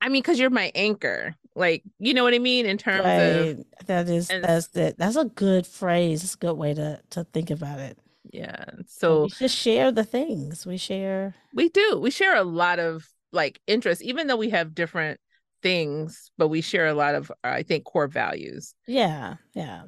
I 0.00 0.08
mean, 0.08 0.22
because 0.22 0.38
you're 0.40 0.50
my 0.50 0.72
anchor. 0.74 1.36
Like, 1.54 1.82
you 1.98 2.14
know 2.14 2.24
what 2.24 2.32
I 2.32 2.38
mean? 2.38 2.64
In 2.64 2.78
terms 2.78 3.04
right. 3.04 3.58
of 3.80 3.86
that 3.86 4.08
is 4.08 4.30
and, 4.30 4.42
that's 4.42 4.74
it. 4.74 4.96
That's 4.96 5.16
a 5.16 5.26
good 5.26 5.66
phrase. 5.66 6.24
It's 6.24 6.34
a 6.34 6.38
good 6.38 6.56
way 6.56 6.74
to 6.74 7.00
to 7.10 7.24
think 7.24 7.50
about 7.50 7.78
it 7.80 7.98
yeah 8.32 8.64
so 8.86 9.22
we 9.22 9.28
just 9.30 9.56
share 9.56 9.90
the 9.90 10.04
things 10.04 10.66
we 10.66 10.76
share 10.76 11.34
we 11.52 11.68
do 11.68 11.98
we 12.00 12.10
share 12.10 12.36
a 12.36 12.44
lot 12.44 12.78
of 12.78 13.08
like 13.32 13.60
interests 13.66 14.02
even 14.04 14.26
though 14.26 14.36
we 14.36 14.50
have 14.50 14.74
different 14.74 15.20
things 15.62 16.30
but 16.38 16.48
we 16.48 16.60
share 16.60 16.86
a 16.86 16.94
lot 16.94 17.14
of 17.14 17.30
i 17.44 17.62
think 17.62 17.84
core 17.84 18.08
values. 18.08 18.74
Yeah 18.86 19.34
yeah. 19.54 19.82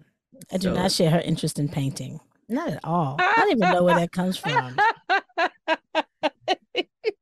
I 0.52 0.58
do 0.58 0.72
not 0.72 0.92
share 0.92 1.10
her 1.10 1.20
interest 1.20 1.58
in 1.58 1.68
painting 1.68 2.20
not 2.48 2.68
at 2.68 2.80
all. 2.84 3.16
I 3.18 3.32
don't 3.36 3.52
even 3.52 3.70
know 3.70 3.84
where 3.84 3.94
that 3.94 4.12
comes 4.12 4.36
from. 4.36 4.76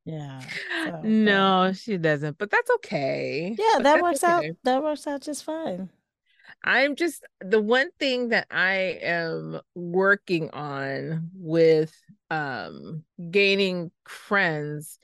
Yeah 0.04 0.40
so, 0.84 1.00
no 1.04 1.66
but... 1.68 1.76
she 1.76 1.96
doesn't 1.96 2.38
but 2.38 2.50
that's 2.50 2.70
okay 2.76 3.54
yeah 3.58 3.78
that 3.82 4.02
works 4.02 4.24
okay. 4.24 4.48
out 4.48 4.56
that 4.64 4.82
works 4.82 5.06
out 5.06 5.22
just 5.22 5.44
fine 5.44 5.88
I'm 6.62 6.94
just 6.94 7.24
the 7.40 7.60
one 7.60 7.90
thing 7.98 8.28
that 8.28 8.46
I 8.50 8.98
am 9.02 9.60
working 9.74 10.50
on 10.50 11.30
with 11.34 11.94
um 12.30 13.04
gaining 13.30 13.90
friends 14.06 14.98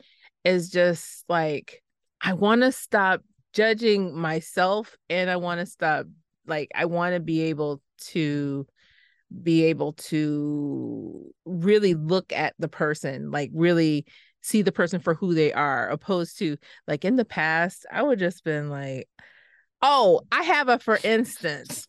is 0.44 0.70
just 0.70 1.24
like 1.28 1.82
I 2.20 2.34
want 2.34 2.62
to 2.62 2.72
stop 2.72 3.22
judging 3.52 4.14
myself 4.14 4.96
and 5.08 5.30
I 5.30 5.36
want 5.36 5.60
to 5.60 5.66
stop 5.66 6.06
like 6.46 6.70
I 6.74 6.84
want 6.84 7.14
to 7.14 7.20
be 7.20 7.42
able 7.42 7.80
to 8.08 8.66
be 9.42 9.64
able 9.64 9.94
to 9.94 11.32
really 11.44 11.94
look 11.94 12.32
at 12.32 12.54
the 12.58 12.68
person 12.68 13.30
like 13.30 13.50
really 13.52 14.06
see 14.42 14.62
the 14.62 14.70
person 14.70 15.00
for 15.00 15.14
who 15.14 15.34
they 15.34 15.52
are 15.52 15.88
opposed 15.88 16.38
to 16.38 16.56
like 16.86 17.04
in 17.04 17.16
the 17.16 17.24
past 17.24 17.86
I 17.90 18.02
would 18.02 18.18
just 18.18 18.44
been 18.44 18.70
like 18.70 19.08
Oh, 19.82 20.22
I 20.32 20.42
have 20.42 20.68
a 20.68 20.78
for 20.78 20.98
instance. 21.04 21.86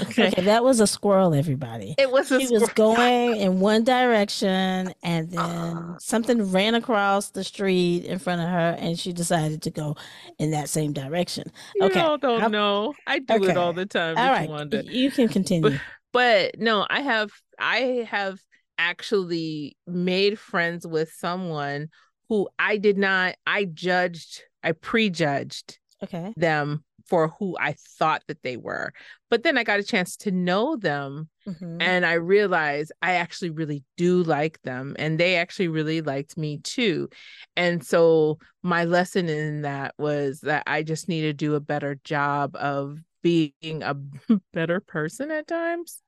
Okay. 0.00 0.28
okay 0.28 0.42
that 0.42 0.64
was 0.64 0.80
a 0.80 0.86
squirrel, 0.86 1.34
everybody. 1.34 1.94
It 1.98 2.10
was 2.10 2.28
she 2.28 2.48
was 2.48 2.68
going 2.70 3.36
in 3.36 3.60
one 3.60 3.84
direction 3.84 4.92
and 5.02 5.30
then 5.30 5.38
ah. 5.38 5.96
something 6.00 6.50
ran 6.50 6.74
across 6.74 7.30
the 7.30 7.44
street 7.44 8.04
in 8.04 8.18
front 8.18 8.40
of 8.40 8.48
her 8.48 8.76
and 8.78 8.98
she 8.98 9.12
decided 9.12 9.62
to 9.62 9.70
go 9.70 9.96
in 10.38 10.50
that 10.52 10.68
same 10.68 10.92
direction. 10.92 11.52
You 11.76 11.86
okay. 11.86 12.00
all 12.00 12.18
don't 12.18 12.42
I'm, 12.42 12.50
know. 12.50 12.94
I 13.06 13.18
do 13.20 13.34
okay. 13.34 13.50
it 13.50 13.56
all 13.56 13.72
the 13.72 13.86
time. 13.86 14.16
All 14.16 14.30
right. 14.30 14.84
You 14.86 15.10
can 15.10 15.28
continue. 15.28 15.70
But, 15.70 15.80
but 16.12 16.58
no, 16.58 16.86
I 16.88 17.00
have 17.00 17.30
I 17.58 18.06
have 18.10 18.40
actually 18.78 19.76
made 19.86 20.38
friends 20.38 20.86
with 20.86 21.12
someone 21.12 21.88
who 22.28 22.48
I 22.58 22.78
did 22.78 22.96
not 22.96 23.36
I 23.46 23.66
judged, 23.66 24.42
I 24.62 24.72
prejudged 24.72 25.78
okay 26.02 26.32
them 26.36 26.82
for 27.10 27.34
who 27.38 27.56
I 27.58 27.74
thought 27.98 28.22
that 28.28 28.42
they 28.42 28.56
were. 28.56 28.92
But 29.28 29.42
then 29.42 29.58
I 29.58 29.64
got 29.64 29.80
a 29.80 29.84
chance 29.84 30.16
to 30.18 30.30
know 30.30 30.76
them 30.76 31.28
mm-hmm. 31.46 31.82
and 31.82 32.06
I 32.06 32.14
realized 32.14 32.92
I 33.02 33.14
actually 33.14 33.50
really 33.50 33.82
do 33.96 34.22
like 34.22 34.62
them 34.62 34.94
and 34.98 35.18
they 35.18 35.36
actually 35.36 35.68
really 35.68 36.00
liked 36.00 36.38
me 36.38 36.58
too. 36.58 37.08
And 37.56 37.84
so 37.84 38.38
my 38.62 38.84
lesson 38.84 39.28
in 39.28 39.62
that 39.62 39.94
was 39.98 40.40
that 40.40 40.62
I 40.66 40.84
just 40.84 41.08
need 41.08 41.22
to 41.22 41.32
do 41.32 41.56
a 41.56 41.60
better 41.60 41.98
job 42.04 42.54
of 42.54 42.98
being 43.22 43.52
a 43.82 43.94
better 44.52 44.80
person 44.80 45.32
at 45.32 45.48
times. 45.48 46.00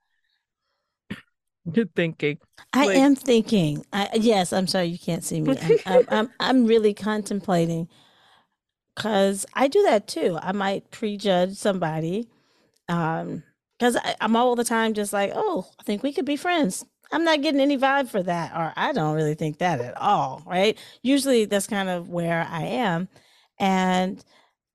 Good 1.70 1.92
thinking. 1.96 2.38
I 2.72 2.86
like, 2.86 2.96
am 2.96 3.16
thinking. 3.16 3.84
I, 3.92 4.08
yes, 4.14 4.52
I'm 4.52 4.68
sorry 4.68 4.86
you 4.86 4.98
can't 4.98 5.24
see 5.24 5.40
me. 5.40 5.56
I'm, 5.60 5.78
I'm, 5.84 6.04
I'm, 6.08 6.30
I'm 6.38 6.66
really 6.66 6.94
contemplating 6.94 7.88
because 8.94 9.46
I 9.54 9.68
do 9.68 9.82
that 9.84 10.06
too. 10.08 10.38
I 10.42 10.52
might 10.52 10.90
prejudge 10.90 11.54
somebody 11.56 12.28
um 12.88 13.42
because 13.78 13.98
I'm 14.20 14.36
all 14.36 14.56
the 14.56 14.64
time 14.64 14.94
just 14.94 15.12
like, 15.12 15.32
oh, 15.34 15.68
I 15.80 15.82
think 15.84 16.02
we 16.02 16.12
could 16.12 16.24
be 16.26 16.36
friends. 16.36 16.84
I'm 17.12 17.24
not 17.24 17.42
getting 17.42 17.60
any 17.60 17.78
vibe 17.78 18.08
for 18.08 18.22
that, 18.22 18.52
or 18.56 18.72
I 18.76 18.92
don't 18.92 19.14
really 19.16 19.34
think 19.34 19.58
that 19.58 19.80
at 19.80 19.96
all, 19.98 20.42
right? 20.46 20.78
Usually 21.02 21.44
that's 21.46 21.66
kind 21.66 21.88
of 21.88 22.08
where 22.08 22.46
I 22.50 22.62
am. 22.62 23.08
And 23.60 24.24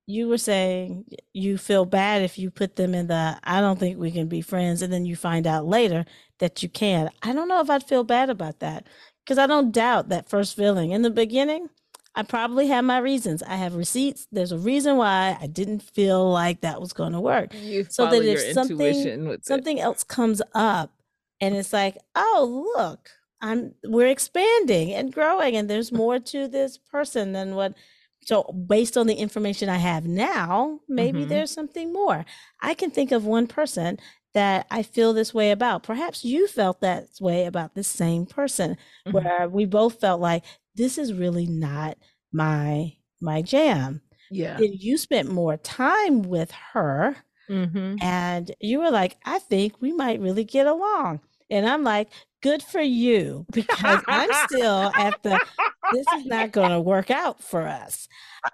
you 0.08 0.28
were 0.30 0.38
saying 0.38 1.06
you 1.34 1.58
feel 1.58 1.86
bad 1.86 2.22
if 2.22 2.38
you 2.40 2.50
put 2.52 2.76
them 2.78 2.96
in 2.96 3.08
the 3.08 3.40
I 3.44 3.62
don't 3.62 3.80
think 3.80 3.98
we 4.00 4.12
can 4.12 4.28
be 4.28 4.42
friends, 4.42 4.82
and 4.82 4.92
then 4.94 5.06
you 5.06 5.16
find 5.16 5.48
out 5.48 5.66
later 5.68 6.06
that 6.40 6.64
you 6.64 6.70
can. 6.70 7.10
I 7.24 7.34
don't 7.34 7.48
know 7.50 7.62
if 7.62 7.70
I'd 7.70 7.84
feel 7.84 8.04
bad 8.04 8.30
about 8.30 8.60
that 8.60 8.88
because 9.26 9.38
I 9.38 9.48
don't 9.48 9.72
doubt 9.74 10.10
that 10.10 10.30
first 10.30 10.56
feeling. 10.56 10.92
In 10.92 11.02
the 11.04 11.10
beginning, 11.12 11.70
I 12.18 12.24
probably 12.24 12.66
have 12.68 12.84
my 12.84 12.98
reasons. 12.98 13.44
I 13.44 13.58
have 13.58 13.76
receipts. 13.76 14.28
There's 14.32 14.52
a 14.52 14.58
reason 14.58 14.98
why 14.98 15.38
I 15.40 15.46
didn't 15.46 15.84
feel 15.84 16.28
like 16.32 16.62
that 16.62 16.82
was 16.82 16.92
going 16.92 17.14
to 17.14 17.20
work. 17.20 17.54
You 17.54 17.86
so 17.88 18.10
that 18.10 18.24
if 18.24 18.54
something 18.54 19.38
something 19.44 19.80
else 19.80 20.04
comes 20.04 20.42
up 20.56 20.92
and 21.40 21.56
it's 21.56 21.72
like, 21.72 21.96
"Oh, 22.16 22.74
look, 22.76 23.12
I'm 23.40 23.76
we're 23.84 24.08
expanding 24.08 24.94
and 24.94 25.14
growing 25.14 25.56
and 25.56 25.70
there's 25.70 25.92
more 25.92 26.20
to 26.20 26.48
this 26.48 26.80
person 26.80 27.34
than 27.34 27.54
what 27.54 27.76
so 28.24 28.44
based 28.44 28.98
on 28.98 29.06
the 29.06 29.14
information 29.14 29.70
I 29.70 29.78
have 29.78 30.06
now, 30.08 30.80
maybe 30.90 31.20
mm-hmm. 31.20 31.30
there's 31.30 31.52
something 31.52 31.94
more. 31.94 32.26
I 32.62 32.74
can 32.74 32.90
think 32.90 33.12
of 33.12 33.26
one 33.26 33.46
person 33.46 34.00
that 34.34 34.66
I 34.70 34.84
feel 34.84 35.14
this 35.14 35.36
way 35.36 35.52
about. 35.52 35.84
Perhaps 35.84 36.26
you 36.26 36.48
felt 36.48 36.82
that 36.82 37.10
way 37.22 37.46
about 37.46 37.76
this 37.76 37.88
same 37.88 38.26
person, 38.26 38.76
mm-hmm. 39.08 39.12
where 39.12 39.48
we 39.48 39.66
both 39.66 40.00
felt 40.00 40.20
like 40.20 40.44
this 40.78 40.98
is 40.98 41.14
really 41.14 41.48
not 41.48 41.98
my 42.32 42.94
my 43.20 43.42
jam. 43.42 44.02
Yeah. 44.30 44.58
Then 44.58 44.74
you 44.74 44.98
spent 44.98 45.30
more 45.32 45.58
time 45.58 46.22
with 46.22 46.52
her 46.74 47.18
mm-hmm. 47.50 47.96
and 48.02 48.52
you 48.60 48.80
were 48.80 48.92
like, 48.92 49.18
I 49.26 49.40
think 49.40 49.82
we 49.82 49.92
might 49.92 50.20
really 50.20 50.44
get 50.44 50.68
along. 50.68 51.22
And 51.50 51.68
I'm 51.68 51.84
like, 51.84 52.10
good 52.44 52.62
for 52.62 52.82
you 52.82 53.46
because 53.52 54.02
I'm 54.08 54.30
still 54.48 54.92
at 54.96 55.22
the 55.24 55.40
this 55.94 56.06
is 56.18 56.26
not 56.26 56.52
going 56.52 56.72
to 56.72 56.82
work 56.82 57.10
out 57.10 57.42
for 57.42 57.62
us. 57.62 58.08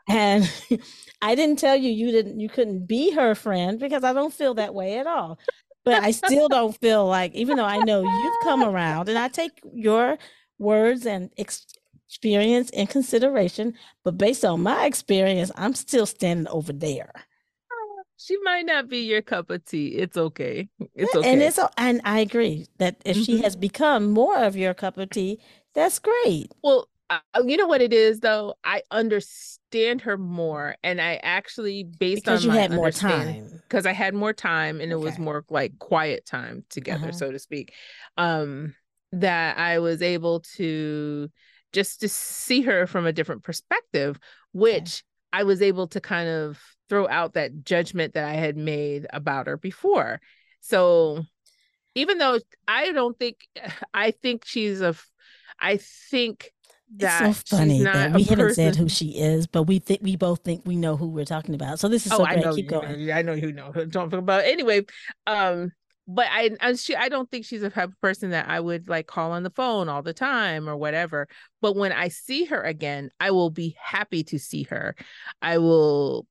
And 0.07 0.49
I 1.21 1.35
didn't 1.35 1.59
tell 1.59 1.75
you 1.75 1.89
you 1.89 2.11
didn't 2.11 2.39
you 2.39 2.49
couldn't 2.49 2.87
be 2.87 3.11
her 3.11 3.35
friend 3.35 3.79
because 3.79 4.03
I 4.03 4.13
don't 4.13 4.33
feel 4.33 4.53
that 4.55 4.73
way 4.73 4.97
at 4.99 5.07
all. 5.07 5.39
But 5.85 6.01
I 6.01 6.11
still 6.11 6.47
don't 6.47 6.79
feel 6.79 7.05
like 7.05 7.33
even 7.33 7.57
though 7.57 7.65
I 7.65 7.79
know 7.79 8.03
you've 8.03 8.43
come 8.43 8.63
around 8.63 9.09
and 9.09 9.17
I 9.17 9.27
take 9.27 9.51
your 9.73 10.17
words 10.57 11.05
and 11.05 11.29
ex- 11.37 11.65
experience 12.13 12.69
and 12.75 12.87
consideration, 12.87 13.73
but 14.03 14.19
based 14.19 14.45
on 14.45 14.61
my 14.61 14.85
experience, 14.85 15.51
I'm 15.55 15.73
still 15.73 16.05
standing 16.05 16.47
over 16.47 16.71
there. 16.71 17.11
she 18.17 18.37
might 18.43 18.67
not 18.67 18.87
be 18.87 18.99
your 18.99 19.23
cup 19.23 19.49
of 19.49 19.65
tea. 19.65 19.87
It's 19.87 20.15
okay. 20.15 20.69
It's 20.93 21.15
okay. 21.15 21.27
And 21.27 21.41
it's 21.41 21.59
and 21.75 22.01
I 22.05 22.19
agree 22.19 22.67
that 22.77 23.01
if 23.03 23.17
mm-hmm. 23.17 23.23
she 23.23 23.41
has 23.41 23.55
become 23.55 24.11
more 24.11 24.37
of 24.37 24.55
your 24.55 24.75
cup 24.75 24.99
of 24.99 25.09
tea, 25.09 25.39
that's 25.73 25.97
great. 25.97 26.51
Well, 26.63 26.87
uh, 27.09 27.19
you 27.43 27.57
know 27.57 27.65
what 27.65 27.81
it 27.81 27.91
is 27.91 28.19
though. 28.19 28.53
I 28.63 28.83
understand 28.91 30.01
her 30.01 30.15
more, 30.15 30.75
and 30.83 31.01
I 31.01 31.15
actually 31.23 31.83
based 31.83 32.25
because 32.25 32.45
on 32.45 32.53
you 32.53 32.59
had 32.59 32.71
more 32.71 32.91
time 32.91 33.59
because 33.67 33.87
I 33.87 33.93
had 33.93 34.13
more 34.13 34.33
time, 34.33 34.79
and 34.81 34.93
okay. 34.93 35.01
it 35.01 35.03
was 35.03 35.17
more 35.17 35.43
like 35.49 35.79
quiet 35.79 36.27
time 36.27 36.63
together, 36.69 37.09
uh-huh. 37.09 37.17
so 37.17 37.31
to 37.31 37.39
speak. 37.39 37.73
Um, 38.17 38.75
that 39.13 39.57
I 39.57 39.79
was 39.79 40.01
able 40.01 40.39
to 40.57 41.29
just 41.73 41.99
to 42.01 42.09
see 42.09 42.61
her 42.61 42.87
from 42.87 43.05
a 43.05 43.13
different 43.13 43.43
perspective, 43.43 44.19
which 44.53 45.03
okay. 45.33 45.41
I 45.41 45.43
was 45.43 45.61
able 45.61 45.87
to 45.87 45.99
kind 45.99 46.29
of 46.29 46.59
throw 46.87 47.07
out 47.07 47.33
that 47.33 47.65
judgment 47.65 48.13
that 48.13 48.29
I 48.29 48.33
had 48.33 48.55
made 48.55 49.07
about 49.11 49.47
her 49.47 49.57
before. 49.57 50.21
So 50.61 51.25
even 51.95 52.17
though 52.17 52.39
I 52.67 52.91
don't 52.91 53.17
think 53.17 53.37
I 53.93 54.11
think 54.11 54.45
she's 54.45 54.81
a 54.81 54.95
I 55.59 55.77
think 55.77 56.51
that 56.97 57.27
it's 57.27 57.49
so 57.49 57.57
funny 57.57 57.83
that 57.83 58.13
we 58.13 58.23
haven't 58.23 58.47
person. 58.47 58.55
said 58.55 58.75
who 58.75 58.87
she 58.87 59.17
is, 59.17 59.47
but 59.47 59.63
we 59.63 59.79
think 59.79 60.01
we 60.03 60.15
both 60.15 60.43
think 60.43 60.61
we 60.65 60.75
know 60.75 60.95
who 60.95 61.07
we're 61.07 61.25
talking 61.25 61.55
about. 61.55 61.79
So 61.79 61.87
this 61.87 62.05
is 62.05 62.11
oh, 62.11 62.17
so 62.17 62.25
great. 62.25 62.37
I 62.37 62.41
know 62.41 62.55
Keep 62.55 62.69
going. 62.69 63.07
Know, 63.07 63.13
I 63.13 63.21
know 63.23 63.33
you 63.33 63.51
know 63.51 63.71
who 63.73 63.81
I'm 63.81 63.91
talking 63.91 64.19
about. 64.19 64.43
Anyway, 64.43 64.85
um, 65.25 65.71
but 66.07 66.27
I, 66.29 66.51
I 66.59 66.73
she 66.73 66.95
I 66.95 67.09
don't 67.09 67.29
think 67.29 67.45
she's 67.45 67.63
a 67.63 67.69
type 67.69 67.89
of 67.89 68.01
person 68.01 68.31
that 68.31 68.49
I 68.49 68.59
would 68.59 68.89
like 68.89 69.07
call 69.07 69.31
on 69.31 69.43
the 69.43 69.49
phone 69.49 69.89
all 69.89 70.01
the 70.01 70.13
time 70.13 70.67
or 70.67 70.75
whatever. 70.75 71.27
But 71.61 71.75
when 71.75 71.91
I 71.91 72.09
see 72.09 72.45
her 72.45 72.61
again, 72.61 73.09
I 73.19 73.31
will 73.31 73.49
be 73.49 73.75
happy 73.81 74.23
to 74.25 74.39
see 74.39 74.63
her. 74.63 74.95
I 75.41 75.57
will 75.59 76.27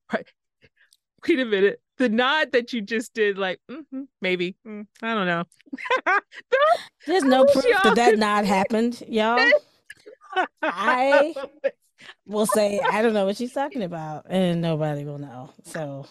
wait 1.27 1.39
a 1.39 1.45
minute. 1.45 1.79
The 1.97 2.09
nod 2.09 2.51
that 2.53 2.73
you 2.73 2.81
just 2.81 3.13
did, 3.13 3.37
like 3.37 3.59
mm-hmm, 3.69 4.03
maybe 4.21 4.55
mm, 4.65 4.87
I 5.01 5.13
don't 5.13 5.27
know. 5.27 5.43
There's 7.07 7.23
no 7.23 7.45
proof 7.45 7.65
that 7.83 7.95
that 7.95 8.17
nod 8.17 8.45
happened, 8.45 9.03
y'all. 9.07 9.51
I 10.61 11.33
will 12.25 12.45
say 12.45 12.79
I 12.79 13.01
don't 13.01 13.13
know 13.13 13.25
what 13.25 13.37
she's 13.37 13.53
talking 13.53 13.83
about, 13.83 14.25
and 14.29 14.61
nobody 14.61 15.05
will 15.05 15.19
know. 15.19 15.51
So 15.63 16.05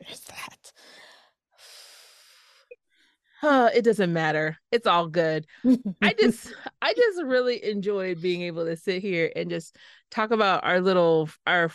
there's 0.00 0.20
that 0.20 0.72
it 3.74 3.82
doesn't 3.82 4.12
matter. 4.12 4.58
It's 4.70 4.86
all 4.86 5.08
good. 5.08 5.46
I 6.02 6.12
just 6.18 6.52
I 6.82 6.94
just 6.94 7.22
really 7.22 7.64
enjoyed 7.64 8.20
being 8.20 8.42
able 8.42 8.64
to 8.64 8.76
sit 8.76 9.02
here 9.02 9.30
and 9.34 9.50
just 9.50 9.76
talk 10.10 10.30
about 10.30 10.64
our 10.64 10.80
little 10.80 11.28
our 11.46 11.70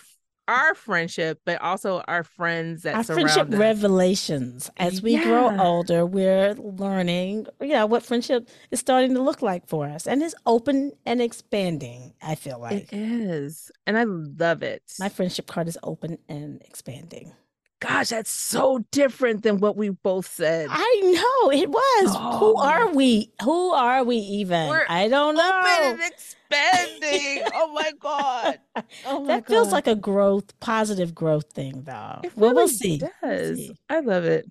our 0.49 0.73
friendship, 0.73 1.39
but 1.45 1.61
also 1.61 2.01
our 2.07 2.23
friends 2.23 2.81
that 2.81 2.95
our 2.95 3.03
friendship 3.03 3.49
us. 3.49 3.55
revelations. 3.55 4.71
As 4.77 5.01
we 5.01 5.13
yeah. 5.13 5.23
grow 5.23 5.57
older, 5.59 6.05
we're 6.05 6.55
learning, 6.55 7.45
you 7.61 7.67
know, 7.67 7.85
what 7.85 8.03
friendship 8.03 8.49
is 8.71 8.79
starting 8.79 9.13
to 9.13 9.21
look 9.21 9.43
like 9.43 9.67
for 9.67 9.85
us, 9.85 10.07
and 10.07 10.23
it's 10.23 10.35
open 10.45 10.91
and 11.05 11.21
expanding. 11.21 12.13
I 12.21 12.35
feel 12.35 12.59
like 12.59 12.91
it 12.91 12.97
is, 12.97 13.71
and 13.85 13.97
I 13.97 14.05
love 14.05 14.63
it. 14.63 14.81
My 14.99 15.09
friendship 15.09 15.45
card 15.45 15.67
is 15.67 15.77
open 15.83 16.17
and 16.27 16.61
expanding 16.63 17.33
gosh, 17.79 18.09
that's 18.09 18.29
so 18.29 18.83
different 18.91 19.43
than 19.43 19.59
what 19.59 19.75
we 19.75 19.89
both 19.89 20.27
said. 20.27 20.67
I 20.69 20.99
know 21.03 21.51
it 21.51 21.69
was. 21.69 22.15
Oh. 22.15 22.37
Who 22.39 22.61
are 22.61 22.93
we? 22.93 23.31
Who 23.43 23.71
are 23.71 24.03
we 24.03 24.17
even? 24.17 24.69
We're 24.69 24.85
I 24.89 25.07
don't 25.07 25.35
know. 25.35 25.61
Open 25.61 26.01
and 26.01 26.11
expanding. 26.11 27.43
oh 27.53 27.73
my 27.73 27.91
god. 27.99 28.59
Oh 29.05 29.21
my 29.21 29.27
that 29.27 29.45
god. 29.45 29.53
feels 29.53 29.71
like 29.71 29.87
a 29.87 29.95
growth, 29.95 30.57
positive 30.59 31.15
growth 31.15 31.51
thing, 31.53 31.83
though. 31.83 32.19
It 32.23 32.33
really 32.35 32.53
we'll 32.53 32.67
see. 32.67 32.97
Does. 32.97 33.11
We'll 33.21 33.55
see. 33.55 33.77
I 33.89 33.99
love 33.99 34.25
it. 34.25 34.49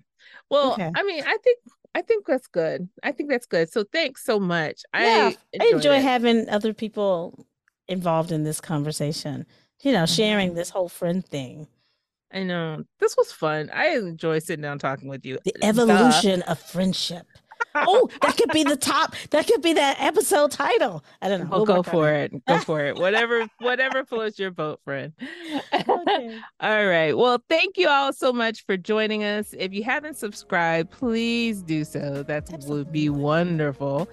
Well, 0.49 0.73
okay. 0.73 0.91
I 0.95 1.03
mean, 1.03 1.23
I 1.23 1.37
think 1.43 1.59
I 1.95 2.01
think 2.01 2.25
that's 2.25 2.47
good. 2.47 2.89
I 3.03 3.11
think 3.11 3.29
that's 3.29 3.45
good. 3.45 3.71
So 3.71 3.83
thanks 3.91 4.23
so 4.23 4.39
much. 4.39 4.83
Yeah, 4.93 5.31
I, 5.59 5.63
I 5.63 5.67
enjoy 5.73 5.97
it. 5.97 6.03
having 6.03 6.49
other 6.49 6.73
people 6.73 7.45
involved 7.87 8.31
in 8.31 8.43
this 8.43 8.61
conversation. 8.61 9.45
You 9.81 9.93
know, 9.93 10.05
sharing 10.05 10.49
mm-hmm. 10.49 10.57
this 10.57 10.69
whole 10.69 10.89
friend 10.89 11.25
thing. 11.25 11.67
I 12.31 12.43
know. 12.43 12.83
This 12.99 13.17
was 13.17 13.31
fun. 13.31 13.69
I 13.73 13.89
enjoy 13.89 14.39
sitting 14.39 14.61
down 14.61 14.79
talking 14.79 15.09
with 15.09 15.25
you. 15.25 15.39
The 15.45 15.53
evolution 15.63 16.41
Duh. 16.41 16.51
of 16.51 16.59
friendship. 16.59 17.25
oh, 17.75 18.07
that 18.21 18.37
could 18.37 18.51
be 18.51 18.63
the 18.63 18.77
top. 18.77 19.15
That 19.31 19.47
could 19.47 19.61
be 19.61 19.73
that 19.73 19.97
episode 19.99 20.51
title. 20.51 21.03
I 21.21 21.29
don't 21.29 21.41
know. 21.41 21.57
We'll, 21.57 21.65
go 21.65 21.81
for 21.83 22.13
it. 22.13 22.31
it. 22.31 22.45
Go 22.45 22.59
for 22.59 22.85
it. 22.85 22.97
Whatever, 22.97 23.47
whatever 23.59 24.05
floats 24.05 24.37
your 24.37 24.51
boat, 24.51 24.79
friend. 24.83 25.11
Okay. 25.73 26.39
all 26.59 26.85
right. 26.85 27.17
Well, 27.17 27.43
thank 27.49 27.77
you 27.77 27.89
all 27.89 28.13
so 28.13 28.31
much 28.31 28.65
for 28.65 28.77
joining 28.77 29.23
us. 29.23 29.53
If 29.57 29.73
you 29.73 29.83
haven't 29.83 30.17
subscribed, 30.17 30.91
please 30.91 31.63
do 31.63 31.83
so. 31.83 32.23
That 32.23 32.47
would 32.67 32.91
be 32.91 33.09
wonderful. 33.09 34.07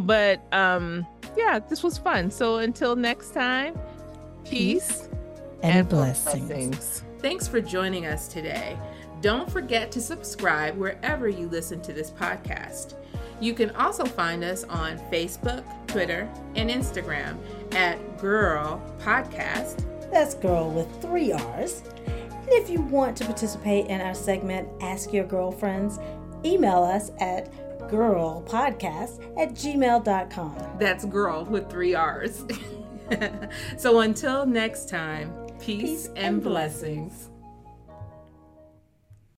But 0.00 0.42
um, 0.52 1.06
yeah, 1.36 1.60
this 1.60 1.82
was 1.84 1.98
fun. 1.98 2.32
So 2.32 2.56
until 2.56 2.96
next 2.96 3.32
time, 3.32 3.78
peace, 4.44 4.50
peace 4.50 5.08
and, 5.62 5.78
and 5.78 5.88
blessings. 5.88 6.46
blessings. 6.48 7.04
Thanks 7.20 7.46
for 7.46 7.60
joining 7.60 8.06
us 8.06 8.28
today. 8.28 8.78
Don't 9.20 9.50
forget 9.50 9.92
to 9.92 10.00
subscribe 10.00 10.78
wherever 10.78 11.28
you 11.28 11.48
listen 11.48 11.82
to 11.82 11.92
this 11.92 12.10
podcast. 12.10 12.94
You 13.40 13.52
can 13.52 13.70
also 13.76 14.06
find 14.06 14.42
us 14.42 14.64
on 14.64 14.98
Facebook, 15.10 15.62
Twitter, 15.86 16.26
and 16.54 16.70
Instagram 16.70 17.36
at 17.72 17.98
Girrrl 18.16 18.80
Podcast. 19.00 19.84
That's 20.10 20.34
girl 20.34 20.70
with 20.70 20.88
three 21.02 21.30
R's. 21.32 21.82
And 22.06 22.48
if 22.52 22.70
you 22.70 22.80
want 22.80 23.18
to 23.18 23.26
participate 23.26 23.86
in 23.88 24.00
our 24.00 24.14
segment, 24.14 24.68
Ask 24.80 25.12
Your 25.12 25.26
Girlfriends, 25.26 25.98
email 26.42 26.82
us 26.82 27.10
at 27.20 27.52
girrrlpodcast 27.90 29.38
at 29.38 29.50
gmail.com. 29.50 30.56
That's 30.78 31.04
girl 31.04 31.44
with 31.44 31.68
three 31.68 31.94
R's. 31.94 32.46
so 33.76 34.00
until 34.00 34.46
next 34.46 34.88
time, 34.88 35.39
Peace, 35.60 36.08
Peace 36.08 36.10
and, 36.16 36.36
and 36.36 36.42
blessings. 36.42 36.78
blessings. 36.78 37.29